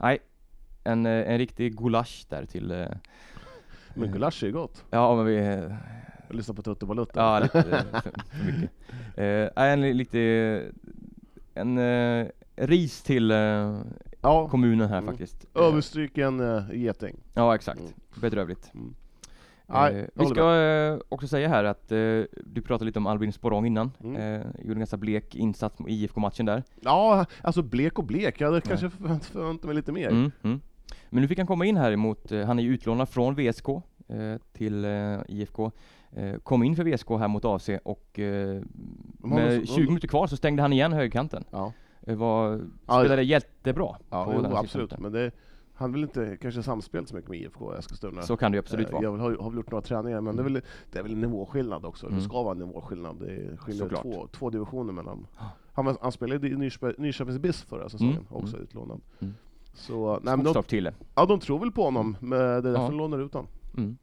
nej, 0.00 0.18
en, 0.84 1.06
eh, 1.06 1.30
en 1.32 1.38
riktig 1.38 1.76
gulasch 1.78 2.26
där 2.28 2.44
till, 2.46 2.70
eh, 2.70 2.86
Men 3.94 4.12
gulasch 4.12 4.42
är 4.42 4.46
ju 4.46 4.52
gott. 4.52 4.84
ja 4.90 5.16
men 5.16 5.24
vi, 5.24 5.36
eh, 5.36 5.44
Jag 6.28 6.36
lyssnar 6.36 6.54
på 6.54 6.62
Tutte 6.62 6.86
Balutte. 6.86 7.20
ja 7.20 7.38
lite 7.38 7.58
eh, 7.58 7.64
för, 7.64 8.00
för 8.00 8.44
mycket. 8.46 8.70
Eh, 9.16 9.48
nej, 9.56 9.72
en 9.72 9.80
li- 9.80 9.94
lite, 9.94 10.18
en 11.54 11.78
eh, 11.78 12.26
ris 12.56 13.02
till 13.02 13.30
eh, 13.30 13.80
ja. 14.20 14.48
kommunen 14.48 14.88
här 14.88 14.98
Mm. 14.98 15.08
faktiskt. 15.08 15.46
Eh, 15.54 15.62
Överstryken 15.62 16.40
uh, 16.40 16.74
geting. 16.74 17.16
Ja 17.34 17.54
exakt, 17.54 17.80
Mm. 17.80 17.92
bedrövligt. 18.20 18.70
Mm. 18.74 18.94
Eh, 19.68 19.74
Nej, 19.74 20.08
vi 20.14 20.24
håller 20.24 20.34
ska 20.34 20.54
eh, 20.94 21.00
också 21.08 21.28
säga 21.28 21.48
här 21.48 21.64
att 21.64 21.92
eh, 21.92 21.98
du 22.44 22.62
pratade 22.64 22.84
lite 22.84 22.98
om 22.98 23.06
Albin 23.06 23.32
Sporrong 23.32 23.66
innan. 23.66 23.90
Mm. 24.04 24.16
Eh, 24.16 24.46
gjorde 24.58 24.72
en 24.74 24.78
ganska 24.78 24.96
blek 24.96 25.34
insats 25.34 25.76
i 25.88 25.92
IFK-matchen 26.04 26.46
där. 26.46 26.62
Ja, 26.80 27.26
alltså 27.42 27.62
blek 27.62 27.98
och 27.98 28.04
blek. 28.04 28.40
Jag 28.40 28.48
hade 28.48 28.60
kanske 28.60 28.90
förvänt- 28.90 29.24
förväntat 29.24 29.64
mig 29.66 29.74
lite 29.74 29.92
mer. 29.92 30.08
Mm, 30.08 30.30
mm. 30.42 30.60
Men 31.10 31.22
nu 31.22 31.28
fick 31.28 31.38
han 31.38 31.46
komma 31.46 31.64
in 31.66 31.76
här 31.76 31.92
emot, 31.92 32.32
eh, 32.32 32.46
han 32.46 32.58
är 32.58 32.62
ju 32.62 32.74
utlånad 32.74 33.08
från 33.08 33.34
VSK 33.34 33.68
eh, 33.68 34.36
till 34.52 34.84
eh, 34.84 35.18
IFK. 35.28 35.70
Kom 36.42 36.62
in 36.62 36.76
för 36.76 36.84
VSK 36.84 37.08
här 37.10 37.28
mot 37.28 37.44
AC 37.44 37.68
och 37.82 38.10
med 39.18 39.60
de- 39.60 39.66
20 39.66 39.86
minuter 39.86 40.08
kvar 40.08 40.26
så 40.26 40.36
stängde 40.36 40.62
han 40.62 40.72
igen 40.72 40.92
högerkanten. 40.92 41.44
Ja, 41.50 41.72
var, 42.00 42.60
Ja, 42.86 43.00
spelade 43.00 43.22
jättebra 43.22 43.96
ja 44.10 44.24
på 44.24 44.32
jo, 44.34 44.42
den 44.42 44.56
absolut. 44.56 44.98
Men 44.98 45.12
det, 45.12 45.30
han 45.74 45.92
vill 45.92 46.02
inte 46.02 46.36
kanske 46.40 46.62
samspelt 46.62 47.08
så 47.08 47.14
mycket 47.16 47.30
med 47.30 47.38
IFK 47.40 47.72
Eskilstuna. 47.74 48.22
Så 48.22 48.36
kan 48.36 48.52
det 48.52 48.56
ju 48.56 48.58
absolut 48.60 48.92
vara. 48.92 49.02
Jag 49.02 49.16
har, 49.16 49.36
har 49.36 49.50
väl 49.50 49.56
gjort 49.56 49.70
några 49.70 49.82
träningar, 49.82 50.20
men 50.20 50.36
det, 50.36 50.42
är 50.42 50.44
väl, 50.44 50.60
det 50.92 50.98
är 50.98 51.02
väl 51.02 51.12
en 51.12 51.20
nivåskillnad 51.20 51.84
också. 51.84 52.06
Mm. 52.06 52.18
Det 52.18 52.24
ska 52.24 52.42
vara 52.42 52.52
en 52.52 52.58
nivåskillnad. 52.58 53.16
Det 53.66 53.72
Såklart. 53.74 54.02
två, 54.02 54.26
två 54.32 54.50
divisioner 54.50 54.92
mellan. 54.92 55.26
Ja. 55.38 55.44
Han, 55.72 55.96
han 56.00 56.12
spelade 56.12 56.48
i 56.48 56.50
Nyköping- 56.54 56.94
Nyköpings 57.00 57.38
BIS 57.38 57.62
förra 57.62 57.88
säsongen, 57.88 58.12
Mm, 58.14 58.26
också 58.30 58.56
mm. 58.56 58.64
utlånad. 58.68 59.00
Mm. 59.20 59.34
Så, 59.72 60.20
nej, 60.22 60.36
men 60.36 60.52
de, 60.52 60.62
till 60.62 60.90
ja, 61.14 61.26
de 61.26 61.40
tror 61.40 61.58
väl 61.58 61.72
på 61.72 61.84
honom, 61.84 62.16
men 62.20 62.38
det 62.38 62.44
är 62.44 62.62
därför 62.62 62.82
Ja. 62.82 62.88
de 62.88 62.96
lånar 62.98 63.18
ut 63.18 63.34
honom. 63.34 63.48
Mm. 63.76 63.96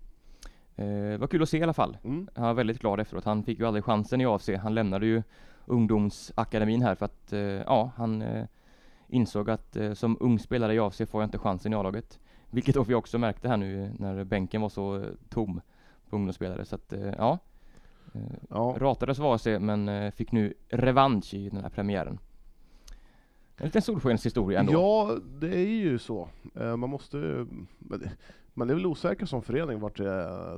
Eh, 0.75 1.19
var 1.19 1.27
kul 1.27 1.43
att 1.43 1.49
se 1.49 1.57
i 1.57 1.63
alla 1.63 1.73
fall. 1.73 1.97
Mm. 2.03 2.27
Han 2.35 2.43
var 2.45 2.53
väldigt 2.53 2.79
glad 2.79 2.99
efteråt. 2.99 3.25
Han 3.25 3.43
fick 3.43 3.59
ju 3.59 3.65
aldrig 3.67 3.83
chansen 3.83 4.21
i 4.21 4.25
AFC. 4.25 4.49
Han 4.61 4.75
lämnade 4.75 5.05
ju 5.05 5.23
ungdomsakademin 5.65 6.81
här 6.81 6.95
för 6.95 7.05
att, 7.05 7.33
eh, 7.33 7.39
ja, 7.39 7.91
han 7.95 8.21
eh, 8.21 8.45
insåg 9.07 9.49
att 9.49 9.75
eh, 9.75 9.93
som 9.93 10.17
ung 10.19 10.39
spelare 10.39 10.73
i 10.73 10.79
AFC 10.79 11.01
får 11.09 11.21
jag 11.21 11.27
inte 11.27 11.37
chansen 11.37 11.73
i 11.73 11.75
A-laget. 11.75 12.19
Vilket 12.49 12.75
då 12.75 12.83
vi 12.83 12.93
också 12.93 13.17
märkte 13.17 13.47
här 13.49 13.57
nu 13.57 13.91
när 13.99 14.23
bänken 14.23 14.61
var 14.61 14.69
så 14.69 14.95
eh, 14.95 15.07
tom 15.29 15.61
på 16.09 16.15
ungdomsspelare. 16.15 16.65
Så 16.65 16.75
att, 16.75 16.93
eh, 16.93 17.13
ja. 17.17 17.37
Eh, 18.13 18.21
Ja. 18.49 18.75
ratades 18.77 19.19
av 19.19 19.25
AFC 19.33 19.45
men 19.59 19.89
eh, 19.89 20.11
fick 20.11 20.31
nu 20.31 20.53
revansch 20.69 21.33
i 21.33 21.49
den 21.49 21.61
här 21.61 21.69
premiären. 21.69 22.19
En 23.57 23.65
liten 23.65 23.81
solskenshistoria 23.81 24.59
ändå. 24.59 24.71
Ja, 24.71 25.17
det 25.39 25.55
är 25.55 25.65
ju 25.67 25.99
så. 25.99 26.29
Eh, 26.55 26.77
Man 26.77 26.89
måste 26.89 27.17
men 27.79 27.99
det- 27.99 28.11
man 28.53 28.69
är 28.69 28.73
väl 28.73 28.85
osäker 28.85 29.25
som 29.25 29.41
förening 29.41 29.79
vart 29.79 29.97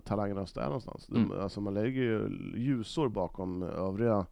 talangerna 0.06 0.42
är 0.56 0.64
någonstans. 0.66 1.10
Mm. 1.10 1.32
Alltså 1.32 1.62
man 1.62 1.74
lägger 1.74 2.02
ju 2.02 2.30
ljusår 2.56 3.10
bakom 3.10 3.64
övriga 3.64 4.26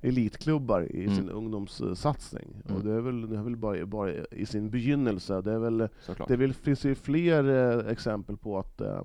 elitklubbar 0.00 0.82
i 0.92 1.02
Mm. 1.04 1.16
sin 1.16 1.28
ungdomssatsning. 1.30 2.62
Mm. 2.64 2.76
Och 2.76 2.84
det 2.84 2.92
är 2.92 3.00
väl, 3.00 3.28
det 3.30 3.36
är 3.36 3.42
väl 3.42 3.56
bara, 3.56 3.86
bara 3.86 4.12
i 4.14 4.46
sin 4.46 4.70
begynnelse. 4.70 5.40
Det, 5.40 5.52
är 5.52 5.58
väl, 5.58 5.88
Såklart. 6.00 6.28
det 6.28 6.36
väl, 6.36 6.52
finns 6.54 6.84
ju 6.84 6.94
fler 6.94 7.48
eh, 7.80 7.92
exempel 7.92 8.36
på 8.36 8.58
att 8.58 8.80
eh, 8.80 9.02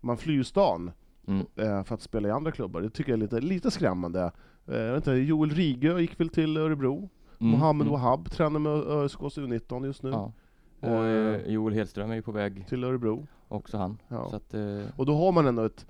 man 0.00 0.16
flyr 0.16 0.42
stan 0.42 0.90
Mm. 1.26 1.46
eh, 1.56 1.84
för 1.84 1.94
att 1.94 2.02
spela 2.02 2.28
i 2.28 2.30
andra 2.30 2.50
klubbar. 2.52 2.80
Det 2.80 2.90
tycker 2.90 3.12
jag 3.12 3.16
är 3.16 3.20
lite, 3.22 3.40
lite 3.40 3.70
skrämmande. 3.70 4.32
Eh, 4.66 4.76
jag 4.78 4.92
vet 4.92 4.96
inte, 5.06 5.10
Joel 5.12 5.50
Rigö 5.50 5.98
gick 6.00 6.20
väl 6.20 6.28
till 6.28 6.56
Örebro. 6.56 7.08
Mm, 7.40 7.50
Mohammed 7.52 7.86
mm. 7.86 7.92
Wahab 7.92 8.30
tränar 8.30 8.60
med 8.60 8.72
ÖSKs 8.72 9.38
U19 9.38 9.86
just 9.86 10.02
nu. 10.02 10.10
Ja. 10.10 10.32
Och 10.80 10.88
Eh, 10.88 11.34
eh, 11.34 11.52
Joel 11.52 11.74
Hedström 11.74 12.10
är 12.10 12.14
ju 12.14 12.22
på 12.22 12.32
väg 12.32 12.66
Till 12.68 12.84
Örebro. 12.84 13.26
också 13.48 13.76
han. 13.76 13.98
Ja. 14.08 14.30
Att, 14.32 14.54
eh, 14.54 14.80
Och 14.96 15.06
då 15.06 15.14
har 15.16 15.32
man 15.32 15.46
ändå 15.46 15.62
ett 15.64 15.86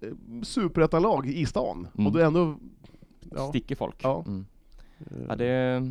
eh, 0.00 0.08
superettanlag 0.42 1.26
i 1.26 1.46
stan. 1.46 1.88
Mm. 1.94 2.06
Och 2.06 2.12
då 2.12 2.18
ändå... 2.18 2.54
Ja. 3.34 3.48
sticker 3.48 3.74
folk. 3.76 4.00
Ja. 4.02 4.24
Mm. 4.26 4.46
eh, 4.98 5.26
Ja, 5.28 5.36
det, 5.36 5.82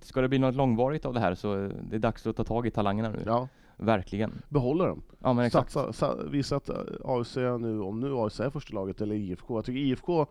ska 0.00 0.20
det 0.20 0.28
bli 0.28 0.38
något 0.38 0.54
långvarigt 0.54 1.04
av 1.04 1.14
det 1.14 1.20
här 1.20 1.34
så 1.34 1.52
är 1.52 1.74
det 1.90 1.98
dags 1.98 2.26
att 2.26 2.36
ta 2.36 2.44
tag 2.44 2.66
i 2.66 2.70
talangerna 2.70 3.08
nu. 3.10 3.22
ja, 3.26 3.48
Verkligen. 3.76 4.32
behålla 4.48 4.86
dem. 4.86 5.02
Ja 5.18 5.32
men 5.32 5.44
exakt. 5.44 5.70
Satsa, 5.72 5.92
sa, 5.92 6.22
visa 6.30 6.56
att 6.56 6.68
eh, 6.68 6.76
AFC 7.04 7.36
nu, 7.36 7.80
om 7.80 8.00
nu 8.00 8.12
AFC 8.14 8.40
är 8.40 8.50
första 8.50 8.74
laget, 8.74 9.00
eller 9.00 9.14
IFK. 9.14 9.58
Jag 9.58 9.64
tycker 9.64 9.80
IFK 9.80 10.26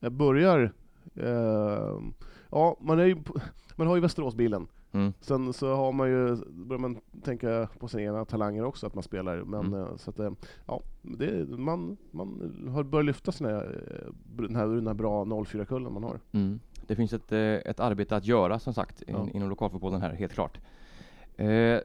eh, 0.00 0.10
börjar... 0.10 0.72
Eh, 1.14 1.98
ja, 2.52 2.76
man, 2.80 2.98
är 2.98 3.04
ju, 3.04 3.16
man 3.76 3.86
har 3.86 3.94
ju 3.94 4.00
Västeråsbilen. 4.00 4.66
Mm. 4.92 5.12
Sen 5.20 5.52
så 5.52 5.74
har 5.74 5.92
man 5.92 6.08
ju, 6.08 6.36
börjar 6.50 6.80
man 6.80 7.00
tänka 7.24 7.68
på 7.78 7.88
sina 7.88 8.02
egna 8.02 8.24
talanger 8.24 8.64
också, 8.64 8.86
att 8.86 8.94
man 8.94 9.02
spelar. 9.02 9.36
Men 9.44 9.60
Mm. 9.66 9.80
eh, 9.80 9.96
så 9.96 10.10
att, 10.10 10.18
eh, 10.18 10.30
ja, 10.66 10.82
det, 11.02 11.48
man, 11.58 11.96
man 12.10 12.52
har 12.74 12.82
börjat 12.82 13.06
lyfta 13.06 13.32
sina, 13.32 13.50
eh, 13.50 13.64
den, 14.36 14.56
här, 14.56 14.66
den 14.66 14.86
här 14.86 14.94
bra 14.94 15.24
04-kullen 15.24 15.92
man 15.92 16.02
har. 16.04 16.20
Mm. 16.32 16.60
Det 16.86 16.96
finns 16.96 17.12
ett, 17.12 17.32
ett 17.32 17.80
arbete 17.80 18.16
att 18.16 18.26
göra 18.26 18.58
som 18.58 18.74
sagt 18.74 19.02
in, 19.02 19.14
Ja. 19.14 19.28
inom 19.34 19.48
lokalfotbollen 19.48 20.00
här, 20.02 20.12
helt 20.14 20.32
klart. 20.32 20.58
Eh, 21.36 21.78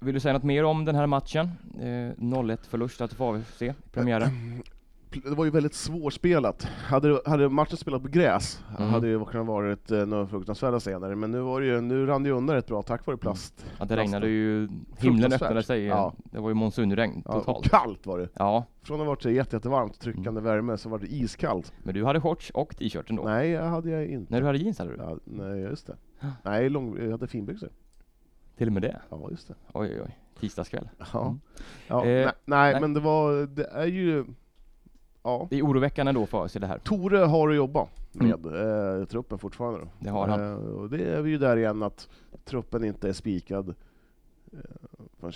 vill 0.00 0.14
du 0.14 0.20
säga 0.20 0.32
något 0.32 0.42
mer 0.42 0.64
om 0.64 0.84
den 0.84 0.94
här 0.94 1.06
matchen? 1.06 1.48
Eh, 1.80 2.12
0-1 2.18 2.66
förlust 2.66 3.12
för 3.12 3.34
AFC 3.34 3.62
i 3.62 3.72
premiären. 3.92 4.28
Det 5.12 5.30
var 5.34 5.44
ju 5.44 5.50
väldigt 5.50 5.74
svårspelat. 5.74 6.62
Hade, 6.64 7.20
hade 7.26 7.48
matchen 7.48 7.76
spelat 7.76 8.02
på 8.02 8.08
gräs 8.08 8.64
Mm. 8.78 8.90
hade 8.90 9.18
det 9.18 9.24
kunnat 9.24 9.46
varit 9.46 9.90
eh, 9.90 10.06
några 10.06 10.26
fruktansvärda 10.26 10.80
scener, 10.80 11.14
men 11.14 11.30
nu, 11.30 11.40
var 11.40 11.60
det 11.60 11.66
ju, 11.66 11.80
nu 11.80 12.06
rann 12.06 12.22
det 12.22 12.28
ju 12.28 12.34
undan 12.34 12.56
rätt 12.56 12.66
bra 12.66 12.82
tack 12.82 13.06
vare 13.06 13.16
plast. 13.16 13.66
Ja, 13.78 13.84
det 13.84 13.96
regnade 13.96 14.28
ju, 14.28 14.68
himlen 14.98 15.32
öppnade 15.32 15.62
sig. 15.62 15.84
Ja. 15.84 16.12
Det 16.24 16.38
var 16.40 16.48
ju 16.48 16.54
monsunregn 16.54 17.22
Ja, 17.24 17.32
totalt. 17.32 17.70
kallt 17.70 18.06
var 18.06 18.18
det. 18.18 18.28
Ja, 18.34 18.64
Från 18.82 19.00
att 19.00 19.06
ha 19.06 19.12
varit 19.12 19.24
jätte, 19.24 19.56
jättevarmt, 19.56 20.00
tryckande 20.00 20.40
värme, 20.40 20.76
så 20.78 20.88
var 20.88 20.98
det 20.98 21.06
iskallt. 21.14 21.72
men 21.82 21.94
du 21.94 22.04
hade 22.04 22.20
shorts 22.20 22.50
och 22.50 22.76
t-shirt 22.76 23.10
ändå. 23.10 23.22
Nej, 23.24 23.50
jag 23.50 23.64
hade 23.64 23.90
jag 23.90 24.06
inte. 24.06 24.32
När 24.32 24.40
du 24.40 24.46
hade 24.46 24.58
jeans 24.58 24.78
hade 24.78 24.90
du? 24.90 24.96
Ja, 24.96 25.16
nej, 25.24 25.60
just 25.60 25.86
det. 25.86 25.96
Nej, 26.42 26.68
lång, 26.70 26.98
jag 27.04 27.10
hade 27.10 27.26
finbyxor. 27.26 27.68
Till 28.56 28.66
och 28.66 28.72
med 28.72 28.82
det? 28.82 29.00
Ja, 29.10 29.28
just 29.30 29.48
det. 29.48 29.54
Oj 29.72 29.88
oj 29.94 30.02
oj. 30.04 30.18
Tisdagskväll. 30.40 30.88
Ja. 31.12 31.22
Mm. 31.26 31.40
Ja, 31.88 32.04
Eh, 32.06 32.24
nej, 32.24 32.32
nej, 32.44 32.72
nej. 32.72 32.80
men 32.80 32.94
det 32.94 33.00
var, 33.00 33.46
det 33.46 33.64
är 33.64 33.86
ju... 33.86 34.24
Ja. 35.22 35.46
Det 35.50 35.58
är 35.58 35.62
oroväckande 35.66 36.12
då 36.12 36.26
för 36.26 36.44
AFC 36.44 36.52
det 36.54 36.66
här. 36.66 36.78
Tore 36.78 37.18
har 37.18 37.48
att 37.50 37.56
jobba 37.56 37.86
Mm. 38.14 38.40
med 38.40 38.98
eh, 39.00 39.04
truppen 39.04 39.38
fortfarande. 39.38 39.80
Då. 39.80 39.86
Det 39.98 40.10
har 40.10 40.28
han. 40.28 40.40
Eh, 40.40 40.54
och 40.56 40.90
det 40.90 41.02
är 41.04 41.22
vi 41.22 41.30
ju 41.30 41.38
där 41.38 41.56
igen 41.56 41.82
att 41.82 42.08
truppen 42.44 42.84
inte 42.84 43.08
är 43.08 43.12
spikad 43.12 43.74
eh, 44.52 45.28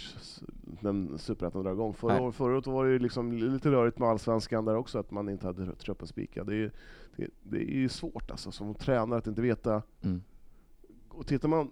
den 0.80 1.18
superettan 1.18 1.62
drar 1.62 1.72
igång. 1.72 1.94
Förra, 1.94 2.20
år, 2.22 2.32
förra 2.32 2.52
året 2.54 2.66
var 2.66 2.84
det 2.84 2.90
ju 2.92 2.98
liksom 2.98 3.32
lite 3.32 3.70
rörigt 3.70 3.98
med 3.98 4.08
allsvenskan 4.08 4.64
där 4.64 4.76
också, 4.76 4.98
att 4.98 5.10
man 5.10 5.28
inte 5.28 5.46
hade 5.46 5.74
truppen 5.74 6.06
spikad. 6.08 6.46
Det 6.46 6.52
är, 6.52 6.56
ju- 6.56 6.70
det, 7.16 7.26
det 7.42 7.56
är 7.58 7.74
ju 7.74 7.88
svårt 7.88 8.30
alltså 8.30 8.52
som 8.52 8.74
tränare 8.74 9.18
att 9.18 9.26
inte 9.26 9.42
veta. 9.42 9.82
Mm. 10.02 10.22
Och 11.08 11.26
tittar 11.26 11.48
man, 11.48 11.70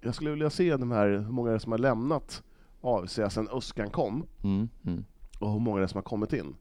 jag 0.00 0.14
skulle 0.14 0.30
vilja 0.30 0.50
se 0.50 0.76
de 0.76 0.90
här, 0.90 1.08
hur 1.08 1.32
många 1.32 1.58
som 1.58 1.72
har 1.72 1.78
lämnat 1.78 2.42
AFC 2.80 3.14
sedan 3.14 3.48
Öskan 3.52 3.90
kom, 3.90 4.24
Mm. 4.44 4.68
Mm. 4.84 5.04
och 5.40 5.52
hur 5.52 5.60
många 5.60 5.88
som 5.88 5.96
har 5.98 6.02
kommit 6.02 6.32
in. 6.32 6.54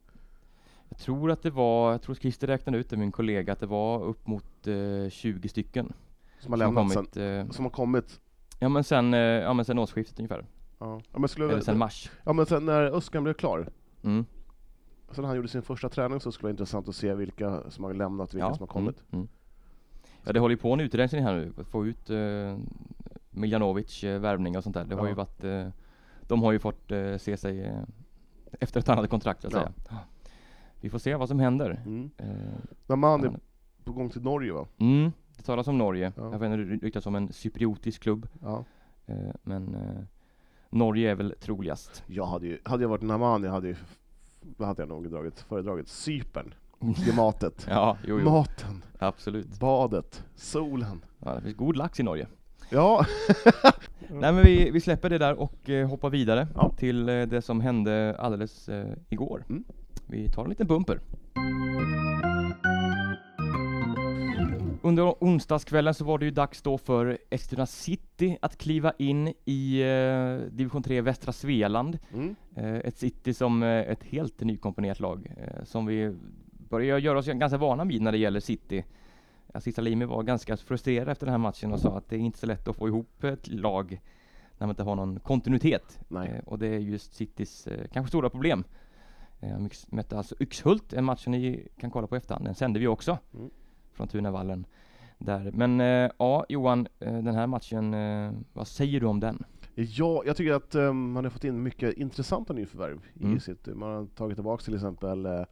Tror 1.02 1.32
att 1.32 1.44
det 1.44 1.50
var, 1.50 1.92
jag 1.92 2.02
tror 2.02 2.16
Christer 2.16 2.48
räknade 2.48 2.78
ut 2.78 2.90
det, 2.90 2.98
min 2.98 3.12
kollega, 3.12 3.54
att 3.54 3.60
det 3.60 3.66
var 3.66 4.04
upp 4.04 4.28
mot 4.28 4.68
eh, 4.68 5.10
20 5.10 5.50
stycken 5.50 5.94
Som 6.40 6.54
har 6.54 6.60
som 6.60 6.76
lämnat 6.76 6.94
kommit. 6.94 7.14
sen, 7.14 7.40
Eh, 7.48 7.50
som 7.52 7.66
har 7.66 7.70
kommit 7.70 8.20
ja 8.60 8.70
men 8.70 8.84
sen, 8.84 9.14
eh, 9.14 9.20
ja 9.20 9.54
men 9.54 9.66
sen 9.66 9.80
årsskiftet 9.80 10.20
ungefär. 10.20 10.46
Ja, 10.80 11.02
ja, 11.14 11.20
men, 11.20 11.30
skulle, 11.30 11.52
Eller 11.52 11.62
sen 11.62 11.78
mars. 11.78 12.12
ja, 12.24 12.34
men 12.34 12.46
sen 12.46 12.66
när 12.66 12.82
Öskan 12.84 13.24
blev 13.24 13.34
klar, 13.34 13.68
Mm. 14.04 14.26
sen 15.12 15.26
han 15.26 15.36
gjorde 15.36 15.48
sin 15.48 15.62
första 15.62 15.90
träning 15.90 16.20
så 16.20 16.32
skulle 16.32 16.48
det 16.48 16.48
vara 16.48 16.52
intressant 16.54 16.90
att 16.90 16.96
se 16.96 17.14
vilka 17.14 17.64
som 17.70 17.84
har 17.84 17.94
lämnat 17.94 18.30
och 18.30 18.36
vilka 18.36 18.48
Ja. 18.48 18.54
som 18.56 18.62
har 18.64 18.68
kommit. 18.68 19.04
Mm. 19.12 19.20
Mm. 19.22 19.28
Ja 20.24 20.34
det 20.34 20.40
håller 20.40 20.56
ju 20.56 20.62
på 20.62 20.74
en 20.74 20.80
utrensning 20.80 21.24
här 21.24 21.34
nu, 21.34 21.54
att 21.58 21.68
få 21.68 21.86
ut 21.86 22.10
eh, 22.10 22.58
Miljanovic 23.30 24.04
eh, 24.04 24.20
värvning 24.20 24.58
och 24.58 24.64
sånt 24.64 24.74
där. 24.74 24.86
Det 24.86 24.96
har 24.96 25.04
Ja. 25.04 25.10
ju 25.10 25.16
varit, 25.16 25.44
eh, 25.44 25.68
de 26.28 26.44
har 26.44 26.52
ju 26.52 26.60
fått 26.60 26.92
eh, 26.92 27.18
se 27.18 27.38
sig 27.38 27.62
eh, 27.64 27.80
efter 28.60 28.80
ett 28.80 28.90
annat 28.90 29.10
kontrakt 29.10 29.42
så 29.42 29.48
att 29.48 29.54
säga. 29.54 29.72
Vi 30.82 30.90
får 30.90 31.00
se 31.00 31.16
vad 31.16 31.28
som 31.28 31.40
händer. 31.40 31.82
Mm. 31.86 32.10
Eh, 32.18 32.28
Naman 32.88 33.24
är 33.24 33.40
på 33.84 33.92
gång 33.92 34.10
till 34.10 34.22
Norge 34.22 34.52
va? 34.54 34.68
mm, 34.78 35.12
det 35.38 35.44
talas 35.44 35.68
om 35.68 35.78
Norge. 35.78 36.12
Ja. 36.18 36.32
Jag 36.32 36.40
vet 36.40 36.52
inte, 36.52 36.58
det 36.76 36.86
ryktas 36.86 37.06
om 37.06 37.16
en 37.16 37.34
cypriotisk 37.34 38.02
klubb. 38.04 38.28
Ja. 38.42 38.66
Eh, 39.06 39.16
men 39.44 39.76
eh, 39.76 40.04
Norge 40.70 41.12
är 41.12 41.16
väl 41.16 41.36
troligast. 41.40 42.04
Jag 42.08 42.26
hade 42.26 42.48
ju, 42.48 42.60
hade 42.64 42.84
jag 42.84 42.90
varit 42.90 43.02
Naman, 43.02 43.44
jag 43.44 43.52
hade 43.52 43.68
ju, 43.68 43.76
vad 44.58 44.68
hade 44.68 44.82
jag 44.82 44.90
nog 44.90 45.12
dragit, 45.12 45.40
föredragit? 45.40 45.88
Cypern. 45.88 46.54
Klimatet. 47.04 47.66
Ja, 47.70 47.98
jo, 48.08 48.20
jo. 48.20 48.26
Maten, 48.30 48.84
absolut. 49.00 49.60
badet, 49.60 50.24
solen. 50.36 51.02
Ja, 51.20 51.36
det 51.36 51.42
finns 51.42 51.56
god 51.58 51.76
lax 51.78 52.00
i 52.00 52.04
Norge. 52.04 52.28
Ja, 52.70 53.06
Nej 54.10 54.34
men 54.34 54.44
vi, 54.44 54.72
vi 54.72 54.82
släpper 54.82 55.10
det 55.10 55.18
där 55.18 55.40
och 55.40 55.70
hoppar 55.90 56.10
vidare 56.10 56.48
Ja. 56.56 56.70
till 56.78 57.06
det 57.06 57.42
som 57.42 57.62
hände 57.62 58.16
alldeles 58.20 58.70
igår. 59.10 59.44
Mm. 59.50 59.64
Vi 60.12 60.30
tar 60.30 60.44
en 60.44 60.50
liten 60.50 60.68
bumper. 60.68 61.00
Under 64.82 65.04
onsdagskvällen 65.20 65.94
så 65.94 66.06
var 66.06 66.18
det 66.18 66.26
ju 66.26 66.32
dags 66.32 66.62
då 66.62 66.78
för 66.78 67.18
Eskilstuna 67.30 67.66
City 67.66 68.38
att 68.42 68.58
kliva 68.58 68.94
in 68.98 69.34
i 69.46 69.82
eh, 69.82 70.52
division 70.52 70.84
3 70.84 71.02
västra 71.02 71.32
Svealand. 71.32 72.00
mm. 72.14 72.36
Eh, 72.56 72.76
ett 72.76 72.98
City 72.98 73.34
som 73.34 73.64
eh, 73.64 73.70
ett 73.70 74.04
helt 74.04 74.42
nykomponerat 74.42 75.00
lag 75.00 75.34
eh, 75.38 75.64
som 75.64 75.86
vi 75.86 76.16
börjar 76.52 76.98
göra 76.98 77.20
oss 77.20 77.26
ganska 77.26 77.58
vana 77.58 77.86
vid 77.86 78.02
när 78.02 78.12
det 78.12 78.18
gäller 78.18 78.40
City. 78.40 78.86
Aziz 79.54 79.76
Salimi 79.76 80.06
var 80.06 80.24
ganska 80.24 80.58
frustrerad 80.58 81.10
efter 81.10 81.26
den 81.26 81.34
här 81.34 81.40
matchen 81.40 81.74
och 81.74 81.80
sa 81.80 81.98
att 81.98 82.10
det 82.10 82.16
är 82.16 82.20
inte 82.20 82.40
så 82.40 82.46
lätt 82.46 82.68
att 82.68 82.76
få 82.76 82.88
ihop 82.88 83.24
ett 83.24 83.48
lag 83.48 84.02
när 84.58 84.68
man 84.68 84.70
inte 84.70 84.84
har 84.84 84.96
någon 84.96 85.20
kontinuitet. 85.20 86.00
Eh, 86.12 86.44
och 86.46 86.60
det 86.60 86.68
är 86.68 86.80
just 86.80 87.14
Citys 87.14 87.68
eh, 87.68 87.88
kanske 87.94 88.10
stora 88.10 88.30
problem. 88.30 88.64
Eh, 89.42 89.50
de 89.50 89.66
yx- 89.68 89.88
mötte 89.96 90.18
alltså 90.18 90.36
Yxhult, 90.40 90.94
en 90.94 91.04
match 91.06 91.24
som 91.24 91.32
ni 91.32 91.68
kan 91.78 91.92
kolla 91.92 92.08
på 92.08 92.16
efterhand. 92.16 92.46
Den 92.46 92.56
sände 92.56 92.80
vi 92.80 92.88
också 92.88 93.18
Mm. 93.34 93.50
från 93.94 94.08
Tunavallen. 94.08 94.66
Där. 95.18 95.52
Men 95.54 95.82
eh, 95.82 96.12
ja, 96.20 96.46
Johan, 96.50 96.88
eh, 97.00 97.14
den 97.14 97.36
här 97.36 97.48
matchen, 97.48 97.94
eh, 97.94 98.32
vad 98.54 98.68
säger 98.68 99.00
du 99.00 99.06
om 99.06 99.20
den? 99.20 99.44
Ja, 99.76 100.24
jag 100.26 100.36
tycker 100.38 100.54
att 100.54 100.76
um, 100.76 101.12
man 101.12 101.24
har 101.26 101.32
fått 101.32 101.44
in 101.44 101.64
mycket 101.64 101.98
intressanta 101.98 102.54
nyförvärv 102.54 103.02
Mm. 103.22 103.38
i 103.38 103.40
City. 103.40 103.72
Man 103.74 103.90
har 103.96 104.06
tagit 104.06 104.38
tillbaka 104.38 104.64
till 104.64 104.76
exempel 104.76 105.26
uh, 105.26 105.44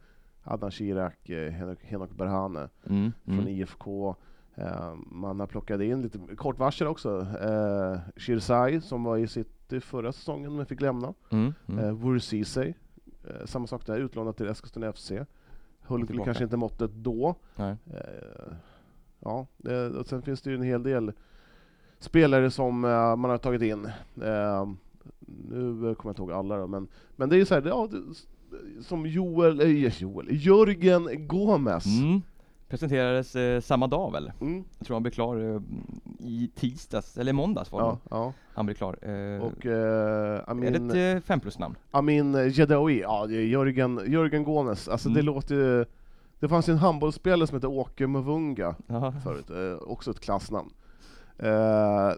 Adnan 0.42 0.70
Shirak, 0.70 1.30
uh, 1.30 1.48
Henok, 1.50 1.78
Henok 1.84 2.10
Berhane 2.10 2.68
Mm, 2.88 3.12
från 3.24 3.34
mm, 3.38 3.48
IFK. 3.48 4.14
Eh, 4.54 4.94
man 5.06 5.40
har 5.40 5.46
plockat 5.46 5.80
in 5.80 6.02
lite 6.02 6.18
kort 6.36 6.58
varsel 6.58 6.86
också. 6.86 7.18
Uh, 7.20 7.98
Shirzai 8.16 8.80
som 8.80 9.04
var 9.04 9.16
i 9.18 9.26
City 9.28 9.80
förra 9.80 10.12
säsongen 10.12 10.56
men 10.56 10.66
fick 10.66 10.80
lämna. 10.80 11.14
mm, 11.30 11.54
mm. 11.68 11.84
Uh, 11.84 11.92
Wur 12.04 12.18
Ceesay, 12.18 12.74
eh, 13.30 13.46
samma 13.46 13.66
sak 13.66 13.86
där, 13.86 13.98
utlånad 13.98 14.36
till 14.36 14.48
Eskilstuna 14.48 14.92
FC. 14.92 15.12
Höll 15.80 16.06
kanske 16.24 16.44
inte 16.44 16.56
måttet 16.56 16.90
då. 16.94 17.34
Eh, 17.86 18.52
ja, 19.18 19.46
och 19.98 20.06
sen 20.06 20.22
finns 20.22 20.42
det 20.42 20.50
ju 20.50 20.56
en 20.56 20.62
hel 20.62 20.82
del 20.82 21.12
spelare 21.98 22.50
som 22.50 22.84
eh, 22.84 23.16
man 23.16 23.30
har 23.30 23.38
tagit 23.38 23.62
in. 23.62 23.84
Eh, 24.22 24.68
nu 25.50 25.64
kommer 25.72 25.96
jag 26.02 26.10
inte 26.10 26.22
ihåg 26.22 26.32
alla 26.32 26.56
då, 26.58 26.66
men, 26.66 26.88
men 27.16 27.28
det 27.28 27.36
är 27.36 27.38
ju 27.38 27.44
så 27.44 27.54
här, 27.54 27.62
ja, 27.66 27.88
som 28.80 29.06
Joel, 29.06 29.60
eh, 29.60 30.00
Joel, 30.02 30.26
Jörgen 30.30 31.26
Gomes. 31.26 31.86
Mm. 31.86 32.20
Presenterades 32.70 33.36
eh, 33.36 33.60
samma 33.60 33.86
dag 33.86 34.12
väl? 34.12 34.32
Mm, 34.40 34.64
Jag 34.78 34.86
tror 34.86 34.94
han 34.94 35.02
blev 35.02 35.12
klar 35.12 35.54
eh, 35.54 35.60
i 36.18 36.50
tisdags, 36.54 37.18
eller 37.18 37.32
måndags 37.32 37.72
var 37.72 37.80
det. 37.82 37.86
ja, 37.86 37.98
ja. 38.10 38.32
Han 38.54 38.66
blev 38.66 38.74
klar. 38.74 38.98
Eh, 39.02 39.42
Och 39.42 39.66
eh, 39.66 40.34
är 40.38 40.50
Amin, 40.50 40.88
det 40.88 41.10
ett 41.10 41.16
eh, 41.22 41.26
fem 41.26 41.40
plus 41.40 41.58
namn? 41.58 41.74
Amin 41.90 42.48
Jedaoui, 42.50 43.00
ja, 43.00 43.26
det 43.26 43.36
är 43.36 43.40
Jörgen, 43.42 44.00
Jörgen 44.06 44.44
Gomes. 44.44 44.88
Alltså 44.88 45.08
det 45.08 45.20
Mm. 45.20 45.26
låter 45.34 45.54
ju... 45.54 45.84
Det 46.38 46.48
fanns 46.48 46.68
ju 46.68 46.72
en 46.72 46.78
handbollsspelare 46.78 47.46
som 47.46 47.54
hette 47.56 47.66
Åke 47.66 48.06
Mvunga 48.06 48.74
Ja. 48.86 49.12
förut, 49.24 49.50
eh, 49.50 49.88
också 49.88 50.10
ett 50.10 50.20
klassnamn. 50.20 50.70
Eh, 51.38 52.10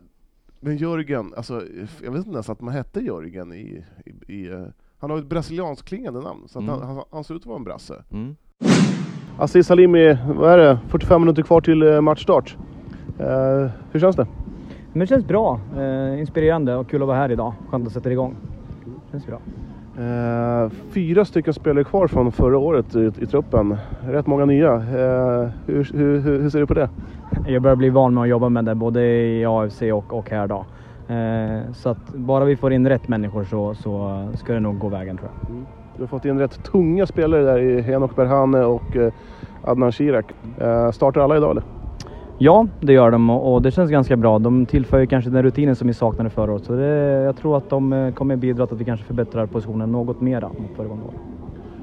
men 0.60 0.76
Jörgen, 0.76 1.34
alltså, 1.36 1.62
jag 2.02 2.10
vet 2.12 2.18
inte 2.26 2.30
ens 2.30 2.48
att 2.50 2.60
man 2.60 2.74
hette 2.74 3.00
Jörgen 3.00 3.52
i... 3.52 3.84
i, 4.06 4.32
i 4.34 4.48
eh, 4.50 4.64
han 4.98 5.10
har 5.10 5.18
ett 5.18 5.26
brasilianskt 5.26 5.88
klingande 5.88 6.20
namn, 6.20 6.48
så 6.48 6.58
att 6.58 6.62
Mm. 6.64 6.80
han, 6.80 6.96
han, 6.96 7.04
han 7.10 7.24
ser 7.24 7.34
ut 7.34 7.42
att 7.42 7.46
vara 7.46 7.56
en 7.58 7.64
brasse. 7.64 8.04
Mm. 8.10 8.36
Aziz 9.38 9.66
Salimi, 9.66 10.18
vad 10.26 10.52
är 10.52 10.58
det? 10.58 10.78
45 10.88 11.20
minuter 11.20 11.42
kvar 11.42 11.60
till 11.60 11.82
eh, 11.82 12.00
matchstart. 12.00 12.56
Eh, 13.18 13.70
hur 13.92 14.00
känns 14.00 14.16
det? 14.16 14.26
Men 14.92 15.00
det 15.00 15.06
känns 15.06 15.26
bra. 15.26 15.60
Eh, 15.78 16.20
inspirerande 16.20 16.76
och 16.76 16.90
kul 16.90 17.02
att 17.02 17.08
vara 17.08 17.16
här 17.16 17.32
idag. 17.32 17.52
Skönt 17.70 17.86
att 17.86 17.92
sätta 17.92 18.08
det 18.08 18.12
igång. 18.12 18.36
Känns 19.10 19.26
bra. 19.26 19.38
Eh, 20.04 20.70
fyra 20.90 21.24
stycken 21.24 21.54
spelare 21.54 21.84
kvar 21.84 22.06
från 22.06 22.32
förra 22.32 22.58
året 22.58 22.94
i, 22.94 23.10
i 23.20 23.26
truppen. 23.26 23.76
Rätt 24.00 24.26
många 24.26 24.44
nya. 24.44 24.74
Eh, 24.74 25.48
hur, 25.66 25.92
hur, 25.94 26.20
hur, 26.20 26.50
ser 26.50 26.58
du 26.58 26.66
på 26.66 26.74
det? 26.74 26.88
Jag 27.46 27.62
börjar 27.62 27.76
bli 27.76 27.90
van 27.90 28.14
med 28.14 28.22
att 28.22 28.28
jobba 28.28 28.48
med 28.48 28.64
det 28.64 28.74
både 28.74 29.02
i 29.06 29.44
AFC 29.44 29.82
och, 29.82 30.12
och 30.12 30.30
här 30.30 30.46
då. 30.46 30.64
Eh, 31.14 31.72
så 31.72 31.88
att 31.88 32.14
bara 32.14 32.44
vi 32.44 32.56
får 32.56 32.72
in 32.72 32.88
rätt 32.88 33.08
människor 33.08 33.44
så, 33.44 33.74
så 33.74 34.28
ska 34.34 34.52
det 34.52 34.60
nog 34.60 34.78
gå 34.78 34.88
vägen 34.88 35.16
tror 35.16 35.30
jag. 35.30 35.81
Du 35.96 36.02
har 36.02 36.06
fått 36.06 36.24
in 36.24 36.38
rätt 36.38 36.64
tunga 36.64 37.06
spelare 37.06 37.42
där 37.42 37.58
i 37.58 37.80
Henok 37.80 38.16
Berhane 38.16 38.64
och 38.64 38.96
eh, 38.96 39.12
Adnan 39.64 39.92
Shirak. 39.92 40.26
Eh, 40.58 40.90
startar 40.90 41.20
alla 41.20 41.36
idag 41.36 41.50
eller? 41.50 41.62
Ja, 42.38 42.66
det 42.80 42.92
gör 42.92 43.10
de 43.10 43.30
och, 43.30 43.62
det 43.62 43.70
känns 43.70 43.90
ganska 43.90 44.16
bra. 44.16 44.38
De 44.38 44.66
tillför 44.66 44.98
ju 44.98 45.06
kanske 45.06 45.30
den 45.30 45.42
rutinen 45.42 45.76
som 45.76 45.88
vi 45.88 45.94
saknade 45.94 46.30
förra 46.30 46.52
året. 46.52 46.64
Så 46.64 46.72
det, 46.72 46.86
jag 47.22 47.36
tror 47.36 47.56
att 47.56 47.70
de 47.70 47.92
eh, 47.92 48.12
kommer 48.12 48.36
bidra 48.36 48.66
till 48.66 48.74
att 48.74 48.80
vi 48.80 48.84
kanske 48.84 49.06
förbättrar 49.06 49.46
positionen 49.46 49.92
något 49.92 50.20
mera 50.20 50.48
mot 50.48 50.76
föregående 50.76 51.04
år. 51.04 51.14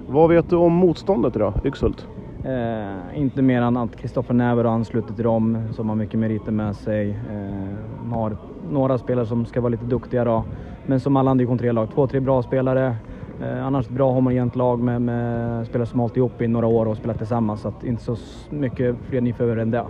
Vad 0.07 0.29
vet 0.29 0.49
du 0.49 0.55
om 0.55 0.73
motståndet 0.73 1.35
idag, 1.35 1.53
Yxhult? 1.65 2.07
Eh, 2.43 3.19
inte 3.19 3.41
mer 3.41 3.61
än 3.61 3.77
att 3.77 3.95
Kristoffer 3.95 4.33
Näver 4.33 4.63
har 4.63 4.71
anslutit 4.71 5.15
till 5.15 5.25
dem 5.25 5.57
som 5.71 5.89
har 5.89 5.95
mycket 5.95 6.19
meriter 6.19 6.51
med 6.51 6.75
sig. 6.75 7.09
Eh, 7.09 8.13
har 8.13 8.37
några 8.71 8.97
spelare 8.97 9.25
som 9.25 9.45
ska 9.45 9.61
vara 9.61 9.69
lite 9.69 9.85
duktiga 9.85 10.23
då. 10.23 10.43
Men 10.85 10.99
som 10.99 11.17
alla 11.17 11.31
andra 11.31 11.39
division 11.39 11.59
3-lag, 11.59 11.87
två, 11.93 12.07
tre 12.07 12.19
bra 12.19 12.43
spelare. 12.43 12.95
Eh, 13.41 13.65
annars 13.65 13.85
ett 13.85 13.91
bra 13.91 14.11
homogent 14.11 14.55
lag 14.55 14.79
med, 14.79 15.01
med 15.01 15.67
spelare 15.67 15.85
som 15.87 15.99
hållit 15.99 16.17
ihop 16.17 16.41
i 16.41 16.47
några 16.47 16.67
år 16.67 16.85
och 16.85 16.97
spelat 16.97 17.17
tillsammans. 17.17 17.61
Så 17.61 17.67
att 17.67 17.83
inte 17.83 18.03
så 18.03 18.17
mycket 18.49 18.95
fler 19.09 19.21
nyförvärv 19.21 19.59
än 19.59 19.71
det. 19.71 19.85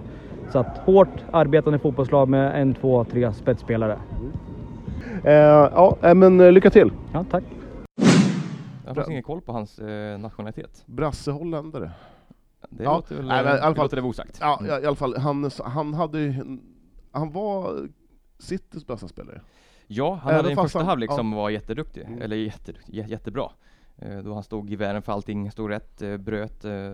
Så 0.51 0.59
att 0.59 0.77
hårt 0.77 1.23
arbetande 1.31 1.79
fotbollslag 1.79 2.29
med 2.29 2.61
en, 2.61 2.73
två, 2.73 3.03
tre 3.03 3.33
spetsspelare. 3.33 3.97
Eh, 5.23 5.33
ja, 5.33 5.97
eh, 6.01 6.13
men 6.15 6.39
eh, 6.41 6.51
lycka 6.51 6.69
till! 6.69 6.91
Ja, 7.13 7.25
tack. 7.31 7.43
Jag 8.83 8.89
har 8.89 8.95
faktiskt 8.95 9.09
ingen 9.11 9.23
koll 9.23 9.41
på 9.41 9.51
hans 9.51 9.79
eh, 9.79 10.19
nationalitet. 10.19 10.83
Brasse 10.85 11.31
holländare. 11.31 11.91
Det 12.69 12.83
Ja, 12.83 12.95
låter 12.95 13.15
väl, 13.15 13.25
nej, 13.27 13.43
men 13.43 13.55
i 13.55 13.59
alla 13.59 13.75
fall- 13.75 13.83
låter 13.85 13.95
det 13.95 14.01
vara 14.01 14.09
osagt. 14.09 14.37
Ja, 14.41 14.59
i 14.81 14.85
alla 14.85 14.95
fall. 14.95 15.17
Han, 15.17 15.49
han 15.63 15.93
hade. 15.93 16.35
Han 17.11 17.31
var 17.31 17.87
Citys 18.39 18.87
bästa 18.87 19.07
spelare. 19.07 19.41
Ja, 19.91 20.19
han 20.23 20.35
hade 20.35 20.49
en 20.49 20.55
första 20.55 20.79
han- 20.79 20.85
halvlek 20.87 21.09
ja. 21.11 21.15
som 21.15 21.31
var 21.31 21.49
jätteduktig, 21.49 22.01
Mm. 22.01 22.21
eller 22.21 22.35
jätteduktig, 22.35 22.93
jä- 22.93 23.07
jättebra. 23.07 23.51
Eh, 23.97 24.17
Då 24.17 24.33
han 24.33 24.43
stod 24.43 24.69
i 24.69 24.75
världen 24.75 25.01
för 25.01 25.11
allting, 25.13 25.51
stod 25.51 25.69
rätt, 25.69 26.01
eh, 26.01 26.17
bröt 26.17 26.65
eh, 26.65 26.93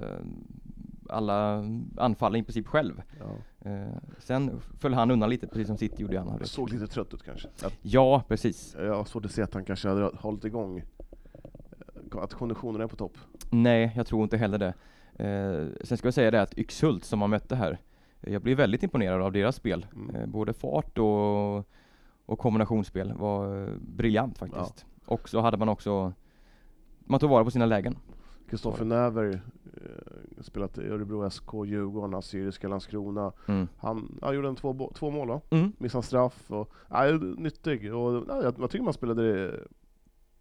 alla 1.10 1.64
anfall 1.98 2.36
i 2.36 2.44
princip 2.44 2.68
själv. 2.68 3.02
Ja. 3.20 3.70
Eh, 3.72 3.88
Sen 4.20 4.60
föll 4.80 4.94
han 4.94 5.12
undan 5.12 5.30
lite, 5.30 5.48
precis 5.48 5.68
som 5.68 5.78
City 5.78 6.02
gjorde 6.02 6.14
i 6.14 6.18
andra 6.18 6.32
halvlek. 6.32 6.50
Såg 6.50 6.74
lite 6.74 6.88
trött 6.88 7.14
ut 7.14 7.24
kanske. 7.24 7.48
Jag, 7.62 7.72
Ja, 7.82 8.24
precis. 8.28 8.76
jag 8.80 8.96
har 8.96 9.06
svårt 9.06 9.26
att 9.26 9.32
se 9.32 9.42
att 9.42 9.54
han 9.54 9.66
kanske 9.66 9.90
hade 9.90 10.12
hållit 10.18 10.46
igång. 10.46 10.84
Att 12.12 12.34
konditionen 12.34 12.82
är 12.82 12.88
på 12.88 12.96
topp. 12.96 13.18
Nej, 13.52 13.92
jag 13.96 14.08
tror 14.08 14.24
inte 14.24 14.38
heller 14.38 14.58
det. 14.58 14.74
Eh, 15.26 15.68
sen 15.84 15.98
ska 15.98 16.08
jag 16.08 16.14
säga 16.14 16.32
det 16.32 16.42
att 16.42 16.58
Yxhult 16.58 17.04
som 17.06 17.20
man 17.20 17.30
mötte 17.30 17.56
här, 17.56 17.78
jag 18.22 18.42
blev 18.42 18.58
väldigt 18.58 18.84
imponerad 18.84 19.22
av 19.22 19.32
deras 19.32 19.56
spel. 19.56 19.86
Mm. 19.96 20.16
Eh, 20.16 20.26
både 20.28 20.54
fart 20.54 20.98
och, 20.98 21.66
och 22.26 22.40
kombinationsspel 22.40 23.14
var 23.14 23.62
eh, 23.62 23.74
briljant 23.80 24.38
faktiskt. 24.38 24.86
Och 25.06 25.30
så 25.30 25.42
hade 25.42 25.58
man 25.58 25.70
också, 25.70 26.14
man 27.00 27.20
tog 27.20 27.30
vara 27.30 27.44
på 27.44 27.52
sina 27.52 27.66
lägen. 27.66 27.98
Kristoffer 28.50 28.86
Näver, 28.86 29.42
eh, 29.74 30.42
spelat 30.42 30.78
i 30.78 30.82
Örebro 30.82 31.30
SK, 31.30 31.54
Djurgården, 31.66 32.14
Assyriska 32.14 32.68
Landskrona. 32.68 33.34
Mm. 33.48 33.68
Han 33.78 34.20
ja, 34.22 34.34
gjorde 34.34 34.48
en 34.48 34.56
två, 34.56 34.92
två 34.96 35.12
mål 35.12 35.28
va? 35.28 35.42
Mm. 35.50 35.72
Missade 35.78 36.04
straff 36.04 36.52
och, 36.52 36.74
ja, 36.90 37.12
nyttig. 37.38 37.96
Och, 37.96 38.26
ja, 38.28 38.44
jag, 38.44 38.56
jag 38.60 38.70
tycker 38.70 38.84
man 38.84 38.94
spelade 38.94 39.60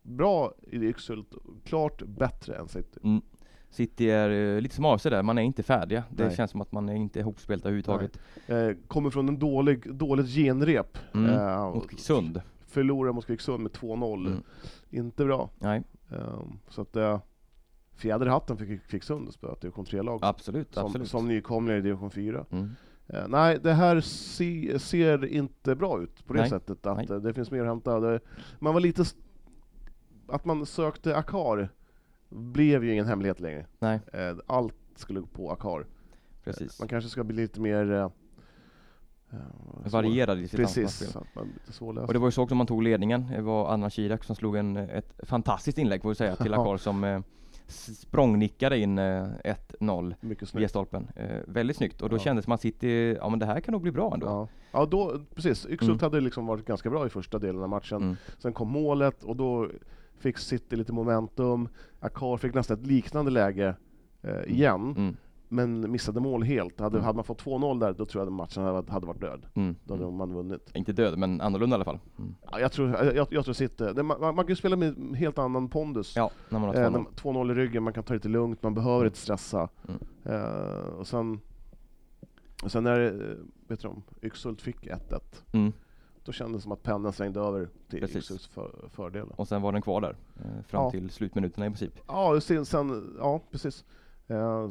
bra 0.02 0.54
i 0.62 0.76
Yxhult, 0.76 1.34
klart 1.64 2.02
bättre 2.02 2.56
än 2.56 2.68
City. 2.68 3.00
Mm. 3.02 3.22
City 3.74 4.10
är 4.10 4.30
eh, 4.30 4.60
lite 4.60 4.74
som 4.74 4.84
AFC 4.84 5.02
där, 5.02 5.22
man 5.22 5.38
är 5.38 5.42
inte 5.42 5.62
färdiga. 5.62 6.04
Det 6.10 6.26
Nej. 6.26 6.36
känns 6.36 6.50
som 6.50 6.60
att 6.60 6.72
man 6.72 6.88
är 6.88 6.94
inte 6.94 7.18
ihopspelta 7.18 7.68
överhuvudtaget. 7.68 8.18
Eh, 8.46 8.70
kommer 8.88 9.10
från 9.10 9.28
en 9.28 9.38
dålig, 9.38 9.94
dåligt 9.94 10.26
genrep. 10.26 10.98
Mm. 11.14 11.30
Eh, 11.30 11.74
Mot 11.74 11.88
Kvicksund. 11.88 12.40
Förlorar 12.66 13.12
mot 13.12 13.26
Kvicksund 13.26 13.62
med 13.62 13.72
2-0. 13.72 14.26
Mm. 14.26 14.42
Inte 14.90 15.24
bra. 15.24 15.50
Nej, 15.58 15.82
Um, 16.08 16.58
så 16.68 16.82
att 16.82 16.96
uh, 16.96 17.18
fjäder 17.94 18.26
i 18.26 18.28
hatten 18.28 18.56
fick 18.56 18.86
Kvicksund 18.86 19.28
att 19.28 19.34
spöa 19.34 19.54
division 19.60 19.84
3-lag. 19.84 20.20
absolut, 20.22 20.74
som, 20.74 20.86
absolut. 20.86 21.08
som 21.08 21.28
nykomlingar 21.28 21.78
i 21.78 21.82
division 21.82 22.10
4. 22.10 22.44
Mm. 22.50 22.70
Eh, 23.06 23.28
nej, 23.28 23.58
det 23.62 23.72
här 23.72 24.00
se, 24.00 24.78
ser 24.78 25.24
inte 25.24 25.74
bra 25.74 26.02
ut 26.02 26.26
på 26.26 26.32
det 26.32 26.40
Nej, 26.40 26.50
sättet. 26.50 26.86
Att 26.86 26.96
nej. 26.96 27.06
eh, 27.10 27.16
det 27.16 27.34
finns 27.34 27.50
mer 27.50 27.60
att 27.60 27.66
hämta. 27.66 28.20
Man 28.58 28.74
var 28.74 28.80
lite... 28.80 29.04
Att 30.28 30.44
man 30.44 30.66
sökte 30.66 31.16
Akar 31.16 31.68
blev 32.34 32.84
ju 32.84 32.92
ingen 32.92 33.06
hemlighet 33.06 33.40
längre. 33.40 33.66
Nej, 33.78 34.00
Eh, 34.12 34.36
allt 34.46 34.74
skulle 34.96 35.20
gå 35.20 35.26
på 35.26 35.50
Akar. 35.50 35.86
precis. 36.44 36.78
Man 36.80 36.88
kanske 36.88 37.10
ska 37.10 37.24
bli 37.24 37.36
lite 37.36 37.60
mer... 37.60 37.92
eh, 37.92 38.08
eh, 39.32 39.38
Varierad 39.92 40.38
i 40.38 40.48
sitt 40.48 40.60
Precis. 40.60 41.16
Och 41.80 42.12
det 42.12 42.18
var 42.18 42.26
ju 42.28 42.32
så 42.32 42.42
också 42.42 42.54
man 42.54 42.66
tog 42.66 42.82
ledningen, 42.82 43.26
det 43.30 43.40
var 43.42 43.68
Anna 43.72 43.90
Kirak 43.90 44.24
som 44.24 44.36
slog 44.36 44.56
en, 44.56 44.76
ett 44.76 45.20
fantastiskt 45.22 45.78
inlägg 45.78 46.02
får 46.02 46.08
vi 46.08 46.14
säga 46.14 46.36
till. 46.36 46.54
Akar 46.54 46.76
som 46.76 47.04
eh, 47.04 47.20
språngnickade 47.66 48.78
in 48.78 48.98
eh, 48.98 49.26
1-0 49.80 50.14
Mycket 50.20 50.54
via 50.54 50.68
stolpen. 50.68 51.08
Eh, 51.16 51.40
väldigt 51.46 51.76
snyggt 51.76 52.02
och 52.02 52.08
då 52.10 52.16
Ja. 52.16 52.20
kändes 52.20 52.46
man 52.46 52.58
City, 52.58 53.14
ja 53.20 53.28
men 53.28 53.38
det 53.38 53.46
här 53.46 53.60
kan 53.60 53.72
nog 53.72 53.82
bli 53.82 53.92
bra 53.92 54.14
ändå. 54.14 54.26
Ja, 54.26 54.48
ja 54.72 54.86
då, 54.86 55.20
precis. 55.34 55.66
Yxhult 55.66 55.82
Mm. 55.82 56.00
hade 56.00 56.20
liksom 56.20 56.46
varit 56.46 56.66
ganska 56.66 56.90
bra 56.90 57.06
i 57.06 57.08
första 57.08 57.38
delen 57.38 57.62
av 57.62 57.68
matchen. 57.68 58.02
Mm. 58.02 58.16
Sen 58.38 58.52
kom 58.52 58.68
målet 58.70 59.22
och 59.24 59.36
då 59.36 59.68
fick 60.18 60.38
City 60.38 60.76
lite 60.76 60.92
momentum. 60.92 61.68
Akar 62.00 62.36
fick 62.36 62.54
nästan 62.54 62.78
ett 62.80 62.86
liknande 62.86 63.30
läge 63.30 63.76
eh, 64.22 64.52
igen, 64.52 64.94
Mm. 64.96 65.16
men 65.48 65.90
missade 65.92 66.20
mål 66.20 66.42
helt. 66.42 66.80
Hade, 66.80 66.96
Mm. 66.96 67.04
hade 67.04 67.16
man 67.16 67.24
fått 67.24 67.42
2-0 67.44 67.80
där, 67.80 67.92
då 67.92 68.06
tror 68.06 68.20
jag 68.22 68.26
att 68.26 68.32
matchen 68.32 68.62
hade, 68.64 68.92
hade 68.92 69.06
varit 69.06 69.20
död. 69.20 69.46
Mm. 69.54 69.76
Då 69.84 69.94
hade 69.94 70.10
man 70.10 70.32
vunnit. 70.34 70.70
Inte 70.74 70.92
död, 70.92 71.18
men 71.18 71.40
annorlunda 71.40 71.74
i 71.74 71.76
alla 71.76 71.84
fall. 71.84 71.98
Mm. 72.18 72.34
Ja, 72.52 72.60
jag, 72.60 72.72
tror, 72.72 72.88
jag, 73.14 73.26
jag, 73.30 73.44
tror 73.44 73.52
City, 73.54 73.84
det, 73.94 74.02
man, 74.02 74.20
man 74.20 74.36
kan 74.36 74.46
ju 74.48 74.56
spela 74.56 74.76
med 74.76 74.98
en 74.98 75.14
helt 75.14 75.38
annan 75.38 75.68
pondus. 75.68 76.16
Ja, 76.16 76.30
när 76.48 76.58
man 76.58 76.68
har 76.68 76.74
Eh, 76.76 76.90
2-0. 76.90 76.92
när- 76.92 77.04
2-0 77.16 77.50
i 77.50 77.54
ryggen, 77.54 77.82
man 77.82 77.92
kan 77.92 78.02
ta 78.04 78.12
det 78.12 78.16
lite 78.16 78.28
lugnt, 78.28 78.62
man 78.62 78.74
behöver 78.74 78.96
Mm. 78.96 79.06
inte 79.06 79.18
stressa. 79.18 79.68
Mm. 79.88 80.00
Eh, 80.24 80.86
och 80.98 81.06
sen, 81.06 81.40
och 82.62 82.72
sen 82.72 82.84
när 82.84 83.00
eh, 83.00 83.36
vet 83.68 83.80
du, 83.80 83.88
om, 83.88 84.02
Yxhult 84.22 84.60
fick 84.62 84.86
1-1, 84.86 85.20
Mm. 85.52 85.72
Då 86.24 86.32
kändes 86.32 86.58
det 86.58 86.62
som 86.62 86.72
att 86.72 86.82
pendeln 86.82 87.12
svängde 87.12 87.40
över 87.40 87.68
till 87.88 88.00
Precis. 88.00 88.16
Yxhults 88.16 88.46
för, 88.46 88.88
fördel. 88.92 89.26
Och 89.36 89.48
sen 89.48 89.62
var 89.62 89.72
den 89.72 89.82
kvar 89.82 90.00
där, 90.00 90.16
eh, 90.36 90.62
fram 90.66 90.82
Ja. 90.84 90.90
till 90.90 91.10
slutminuterna 91.10 91.66
i 91.66 91.68
princip. 91.70 92.00
Ja, 92.08 92.40
sen, 92.40 92.66
sen, 92.66 93.16
ja 93.18 93.40
precis. 93.50 93.84
Eh, 94.26 94.68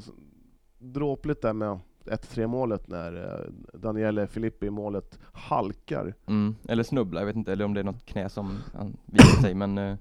dråpligt 0.79 1.41
där 1.41 1.53
med 1.53 1.79
1-3 2.05 2.47
målet 2.47 2.87
när 2.87 3.39
eh, 3.39 3.79
Daniele 3.79 4.27
Filippi 4.27 4.65
i 4.65 4.69
målet 4.69 5.19
halkar. 5.33 6.13
Mm. 6.25 6.55
Eller 6.67 6.83
snubbla, 6.83 7.21
jag 7.21 7.25
vet 7.25 7.35
inte, 7.35 7.51
eller 7.51 7.65
om 7.65 7.73
det 7.73 7.79
är 7.79 7.83
något 7.83 8.05
knä 8.05 8.29
som 8.29 8.57
han 8.73 8.97
viker 9.05 9.41
sig, 9.41 9.53
men 9.53 9.77
eh, 9.77 9.95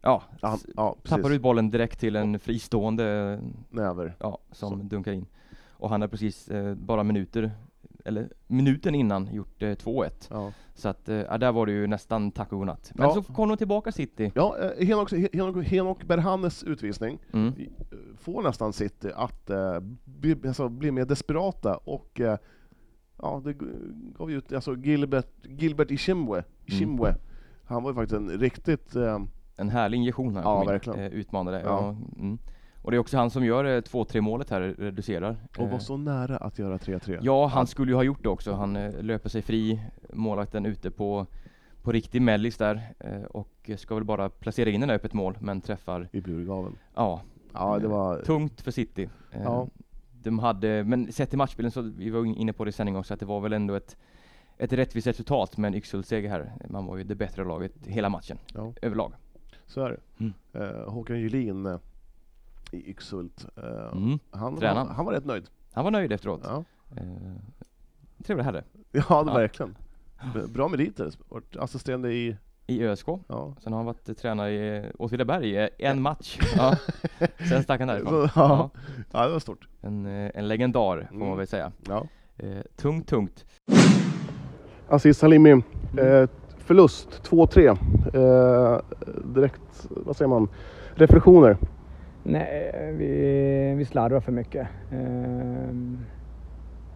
ja, 0.00 0.22
s- 0.42 0.66
ja 0.76 0.96
tappar 1.04 1.30
ut 1.32 1.42
bollen 1.42 1.70
direkt 1.70 2.00
till 2.00 2.16
en 2.16 2.38
fristående 2.38 3.38
Näver. 3.70 4.16
ja, 4.18 4.38
som 4.50 4.70
Så. 4.70 4.76
dunkar 4.86 5.12
in. 5.12 5.26
Och 5.70 5.90
han 5.90 6.00
har 6.00 6.08
precis 6.08 6.48
eh, 6.48 6.74
bara 6.74 7.02
minuter, 7.02 7.52
eller 8.04 8.28
minuten 8.46 8.94
innan 8.94 9.34
gjort 9.34 9.62
eh, 9.62 9.66
2-1. 9.68 10.10
Ja, 10.30 10.52
Så 10.74 10.88
att, 10.88 11.08
eh, 11.08 11.38
där 11.38 11.52
var 11.52 11.66
det 11.66 11.72
ju 11.72 11.86
nästan 11.86 12.30
tack 12.30 12.52
och 12.52 12.58
godnatt. 12.58 12.92
Men 12.94 13.08
Ja. 13.08 13.14
så 13.14 13.22
kom 13.32 13.48
de 13.48 13.56
tillbaka 13.56 13.92
City. 13.92 14.32
ja 14.34 14.56
eh, 14.58 14.86
Henok, 14.86 15.12
Henok, 15.32 15.64
Henok 15.64 16.04
Berhanes 16.04 16.62
utvisning 16.62 17.18
Mm. 17.32 17.46
eh, 17.48 17.98
får 18.18 18.42
nästan 18.42 18.72
City 18.72 19.10
att 19.14 19.50
eh, 19.50 19.80
bli, 20.04 20.36
alltså, 20.46 20.68
bli 20.68 20.90
mer 20.90 21.04
desperata 21.04 21.76
och 21.76 22.20
eh, 22.20 22.38
ja, 23.18 23.42
det 23.44 23.54
gav 24.18 24.30
ju 24.30 24.36
ut, 24.38 24.52
alltså 24.52 24.76
Gilbert, 24.76 25.46
Gilbert 25.46 25.90
Ishimwe, 25.90 26.44
Ishimwe 26.66 27.14
han 27.64 27.82
var 27.82 27.90
ju 27.90 27.94
faktiskt 27.94 28.20
en 28.20 28.28
riktigt 28.30 28.96
eh, 28.96 29.18
En 29.56 29.68
härlig 29.68 29.98
injektion 29.98 30.36
här. 30.36 30.42
Ja, 30.42 30.64
verkligen. 30.64 30.98
Eh, 31.00 31.06
utmanade. 31.06 31.60
Ja. 31.60 31.66
Ja. 31.68 31.96
mm. 32.20 32.38
Och 32.82 32.90
det 32.90 32.96
är 32.96 32.98
också 32.98 33.16
han 33.16 33.30
som 33.30 33.44
gör 33.44 33.64
eh, 33.64 33.80
2-3 33.80 34.20
målet 34.20 34.50
här, 34.50 34.60
reducerar. 34.60 35.36
och 35.58 35.64
Eh, 35.64 35.70
var 35.70 35.78
så 35.78 35.96
nära 35.96 36.36
att 36.36 36.58
göra 36.58 36.76
3-3. 36.78 37.18
Ja, 37.22 37.46
han 37.46 37.66
skulle 37.66 37.92
ju 37.92 37.96
ha 37.96 38.02
gjort 38.02 38.22
det 38.22 38.28
också. 38.28 38.52
Han 38.52 38.76
eh, 38.76 39.02
löper 39.02 39.28
sig 39.28 39.42
fri, 39.42 39.80
målvakten 40.12 40.66
ute 40.66 40.90
på, 40.90 41.26
på 41.82 41.92
riktig 41.92 42.22
mellis 42.22 42.56
där 42.56 42.82
eh, 42.98 43.22
och 43.22 43.70
ska 43.76 43.94
väl 43.94 44.04
bara 44.04 44.28
placera 44.28 44.70
in 44.70 44.80
den 44.80 44.88
där 44.88 44.96
öppet 44.96 45.12
mål, 45.12 45.36
men 45.40 45.60
träffar, 45.60 46.08
I 46.12 46.20
burgaveln. 46.20 46.76
ja, 46.94 47.20
Ja, 47.54 47.78
det 47.78 47.88
var... 47.88 48.22
tungt 48.22 48.60
för 48.60 48.70
City. 48.70 49.08
Eh, 49.32 49.42
Ja. 49.42 49.68
De 50.24 50.38
hade, 50.38 50.84
men 50.84 51.12
sett 51.12 51.28
till 51.28 51.38
matchbilden 51.38 51.70
så, 51.70 51.80
vi 51.82 52.10
var 52.10 52.24
inne 52.24 52.52
på 52.52 52.64
det 52.64 52.68
i 52.68 52.72
sändning 52.72 52.96
också, 52.96 53.14
att 53.14 53.20
det 53.20 53.26
var 53.26 53.40
väl 53.40 53.52
ändå 53.52 53.74
ett, 53.74 53.96
ett 54.58 54.72
rättvist 54.72 55.06
resultat 55.06 55.56
med 55.56 55.68
en 55.68 55.74
Yxhult-seger 55.74 56.30
här. 56.30 56.52
Man 56.70 56.86
var 56.86 56.96
ju 56.96 57.04
det 57.04 57.14
bättre 57.14 57.44
laget 57.44 57.72
hela 57.86 58.08
matchen, 58.08 58.38
Ja. 58.54 58.72
överlag. 58.82 59.12
Så 59.66 59.84
är 59.84 59.90
det. 59.90 60.00
Mm. 60.24 60.32
Eh, 60.52 60.90
Håkan 60.92 61.20
Julin 61.20 61.66
eh, 61.66 61.78
i 62.72 62.90
Yxhult, 62.90 63.46
eh, 63.56 63.92
Mm. 63.92 64.18
han, 64.30 64.54
var, 64.56 64.66
han 64.94 65.06
var 65.06 65.12
rätt 65.12 65.24
nöjd. 65.24 65.44
Han 65.72 65.84
var 65.84 65.90
nöjd 65.90 66.12
efteråt. 66.12 66.40
Ja, 66.44 66.64
Eh, 66.96 67.02
trevlig 68.24 68.44
herre. 68.44 68.64
ja 68.92 69.22
det 69.24 69.30
Ja. 69.30 69.34
verkligen. 69.38 69.76
Bra 70.54 70.68
meriter. 70.68 71.10
Assisterande 71.58 72.12
i 72.12 72.36
i 72.66 72.82
ÖSK. 72.84 73.06
Ja. 73.28 73.54
Sen 73.60 73.72
har 73.72 73.78
han 73.78 73.86
varit 73.86 74.18
tränare 74.18 74.52
i 74.52 74.90
Åtvidaberg 74.98 75.50
i 75.78 75.84
en 75.84 76.02
match. 76.02 76.38
Ja. 76.56 76.76
Sen 77.48 77.62
stack 77.62 77.80
han 77.80 77.88
därifrån. 77.88 78.28
Så, 78.28 78.40
ja. 78.40 78.70
ja, 79.12 79.26
det 79.26 79.32
var 79.32 79.38
stort. 79.38 79.68
En, 79.80 80.06
eh, 80.06 80.30
en 80.34 80.48
legendar 80.48 81.06
får 81.10 81.16
man 81.18 81.26
Mm. 81.26 81.38
väl 81.38 81.46
säga. 81.46 81.72
Ja. 81.88 82.06
Eh, 82.36 82.58
tungt, 82.76 83.08
tungt. 83.08 83.44
Aziz 84.88 85.22
Halimi, 85.22 85.50
eh, 85.50 86.28
förlust 86.58 87.22
2-3. 87.22 87.66
Eh, 88.14 88.78
direkt, 89.24 89.86
vad 89.90 90.16
säger 90.16 90.28
man, 90.28 90.48
reflektioner? 90.94 91.56
Nej, 92.24 92.70
eh, 92.74 92.94
vi, 92.94 93.74
vi 93.76 93.84
slarvar 93.84 94.20
för 94.20 94.32
mycket. 94.32 94.68
Eh, 94.90 95.74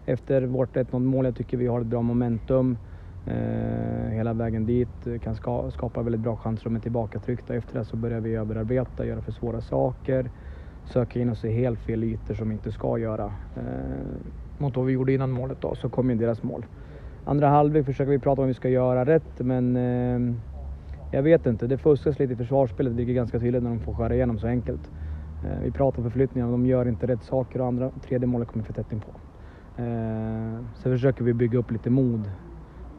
efter 0.05 0.41
vårt 0.41 0.75
1-0 0.75 0.99
mål, 0.99 1.25
jag 1.25 1.35
tycker 1.35 1.57
vi 1.57 1.67
har 1.67 1.81
ett 1.81 1.87
bra 1.87 2.01
momentum 2.01 2.77
eh, 3.25 4.09
hela 4.11 4.33
vägen 4.33 4.65
dit. 4.65 5.21
Kan 5.23 5.35
ska, 5.35 5.71
skapa 5.71 6.01
väldigt 6.01 6.21
bra 6.21 6.37
chanser 6.37 6.67
om 6.67 6.75
är 6.75 6.79
tillbakatryckta. 6.79 7.55
Efter 7.55 7.79
det 7.79 7.85
så 7.85 7.97
börjar 7.97 8.19
vi 8.19 8.35
överarbeta, 8.35 9.05
göra 9.05 9.21
för 9.21 9.31
svåra 9.31 9.61
saker. 9.61 10.29
Söka 10.85 11.19
in 11.19 11.29
oss 11.29 11.45
i 11.45 11.51
helt 11.51 11.79
fel 11.79 12.03
ytor 12.03 12.33
som 12.33 12.49
vi 12.49 12.53
inte 12.53 12.71
ska 12.71 12.97
göra. 12.97 13.33
Mot 14.57 14.75
vad 14.77 14.85
vi 14.85 14.93
gjorde 14.93 15.13
innan 15.13 15.31
målet 15.31 15.61
då, 15.61 15.75
så 15.75 15.89
kom 15.89 16.09
ju 16.09 16.15
deras 16.15 16.43
mål. 16.43 16.65
Andra 17.25 17.47
halvlek 17.47 17.85
försöker 17.85 18.11
vi 18.11 18.19
prata 18.19 18.41
om 18.41 18.43
vad 18.43 18.47
vi 18.47 18.53
ska 18.53 18.69
göra 18.69 19.05
rätt, 19.05 19.39
men 19.39 19.75
jag 21.11 21.23
vet 21.23 21.45
inte. 21.45 21.67
Det 21.67 21.77
fuskas 21.77 22.19
lite 22.19 22.33
i 22.33 22.35
försvarsspelet, 22.35 22.93
vilket 22.93 23.11
är 23.11 23.15
ganska 23.15 23.39
tydligt 23.39 23.63
när 23.63 23.69
de 23.69 23.79
får 23.79 23.93
skära 23.93 24.15
igenom 24.15 24.39
så 24.39 24.47
enkelt. 24.47 24.91
Eh, 25.43 25.59
Vi 25.63 25.71
pratar 25.71 26.03
förflyttningar, 26.03 26.51
de 26.51 26.65
gör 26.65 26.87
inte 26.87 27.07
rätt 27.07 27.23
saker 27.23 27.61
och 27.61 27.67
andra, 27.67 27.91
tredje 27.91 28.27
målet 28.27 28.47
kommer 28.47 28.65
för 28.65 28.73
tätt 28.73 28.89
på. 28.89 29.21
Eh, 29.75 30.59
Sen 30.75 30.91
försöker 30.93 31.23
vi 31.23 31.33
bygga 31.33 31.59
upp 31.59 31.71
lite 31.71 31.89
mod 31.89 32.31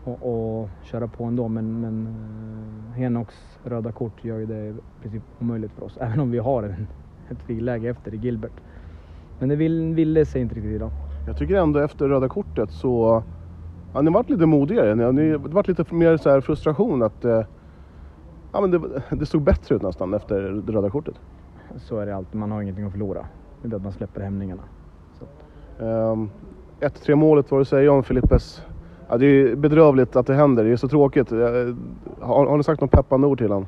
och, 0.05 0.63
och 0.63 0.69
köra 0.83 1.09
på 1.09 1.25
ändå, 1.25 1.49
men, 1.49 1.81
men 1.81 2.07
eh, 2.07 2.93
Henoks 2.93 3.59
röda 3.63 3.93
kort 3.93 4.25
gör 4.25 4.39
ju 4.39 4.47
det 4.47 4.69
i 4.69 4.79
princip 5.03 5.23
omöjligt 5.39 5.73
för 5.73 5.83
oss, 5.85 5.97
även 6.01 6.21
om 6.21 6.31
vi 6.31 6.39
har 6.39 6.63
en, 6.63 6.87
ett 7.31 7.43
friläge 7.43 7.89
efter 7.91 8.15
i 8.15 8.17
Gilbert. 8.17 8.61
Men 9.39 9.49
det 9.49 9.57
vill, 9.57 9.95
ville 9.95 10.27
sig 10.27 10.43
inte 10.43 10.55
riktigt 10.55 10.73
idag. 10.77 10.91
Jag 11.27 11.37
tycker 11.39 11.55
ändå 11.55 11.79
efter 11.81 12.09
röda 12.09 12.29
kortet 12.29 12.71
så 12.71 13.23
Ja, 13.93 14.03
ni 14.03 14.11
varit 14.11 14.31
lite 14.31 14.47
modigare. 14.47 14.95
Ni, 14.95 15.13
ni, 15.13 15.29
det 15.31 15.39
har 15.39 15.49
varit 15.49 15.69
lite 15.69 15.95
mer 15.95 16.17
så 16.17 16.31
här 16.31 16.41
frustration 16.41 17.03
att 17.03 17.25
eh, 17.25 17.45
ja, 18.53 18.61
men 18.61 18.71
det, 18.71 19.03
det 19.11 19.27
såg 19.27 19.43
bättre 19.43 19.75
ut 19.77 19.83
nästan 19.83 20.15
efter 20.15 20.41
det 20.43 20.73
röda 20.73 20.91
kortet. 20.91 21.15
Så 21.79 21.99
är 21.99 22.07
det 22.07 22.17
alltid, 22.17 22.35
man 22.41 22.51
har 22.51 22.63
ingenting 22.63 22.85
att 22.85 22.93
förlora. 22.93 23.27
Det 23.63 23.73
är 23.73 23.77
att 23.77 23.83
man 23.83 23.93
släpper 23.93 24.21
hämningarna. 24.21 24.63
Så. 25.19 25.25
att- 25.25 25.45
Um, 25.81 26.31
1-3 26.81 27.15
målet, 27.15 27.51
vad 27.51 27.61
du 27.61 27.65
säger 27.65 27.89
om 27.89 28.03
Filippes? 28.05 28.63
Ja, 29.09 29.17
det 29.19 29.27
är 29.27 29.57
bedrövligt 29.57 30.17
att 30.17 30.27
det 30.27 30.35
händer, 30.35 30.65
det 30.65 30.71
är 30.71 30.77
så 30.77 30.89
tråkigt. 30.89 31.33
Eh, 31.33 31.39
Har, 32.21 32.47
har 32.47 32.57
ni 32.57 32.65
sagt 32.65 32.81
något 32.81 32.91
peppande 32.91 33.27
ord 33.27 33.39
till 33.39 33.49
honom? 33.49 33.67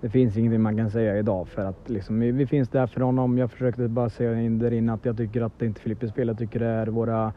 Det 0.00 0.08
finns 0.10 0.36
ingenting 0.36 0.60
man 0.62 0.76
kan 0.76 0.90
säga 0.90 1.18
idag 1.18 1.48
för 1.48 1.64
att 1.64 1.88
liksom, 1.90 2.20
vi, 2.20 2.30
vi 2.32 2.46
finns 2.46 2.68
där 2.68 2.86
för 2.86 3.00
honom. 3.00 3.38
Jag 3.38 3.50
försökte 3.50 3.88
bara 3.88 4.10
säga 4.10 4.40
in 4.40 4.58
där 4.58 4.70
inne 4.72 4.92
att 4.92 5.04
jag 5.04 5.16
tycker 5.16 5.42
att 5.42 5.58
det 5.58 5.66
inte 5.66 5.78
är 5.78 5.82
Filippes 5.82 6.12
fel. 6.12 6.28
Jag 6.28 6.38
tycker 6.38 6.60
det 6.60 6.66
är 6.66 6.86
våra 6.86 7.32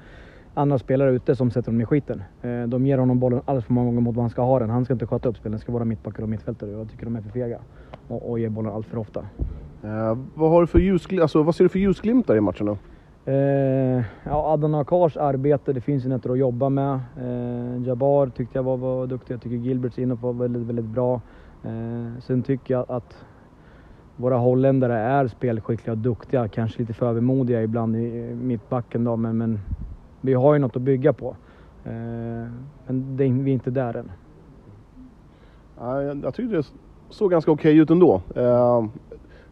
andra 0.53 0.77
spelare 0.77 1.11
ute 1.11 1.35
som 1.35 1.51
sätter 1.51 1.67
honom 1.67 1.81
i 1.81 1.85
skiten. 1.85 2.23
Eh, 2.41 2.63
De 2.63 2.85
ger 2.85 2.97
honom 2.97 3.19
bollen 3.19 3.41
alldeles 3.45 3.65
för 3.65 3.73
många 3.73 3.85
gånger 3.85 4.01
mot 4.01 4.15
vad 4.15 4.23
han 4.23 4.29
ska 4.29 4.41
ha 4.41 4.59
den. 4.59 4.69
Han 4.69 4.85
ska 4.85 4.93
inte 4.93 5.05
sköta 5.07 5.29
upp 5.29 5.37
spelen, 5.37 5.51
det 5.51 5.59
ska 5.61 5.71
vara 5.71 5.85
mittbackar 5.85 6.23
och 6.23 6.29
mittfältare. 6.29 6.69
Jag 6.71 6.89
tycker 6.91 7.05
de 7.05 7.15
är 7.15 7.21
för 7.21 7.29
fega 7.29 7.57
och, 8.07 8.29
och 8.29 8.39
ger 8.39 8.49
bollen 8.49 8.71
allt 8.73 8.87
för 8.87 8.97
ofta. 8.97 9.19
Eh, 9.83 10.17
vad, 10.35 10.51
har 10.51 10.61
du 10.61 10.67
för 10.67 10.79
ljusgl- 10.79 11.21
alltså, 11.21 11.43
vad 11.43 11.55
ser 11.55 11.63
du 11.65 11.69
för 11.69 11.79
ljusglimtar 11.79 12.35
i 12.35 12.41
matchen 12.41 12.65
då? 12.65 12.77
Eh, 13.31 14.03
ja, 14.23 14.53
Adnan 14.53 14.75
Akars 14.75 15.17
arbete, 15.17 15.73
det 15.73 15.81
finns 15.81 16.05
ju 16.05 16.09
nätter 16.09 16.29
att 16.29 16.37
jobba 16.37 16.69
med. 16.69 16.99
Eh, 17.21 17.87
Jabbar 17.87 18.27
tyckte 18.27 18.57
jag 18.57 18.63
var, 18.63 18.77
var 18.77 19.07
duktig. 19.07 19.33
Jag 19.33 19.41
tycker 19.41 19.55
Gilberts 19.55 19.99
inhopp 19.99 20.21
var 20.21 20.33
väldigt, 20.33 20.61
väldigt 20.61 20.85
bra. 20.85 21.21
Eh, 21.63 22.19
sen 22.21 22.43
tycker 22.43 22.73
jag 22.73 22.85
att 22.87 23.25
våra 24.15 24.37
holländare 24.37 24.97
är 24.97 25.27
spelskickliga 25.27 25.91
och 25.91 25.97
duktiga. 25.97 26.47
Kanske 26.47 26.79
lite 26.79 26.93
för 26.93 27.05
övermodiga 27.09 27.63
ibland 27.63 27.95
i 27.95 27.99
i 27.99 28.35
mittbacken 28.35 29.03
då, 29.03 29.15
men, 29.15 29.37
men 29.37 29.59
vi 30.23 30.33
har 30.33 30.53
ju 30.53 30.59
något 30.59 30.75
att 30.75 30.81
bygga 30.81 31.13
på. 31.13 31.35
Eh, 31.85 31.91
men 32.87 33.17
det, 33.17 33.23
är- 33.25 33.43
vi 33.43 33.51
är 33.51 33.53
inte 33.53 33.71
där 33.71 33.93
än. 33.97 34.11
Ja, 35.79 36.01
jag, 36.01 36.33
tycker 36.35 36.55
det 36.57 36.67
såg 37.09 37.31
ganska 37.31 37.51
okej 37.51 37.77
ut 37.77 37.89
ändå. 37.89 38.21
Eh, 38.35 38.85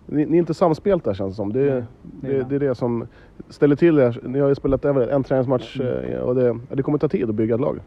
ni, 0.06 0.26
ni 0.26 0.38
är 0.38 0.40
inte 0.40 0.54
samspelta 0.54 1.14
känns 1.14 1.32
det 1.32 1.36
som. 1.36 1.54
Det, 1.54 1.60
Nej, 1.74 1.84
det, 2.22 2.28
det 2.28 2.38
är 2.38 2.44
det, 2.44 2.56
är 2.56 2.60
det 2.60 2.76
som 2.76 3.08
ställer 3.50 3.76
till 3.76 3.96
det. 3.96 4.16
Ni 4.24 4.40
har 4.40 4.48
ju 4.50 4.56
spelat 4.56 4.86
över 4.86 5.08
en 5.08 5.24
träningsmatch 5.24 5.80
Mm. 5.80 6.04
eh, 6.14 6.20
och 6.20 6.36
det, 6.36 6.60
det 6.70 6.84
kommer 6.84 6.98
ta 6.98 7.08
tid 7.08 7.30
att 7.30 7.36
bygga 7.36 7.56
ett 7.56 7.62
lag. 7.62 7.80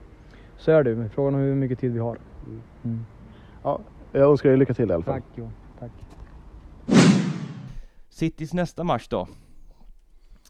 Så 0.56 0.70
är 0.70 0.84
det 0.84 0.94
men 0.94 1.10
Frågan 1.10 1.34
är 1.34 1.38
hur 1.38 1.54
mycket 1.54 1.78
tid 1.78 1.92
vi 1.92 1.98
har. 1.98 2.18
Mm. 2.84 3.00
Jag 4.12 4.30
önskar 4.30 4.50
er 4.50 4.56
lycka 4.56 4.74
till 4.74 4.90
i 4.90 4.94
alla 4.94 5.02
fall. 5.02 5.14
Tack 5.14 5.24
Jo, 5.34 5.50
tack. 5.80 5.90
Citys 8.08 8.52
nästa 8.54 8.84
match 8.84 9.08
då? 9.08 9.28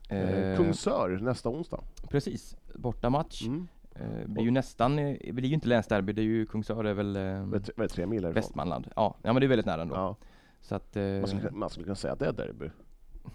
Eh, 0.08 0.30
Eh, 0.50 0.56
Kungsör 0.56 1.18
nästa 1.22 1.48
onsdag. 1.48 1.80
Precis, 2.08 2.56
bortamatch. 2.74 3.42
Mm. 3.46 3.68
Eh, 3.94 4.26
blir 4.28 4.44
ju 4.44 4.50
nästan, 4.50 4.98
eh, 4.98 5.16
det 5.24 5.32
blir 5.32 5.48
ju 5.48 5.54
inte 5.54 5.68
länsderby, 5.68 6.12
det 6.12 6.22
är 6.22 6.24
ju 6.24 6.46
Kungsör 6.46 6.84
är 6.84 6.94
väl 6.94 7.16
eh, 7.16 7.86
tre- 7.88 8.06
mil? 8.06 8.26
Västmanland. 8.26 8.88
Ja, 8.96 9.16
ja 9.22 9.32
men 9.32 9.40
det 9.40 9.46
är 9.46 9.48
väldigt 9.48 9.66
nära 9.66 9.82
ändå. 9.82 9.94
Ja. 9.94 10.16
Så 10.60 10.74
att, 10.74 10.96
eh, 10.96 11.02
Man, 11.02 11.26
skulle, 11.28 11.50
man 11.50 11.70
skulle 11.70 11.84
kunna 11.84 11.94
säga 11.94 12.12
att 12.12 12.18
det 12.18 12.26
är 12.26 12.32
derby. 12.32 12.70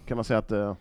Kan 0.06 0.16
man 0.16 0.24
säga 0.24 0.38
att... 0.38 0.52
Eh, 0.52 0.74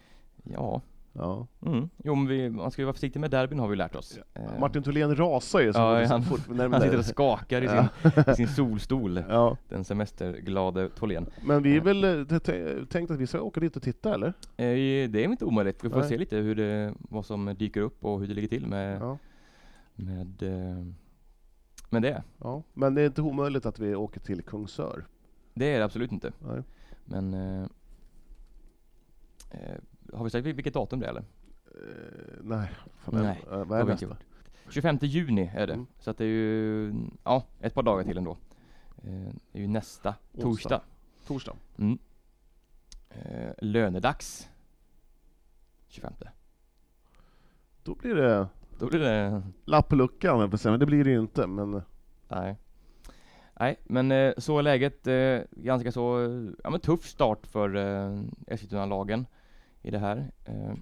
ja. 0.44 0.82
Ja. 1.14 1.48
Mm. 1.66 1.90
Jo 2.04 2.16
men 2.16 2.28
vi, 2.28 2.50
man 2.50 2.72
ska 2.72 2.82
ju 2.82 2.86
vara 2.86 2.94
försiktig 2.94 3.20
med 3.20 3.32
derbyn 3.32 3.60
har 3.60 3.68
vi 3.68 3.76
lärt 3.76 3.96
oss. 3.96 4.20
Eh, 4.34 4.60
Martin 4.60 4.84
Thulén 4.84 5.16
rasar 5.16 5.60
ju 5.60 5.74
så 5.74 5.80
Ja, 5.80 6.06
han- 6.06 6.24
fort 6.24 6.40
han 6.58 6.82
sitter 6.82 6.98
och 6.98 7.06
skakar 7.06 7.62
i 7.62 7.68
sin, 7.68 7.88
Ja. 8.16 8.32
i 8.32 8.36
sin 8.36 8.48
solstol. 8.48 9.18
Ja. 9.30 9.58
Den 9.70 9.84
semesterglade 9.84 10.90
Tholén. 10.90 11.26
Men 11.46 11.64
vi 11.64 11.78
är 11.78 11.82
väl 11.82 12.04
eh, 12.04 12.26
t- 12.26 12.40
t- 12.40 12.86
tänkt 12.90 13.12
att 13.12 13.20
vi 13.20 13.28
ska 13.28 13.42
åka 13.42 13.60
dit 13.60 13.76
och 13.76 13.84
titta 13.84 14.14
eller? 14.14 14.28
Eh, 14.28 15.10
det 15.10 15.16
är 15.16 15.18
inte 15.24 15.46
omöjligt. 15.46 15.84
Vi 15.84 15.90
får 15.90 16.00
Nej. 16.00 16.10
se 16.10 16.18
lite 16.18 16.38
hur 16.38 16.56
det, 16.56 16.94
vad 17.00 17.26
som 17.26 17.56
dyker 17.60 17.82
upp 17.82 18.06
och 18.06 18.20
hur 18.20 18.28
det 18.28 18.34
ligger 18.34 18.48
till 18.48 18.68
med, 18.68 19.02
Ja. 19.02 19.18
med, 19.96 20.44
eh, 20.44 20.86
med 21.90 22.02
det. 22.02 22.24
ja. 22.38 22.64
Men 22.74 22.96
det 22.96 23.02
är 23.02 23.06
inte 23.06 23.22
omöjligt 23.22 23.66
att 23.66 23.80
vi 23.80 23.96
åker 23.96 24.20
till 24.20 24.42
Kungsör. 24.44 25.06
Det 25.54 25.74
är 25.74 25.78
det 25.80 25.86
absolut 25.86 26.12
inte. 26.12 26.32
Nej. 26.40 26.64
Men 27.06 27.34
eh, 27.34 27.64
eh, 29.52 29.76
har 30.14 30.24
vi 30.24 30.30
sagt 30.30 30.46
vil- 30.46 30.54
vilket 30.56 30.74
datum 30.74 31.00
det 31.00 31.06
är 31.06 31.10
eller? 31.10 31.24
Eh, 31.66 32.38
nej. 32.42 32.70
Fan, 32.98 33.16
Nej, 33.24 33.44
eh, 33.52 33.64
vad 33.66 33.80
är 33.80 33.84
nästa? 33.86 34.06
gjort. 34.06 34.18
25 34.70 34.98
juni 35.02 35.52
är 35.56 35.68
det. 35.68 35.74
Mm. 35.74 35.88
Så 36.00 36.12
att 36.12 36.18
det 36.18 36.24
är 36.24 36.28
ju, 36.28 36.94
ja, 37.24 37.44
ett 37.60 37.74
par 37.74 37.84
dagar 37.84 38.04
till 38.04 38.18
ändå. 38.18 38.38
Eh, 38.98 39.34
det 39.52 39.58
är 39.60 39.62
ju 39.62 39.68
nästa 39.68 40.10
Onsdag. 40.34 40.42
torsdag. 40.42 40.82
Torsdag. 41.28 41.56
Mm. 41.78 41.98
Eh, 43.10 43.52
lönedags. 43.62 44.50
25. 45.88 46.14
Då 47.84 47.96
blir 47.96 48.16
det 48.16 48.48
Då 48.80 48.88
blir 48.88 49.00
det, 49.00 49.42
lapp 49.66 49.90
på 49.90 49.96
luckan, 49.96 50.40
höll 50.40 50.50
jag 50.52 50.60
säga, 50.60 50.72
men 50.72 50.80
det 50.80 50.86
blir 50.86 51.04
det 51.04 51.10
ju 51.12 51.20
inte. 51.20 51.48
Men 51.48 51.74
eh, 51.74 51.82
nej. 52.28 52.56
Nej, 53.60 53.78
men 53.84 54.12
eh, 54.12 54.34
så 54.38 54.58
är 54.60 54.64
läget. 54.64 55.08
Eh, 55.08 55.40
ganska 55.52 55.92
så, 55.92 56.24
eh, 56.26 56.52
ja 56.64 56.70
men 56.70 56.80
tuff 56.80 57.06
start 57.06 57.48
för 57.48 57.76
eh, 57.76 58.22
Eskilstuna-lagen 58.48 59.26
i 59.82 59.92
det 59.92 60.00
här. 60.00 60.32
Eh, 60.46 60.74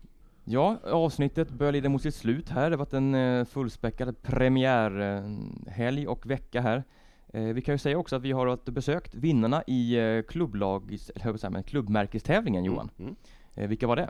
ja, 0.43 0.77
avsnittet 0.83 1.49
börjar 1.49 1.71
lida 1.71 1.89
mot 1.89 2.01
sitt 2.01 2.15
slut 2.15 2.49
här. 2.49 2.69
Det 2.69 2.75
har 2.75 2.77
varit 2.77 2.93
en 2.93 3.15
eh, 3.15 3.45
fullspäckad 3.45 4.21
premiärhelg 4.21 6.07
och 6.07 6.25
vecka 6.25 6.61
här. 6.61 6.83
Eh, 7.33 7.41
vi 7.43 7.61
kan 7.61 7.73
ju 7.73 7.77
säga 7.77 7.97
också 7.97 8.15
att 8.15 8.21
vi 8.21 8.31
har 8.31 8.71
besökt 8.71 9.15
vinnarna 9.15 9.63
i 9.67 9.95
eh, 9.97 10.21
klubblags, 10.21 11.09
eller 11.09 11.61
klubbmärkestävlingen 11.61 12.65
Johan. 12.65 12.89
Mm. 12.99 13.15
Eh, 13.53 13.67
vilka 13.67 13.87
var 13.87 13.95
det? 13.95 14.09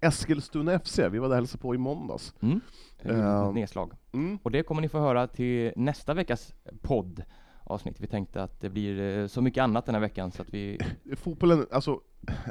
Eskilstuna 0.00 0.78
FC, 0.78 0.98
vi 0.98 1.18
var 1.18 1.28
där 1.28 1.28
och 1.28 1.34
hälsade 1.36 1.62
på 1.62 1.74
i 1.74 1.78
måndags. 1.78 2.34
Mm. 2.40 2.60
Eh, 3.02 3.18
Ehm. 3.18 3.54
Nedslag. 3.54 3.92
Mm. 4.12 4.38
Och 4.42 4.50
det 4.50 4.62
kommer 4.62 4.82
ni 4.82 4.88
få 4.88 4.98
höra 4.98 5.26
till 5.26 5.72
nästa 5.76 6.14
veckas 6.14 6.54
podd 6.82 7.22
avsnitt. 7.70 8.00
Vi 8.00 8.06
tänkte 8.06 8.42
att 8.42 8.60
det 8.60 8.70
blir 8.70 9.18
eh, 9.18 9.26
så 9.26 9.42
mycket 9.42 9.62
annat 9.62 9.86
den 9.86 9.94
här 9.94 10.02
veckan 10.02 10.32
så 10.32 10.42
att 10.42 10.54
vi 10.54 10.78
Fotbollen, 11.16 11.66
alltså, 11.70 12.00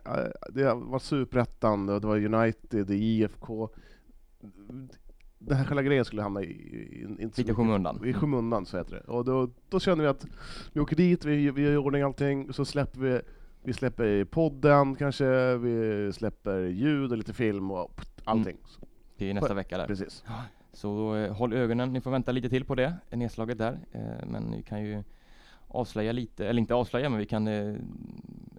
eh, 0.06 0.54
det 0.54 0.74
var 0.74 1.00
Superettan, 1.00 1.86
det 1.86 2.00
var 2.00 2.34
United, 2.34 2.88
det 2.88 2.94
är 2.94 3.02
IFK. 3.02 3.70
Den 5.38 5.58
här 5.58 5.66
själva 5.66 5.82
grejen 5.82 6.06
skulle 6.06 6.22
hamna 6.22 6.42
i, 6.42 6.46
i, 6.46 7.08
inte 7.20 7.42
lite 7.42 7.54
skymundan. 7.54 8.06
I 8.06 8.14
skymundan 8.14 8.66
så 8.66 8.78
heter 8.78 8.96
det. 8.96 9.02
Och 9.12 9.26
då, 9.26 9.50
då 9.70 9.80
känner 9.80 10.04
vi 10.04 10.10
att 10.10 10.26
vi 10.74 10.80
åker 10.80 10.96
dit, 10.96 11.26
vi, 11.26 11.52
vi 11.52 11.62
gör 11.62 11.74
i 11.74 11.78
ordning 11.78 12.02
allting, 12.02 12.54
så 12.54 12.66
släpper 12.66 13.00
vi 13.00 13.22
vi 13.64 13.74
släpper 13.74 14.06
i 14.06 14.26
podden 14.26 14.96
kanske, 14.96 15.58
vi 15.58 16.12
släpper 16.14 16.60
ljud 16.60 17.12
och 17.12 17.18
lite 17.18 17.34
film 17.34 17.72
och 17.72 17.96
pff, 17.96 18.08
allting. 18.24 18.58
till 19.18 19.36
nästa 19.36 19.54
vecka 19.54 19.78
där. 19.78 19.88
Precis. 19.88 20.24
Så 20.74 21.16
eh, 21.16 21.34
håll 21.34 21.54
ögonen, 21.54 21.94
ni 21.94 22.02
får 22.02 22.12
vänta 22.12 22.32
lite 22.32 22.50
till 22.50 22.66
på 22.66 22.76
det, 22.76 22.94
nedslaget 23.12 23.58
där. 23.58 23.80
Eh, 23.92 24.28
men 24.28 24.52
vi 24.52 24.62
kan 24.62 24.82
ju 24.86 25.04
avslöja 25.68 26.12
lite, 26.12 26.48
eller 26.48 26.60
inte 26.60 26.76
avslöja 26.76 27.10
men 27.10 27.20
vi 27.20 27.26
kan 27.26 27.48
eh, 27.48 27.76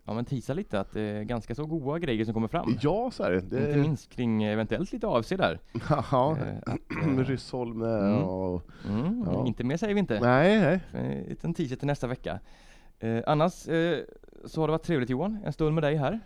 ja, 0.04 0.14
men 0.14 0.24
tisa 0.24 0.54
lite 0.54 0.80
att 0.80 0.92
det 0.92 1.00
är 1.00 1.22
ganska 1.22 1.54
så 1.54 1.66
goda 1.66 1.98
grejer 1.98 2.24
som 2.24 2.34
kommer 2.34 2.48
fram. 2.48 2.78
Ja, 2.80 3.11
så 3.12 3.22
är 3.22 3.30
det. 3.30 3.40
det 3.40 3.66
Inte 3.66 3.78
minst 3.78 4.11
kring 4.12 4.42
eventuellt 4.42 4.92
lite 4.92 5.08
AFC 5.08 5.28
där. 5.28 5.61
Ja, 6.12 6.36
Eh, 6.40 6.72
att, 6.72 7.06
med 7.06 7.18
eh, 7.20 7.24
Ryssholm 7.28 7.82
Mm. 7.82 8.22
och... 8.24 8.62
mm, 8.88 9.24
Ja. 9.26 9.46
Inte 9.46 9.64
mer 9.64 9.76
säger 9.76 9.94
vi 9.94 10.00
inte. 10.00 10.20
Nej, 10.20 10.80
nej. 10.92 11.36
En 11.42 11.54
teaser 11.54 11.76
till 11.76 11.86
nästa 11.86 12.06
vecka. 12.06 12.40
Eh, 12.98 13.20
annars 13.26 13.68
eh, 13.68 13.98
så 14.44 14.61
har 14.61 14.68
det 14.68 14.72
varit 14.72 14.82
trevligt 14.82 15.11
Johan, 15.11 15.38
en 15.44 15.52
stund 15.52 15.74
med 15.74 15.84
dig 15.84 15.96
här. 15.96 16.20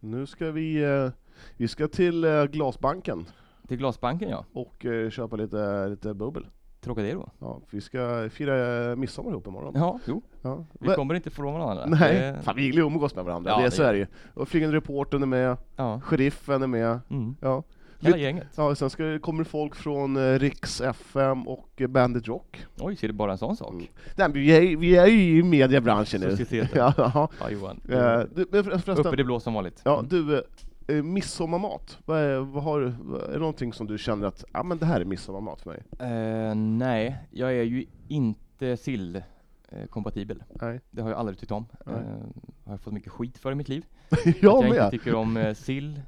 Nu 0.00 0.26
ska 0.26 0.50
vi... 0.50 0.82
Eh, 0.82 1.10
vi 1.56 1.68
ska 1.68 1.88
till 1.88 2.24
eh, 2.24 2.44
Glasbanken 2.44 3.26
Till 3.68 3.76
Glasbanken 3.76 4.28
ja. 4.30 4.44
och 4.52 4.84
eh, 4.86 5.10
köpa 5.10 5.36
lite, 5.36 5.88
lite 5.88 6.14
bubbel. 6.14 6.46
Trocadero. 6.80 7.30
Ja, 7.38 7.60
vi 7.70 7.80
ska 7.80 8.28
fira 8.32 8.90
eh, 8.90 8.96
midsommar 8.96 9.30
ihop 9.30 9.46
imorgon. 9.46 9.72
Ja, 9.76 9.98
jo. 10.06 10.22
Ja. 10.42 10.64
Vi 10.80 10.88
Va- 10.88 10.94
kommer 10.94 11.14
inte 11.14 11.28
ifrån 11.28 11.52
varandra. 11.60 11.86
Nej, 11.86 12.14
Det- 12.14 12.42
fan 12.42 12.56
vi 12.56 12.62
gillar 12.62 12.76
ju 12.76 12.82
att 12.86 12.92
umgås 12.92 13.14
med 13.14 13.24
varandra, 13.24 13.50
Ja, 13.50 13.56
det 13.56 13.62
är 13.62 13.64
det 13.64 13.70
så 13.70 13.82
är 13.82 13.92
det 13.92 13.98
ju. 13.98 14.06
Och 14.34 14.48
Flygande 14.48 14.76
reportern 14.76 15.22
är 15.22 15.26
med, 15.26 15.56
Ja. 15.76 16.00
sheriffen 16.04 16.62
är 16.62 16.66
med, 16.66 17.00
Mm. 17.10 17.36
ja. 17.40 17.62
Hela 18.00 18.16
gänget. 18.16 18.46
Ja, 18.56 18.74
sen 18.74 18.90
ska, 18.90 19.18
kommer 19.18 19.44
folk 19.44 19.74
från 19.74 20.16
eh, 20.16 20.38
Riks 20.38 20.80
FM 20.80 21.48
och 21.48 21.68
eh, 21.76 21.86
Bandit 21.86 22.28
Rock. 22.28 22.66
Oj, 22.80 22.96
ser 22.96 23.08
du 23.08 23.14
bara 23.14 23.32
en 23.32 23.38
sån 23.38 23.56
sak? 23.56 23.72
Mm. 23.72 23.86
Nej, 24.16 24.28
vi, 24.32 24.50
är, 24.72 24.76
vi 24.76 24.96
är 24.96 25.06
ju 25.06 25.38
i 25.38 25.42
mediebranschen 25.42 26.20
nu. 26.20 26.30
Societeten. 26.36 26.68
Ja, 26.78 26.92
ja. 26.96 27.28
Ja, 27.40 27.50
Johan. 27.50 27.80
Eh, 27.88 28.20
du, 28.34 28.46
men 28.50 28.78
för- 28.80 29.00
Uppe 29.00 29.16
det 29.16 29.24
blå 29.24 29.40
som 29.40 29.54
vanligt. 29.54 29.82
ja, 29.84 29.98
Mm. 29.98 30.08
du, 30.08 30.42
eh, 30.86 31.02
midsommarmat, 31.02 31.98
vad 32.04 32.18
är, 32.18 32.38
vad 32.38 32.62
har, 32.62 32.80
är 32.80 33.32
det 33.32 33.38
någonting 33.38 33.72
som 33.72 33.86
du 33.86 33.98
känner 33.98 34.26
att, 34.26 34.44
ja 34.52 34.62
men 34.62 34.78
det 34.78 34.86
här 34.86 35.00
är 35.00 35.04
midsommarmat 35.04 35.60
för 35.60 35.70
mig? 35.70 35.82
Eh, 35.98 36.54
nej, 36.54 37.18
jag 37.30 37.52
är 37.52 37.62
ju 37.62 37.86
inte 38.08 38.76
sill 38.76 39.22
eh, 39.68 39.86
kompatibel. 39.86 40.42
Nej. 40.60 40.80
Det 40.90 41.02
har 41.02 41.10
jag 41.10 41.18
aldrig 41.18 41.38
tyckt 41.38 41.52
om. 41.52 41.66
Eh, 41.86 41.92
har 42.64 42.72
jag 42.72 42.80
fått 42.80 42.92
mycket 42.92 43.12
skit 43.12 43.38
för 43.38 43.52
i 43.52 43.54
mitt 43.54 43.68
liv. 43.68 43.86
jag 44.40 44.64
att 44.64 44.76
jag 44.76 44.86
inte 44.86 44.90
tycker 44.90 45.14
om 45.14 45.36
eh, 45.36 45.54
sill. 45.54 46.00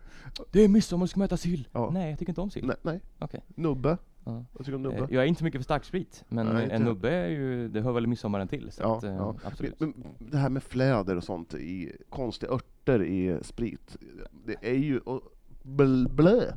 Det 0.51 0.61
är 0.61 0.69
midsommar, 0.69 1.07
ska 1.07 1.19
man 1.19 1.27
äta 1.27 1.37
sill? 1.37 1.69
Ja. 1.73 1.91
Nej, 1.93 2.11
jag 2.11 2.19
tycker 2.19 2.31
inte 2.31 2.41
om 2.41 2.51
sill. 2.51 2.67
Nej, 2.67 2.77
nej. 2.83 3.01
Okej. 3.19 3.41
Nubbe, 3.47 3.99
Ja. 4.25 4.45
vad 4.53 4.67
tycker 4.67 4.79
du 4.79 4.89
om 4.89 4.95
Eh, 4.95 5.01
nubbe? 5.01 5.15
Jag 5.15 5.23
är 5.25 5.29
inte 5.29 5.39
så 5.39 5.45
mycket 5.45 5.59
för 5.61 5.65
starksprit, 5.65 6.25
men 6.29 6.47
Nej, 6.47 6.65
eh, 6.65 6.75
en 6.77 6.83
nubbe 6.83 7.11
är 7.11 7.29
ju, 7.29 7.69
det 7.69 7.81
hör 7.81 7.93
väl 7.93 8.07
midsommaren 8.07 8.49
till. 8.49 8.73
Så 8.73 8.83
Ja, 8.83 8.97
att, 8.99 9.05
eh, 9.05 9.15
ja. 9.15 9.35
absolut. 9.45 9.81
Men, 9.81 9.95
men 9.97 10.31
det 10.31 10.39
här 10.39 10.49
med 10.49 10.63
fläder 10.63 11.17
och 11.17 11.25
sånt 11.25 11.55
i 11.55 11.93
konstiga 12.09 12.53
örter 12.53 13.03
i 13.03 13.39
sprit, 13.43 13.97
det 14.47 14.57
är 14.71 14.75
ju 14.79 14.99
och, 14.99 15.23
bl, 15.63 16.07
blö. 16.09 16.53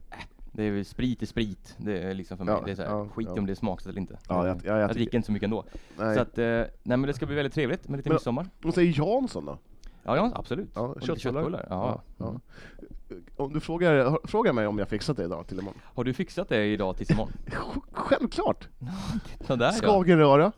Det 0.52 0.64
är 0.64 0.72
väl 0.72 0.86
sprit 0.86 1.22
är 1.22 1.26
sprit, 1.26 1.76
det 1.78 2.00
är 2.00 2.14
liksom 2.14 2.38
för 2.38 2.46
mig. 2.46 2.56
Ja, 2.60 2.62
det 2.66 2.72
är 2.72 2.76
så 2.76 2.82
här, 2.82 2.90
ja, 2.90 3.08
skit 3.10 3.28
ja. 3.32 3.40
om 3.40 3.46
det 3.46 3.54
är 3.54 3.56
smaksatt 3.56 3.90
eller 3.90 4.00
inte. 4.02 4.20
Ja, 4.30 4.42
Eh, 4.42 4.48
jag, 4.48 4.58
jag, 4.66 4.76
jag 4.78 4.82
jag 4.90 4.94
dricker 4.94 5.16
inte 5.18 5.26
så 5.26 5.32
mycket 5.32 5.44
ändå. 5.46 5.66
nej. 5.98 6.16
Så 6.16 6.22
att, 6.22 6.38
eh, 6.38 6.46
nej 6.46 6.68
men 6.84 7.02
det 7.02 7.14
ska 7.14 7.26
bli 7.26 7.36
väldigt 7.36 7.54
trevligt 7.54 7.88
med 7.88 7.98
lite 7.98 8.10
Men- 8.10 8.16
midsommar. 8.16 8.48
Vad 8.62 8.74
säger 8.74 8.94
Jansson 9.00 9.46
då? 9.46 9.58
Ja, 10.16 10.32
absolut. 10.36 10.70
Ja, 10.76 10.94
köttbullar. 11.02 11.16
köttbullar. 11.18 11.68
Ja. 11.70 12.02
Ja, 12.18 12.26
Mm. 12.28 12.42
Om 13.38 13.54
du 13.54 13.60
frågar, 13.60 14.18
frågar 14.28 14.54
mig 14.54 14.68
om 14.68 14.78
jag 14.80 14.90
fixat 14.90 15.18
det 15.18 15.24
idag 15.24 15.48
till 15.48 15.60
imorgon? 15.60 15.80
Har 15.84 16.04
du 16.04 16.14
fixat 16.14 16.50
det 16.50 16.66
idag 16.66 16.98
tills 16.98 17.10
imorgon? 17.12 17.34
Självklart! 17.92 18.68
Sådär 19.48 19.66
ja. 19.82 19.88
Skagenröra. 19.88 20.52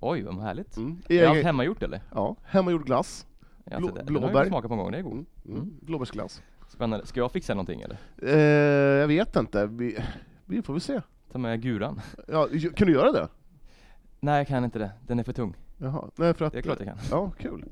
Oj, 0.00 0.22
vad 0.22 0.40
härligt. 0.42 0.76
Mm. 0.76 0.98
Är 1.08 1.26
allt 1.26 1.34
Egen, 1.36 1.46
hemmagjort 1.46 1.82
eller? 1.82 2.00
ja, 2.14 2.36
hemmagjord 2.44 2.84
glass. 2.86 3.26
Ja, 3.64 3.78
Blå- 3.78 3.86
det- 3.86 3.92
Den 4.02 4.14
har 4.14 4.20
blåbär. 4.20 4.38
jag 4.38 4.46
smakat 4.48 4.68
på 4.68 4.74
en 4.74 4.78
gång, 4.80 4.92
det 4.92 4.98
är 4.98 5.02
god. 5.02 5.12
Mm. 5.12 5.26
Mm. 5.46 5.56
Mm. 5.58 5.74
Blåbärsglass. 5.82 6.42
Spännande. 6.68 7.06
Ska 7.06 7.20
jag 7.20 7.32
fixa 7.32 7.54
någonting 7.54 7.80
eller? 7.82 7.96
Eh, 8.22 9.00
jag 9.00 9.08
vet 9.08 9.36
inte, 9.36 9.66
vi, 9.66 9.98
vi 10.44 10.62
får 10.62 10.72
väl 10.72 10.80
se. 10.80 11.00
Ta 11.32 11.38
med 11.38 11.62
guran? 11.62 12.00
Ja, 12.28 12.48
kan 12.76 12.86
du 12.86 12.92
göra 12.92 13.12
det? 13.12 13.28
Nej, 14.20 14.36
jag 14.38 14.48
kan 14.48 14.64
inte 14.64 14.78
det. 14.78 14.90
Den 15.06 15.18
är 15.18 15.22
för 15.24 15.32
tung. 15.32 15.54
Jaha, 15.78 16.10
nej 16.16 16.34
för 16.34 16.44
att... 16.44 16.52
Det 16.52 16.58
är 16.58 16.62
klart 16.62 16.78
jag 16.80 16.88
kan. 16.88 16.98
Ja, 17.10 17.30
kul. 17.38 17.64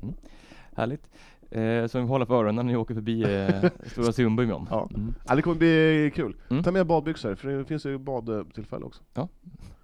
Härligt. 0.75 1.09
Eh, 1.51 1.87
så 1.87 1.99
vi 2.01 2.07
hålla 2.07 2.25
för 2.25 2.33
öronen 2.35 2.55
när 2.55 2.63
ni 2.63 2.75
åker 2.75 2.93
förbi 2.93 3.23
eh, 3.23 3.69
Stora 3.91 4.11
Sundby 4.13 4.43
imorgon. 4.43 4.67
Ja. 4.71 4.89
Mm. 4.93 5.13
Ja, 5.27 5.35
det 5.35 5.41
kommer 5.41 5.57
bli 5.57 6.11
kul. 6.15 6.35
Mm. 6.49 6.63
Ta 6.63 6.71
med 6.71 6.85
badbyxor, 6.87 7.35
för 7.35 7.49
det 7.49 7.65
finns 7.65 7.85
ju 7.85 7.97
badtillfälle 7.97 8.85
också. 8.85 9.01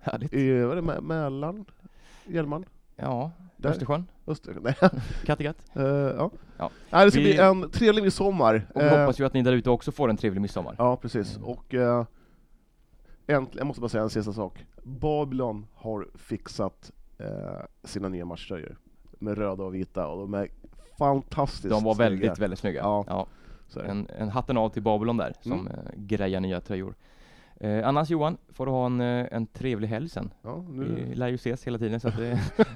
Härligt. 0.01 0.33
I, 0.33 0.61
vad 0.61 0.71
är 0.71 0.75
det, 0.75 0.87
Mä- 0.87 1.01
Mälaren? 1.01 1.65
Hjälmaren? 2.27 2.65
Ja, 2.95 3.31
Där. 3.57 3.69
Östersjön, 3.69 4.07
Öster... 4.27 4.57
Nej. 4.61 4.75
Kattegatt. 5.25 5.57
Eh, 5.75 5.83
ja. 5.83 6.31
Ja. 6.57 6.69
Nej, 6.89 7.05
det 7.05 7.11
ska 7.11 7.19
Vi- 7.19 7.25
bli 7.25 7.37
en 7.37 7.69
trevlig 7.69 8.03
midsommar. 8.03 8.67
Och 8.73 8.81
vi 8.81 8.85
Eh, 8.85 8.99
hoppas 8.99 9.19
ju 9.19 9.25
att 9.25 9.33
ni 9.33 9.41
där 9.41 9.53
ute 9.53 9.69
också 9.69 9.91
får 9.91 10.09
en 10.09 10.17
trevlig 10.17 10.41
midsommar. 10.41 10.75
Ja, 10.77 10.95
precis. 10.97 11.37
Och 11.43 11.73
eh, 11.73 12.05
äntligen, 13.27 13.57
jag 13.57 13.67
måste 13.67 13.81
bara 13.81 13.89
säga 13.89 14.03
en 14.03 14.09
sista 14.09 14.33
sak. 14.33 14.65
Babylon 14.83 15.67
har 15.75 16.07
fixat 16.15 16.91
eh, 17.17 17.27
sina 17.83 18.09
nya 18.09 18.25
matchtröjor 18.25 18.77
med 19.19 19.37
röda 19.37 19.63
och 19.63 19.75
vita 19.75 20.07
och 20.07 20.17
de 20.19 20.33
är 20.33 20.47
fantastiskt 20.99 21.69
De 21.69 21.83
var 21.83 21.93
snygga. 21.93 22.09
väldigt, 22.09 22.39
väldigt 22.39 22.59
snygga. 22.59 22.79
Ja. 22.81 23.05
Ja. 23.07 23.27
En, 23.87 24.07
en 24.19 24.29
hatten 24.29 24.57
av 24.57 24.69
till 24.69 24.81
Babylon 24.81 25.17
där, 25.17 25.33
som 25.41 25.51
Mm. 25.51 25.67
eh, 25.67 25.77
grejar 25.95 26.39
nya 26.39 26.61
tröjor. 26.61 26.93
Eh, 27.61 27.87
annars 27.87 28.09
Johan, 28.09 28.37
får 28.53 28.65
du 28.65 28.71
ha 28.71 28.85
en, 28.85 29.01
eh, 29.01 29.25
en 29.31 29.47
trevlig 29.47 29.87
helg 29.87 30.09
sen. 30.09 30.31
Ja, 30.41 30.55
Vi 30.69 30.77
nu... 30.79 31.13
lär 31.15 31.27
ju 31.27 31.35
ses 31.35 31.63
hela 31.67 31.77
tiden 31.77 31.99
så 31.99 32.07
att 32.07 32.17
det, 32.17 32.39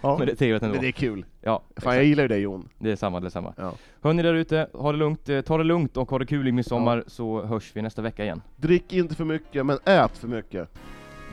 ja. 0.00 0.18
men 0.18 0.26
det 0.26 0.32
är 0.32 0.36
trevligt 0.36 0.62
ändå. 0.62 0.72
Men 0.74 0.82
det 0.82 0.88
är 0.88 0.92
kul. 0.92 1.24
Ja, 1.40 1.62
Fan, 1.76 1.94
jag 1.94 2.04
gillar 2.04 2.22
ju 2.24 2.28
dig 2.28 2.40
Jon. 2.40 2.68
det 2.78 2.90
är 2.92 2.96
samma, 2.96 3.20
det 3.20 3.26
är 3.26 3.30
samma. 3.30 3.54
Ja. 3.56 3.72
Hörni 4.02 4.22
där 4.22 4.34
ute, 4.34 4.68
ha 4.72 4.92
det 4.92 4.98
lugnt, 4.98 5.28
eh, 5.28 5.40
ta 5.40 5.58
det 5.58 5.64
lugnt 5.64 5.96
och 5.96 6.10
ha 6.10 6.18
det 6.18 6.26
kul 6.26 6.48
i 6.48 6.52
midsommar 6.52 7.04
så 7.06 7.42
hörs 7.44 7.76
vi 7.76 7.82
nästa 7.82 8.02
vecka 8.02 8.24
igen. 8.24 8.42
Drick 8.56 8.92
inte 8.92 9.14
för 9.14 9.24
mycket, 9.24 9.66
men 9.66 9.78
ät 9.84 10.18
för 10.18 10.28
mycket. 10.28 10.68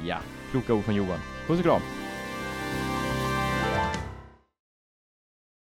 Ja, 0.08 0.18
kloka 0.52 0.74
ord 0.74 0.84
från 0.84 0.96
Johan. 0.96 1.20
Puss 1.48 1.60
och 1.60 1.66
kram! 1.66 1.82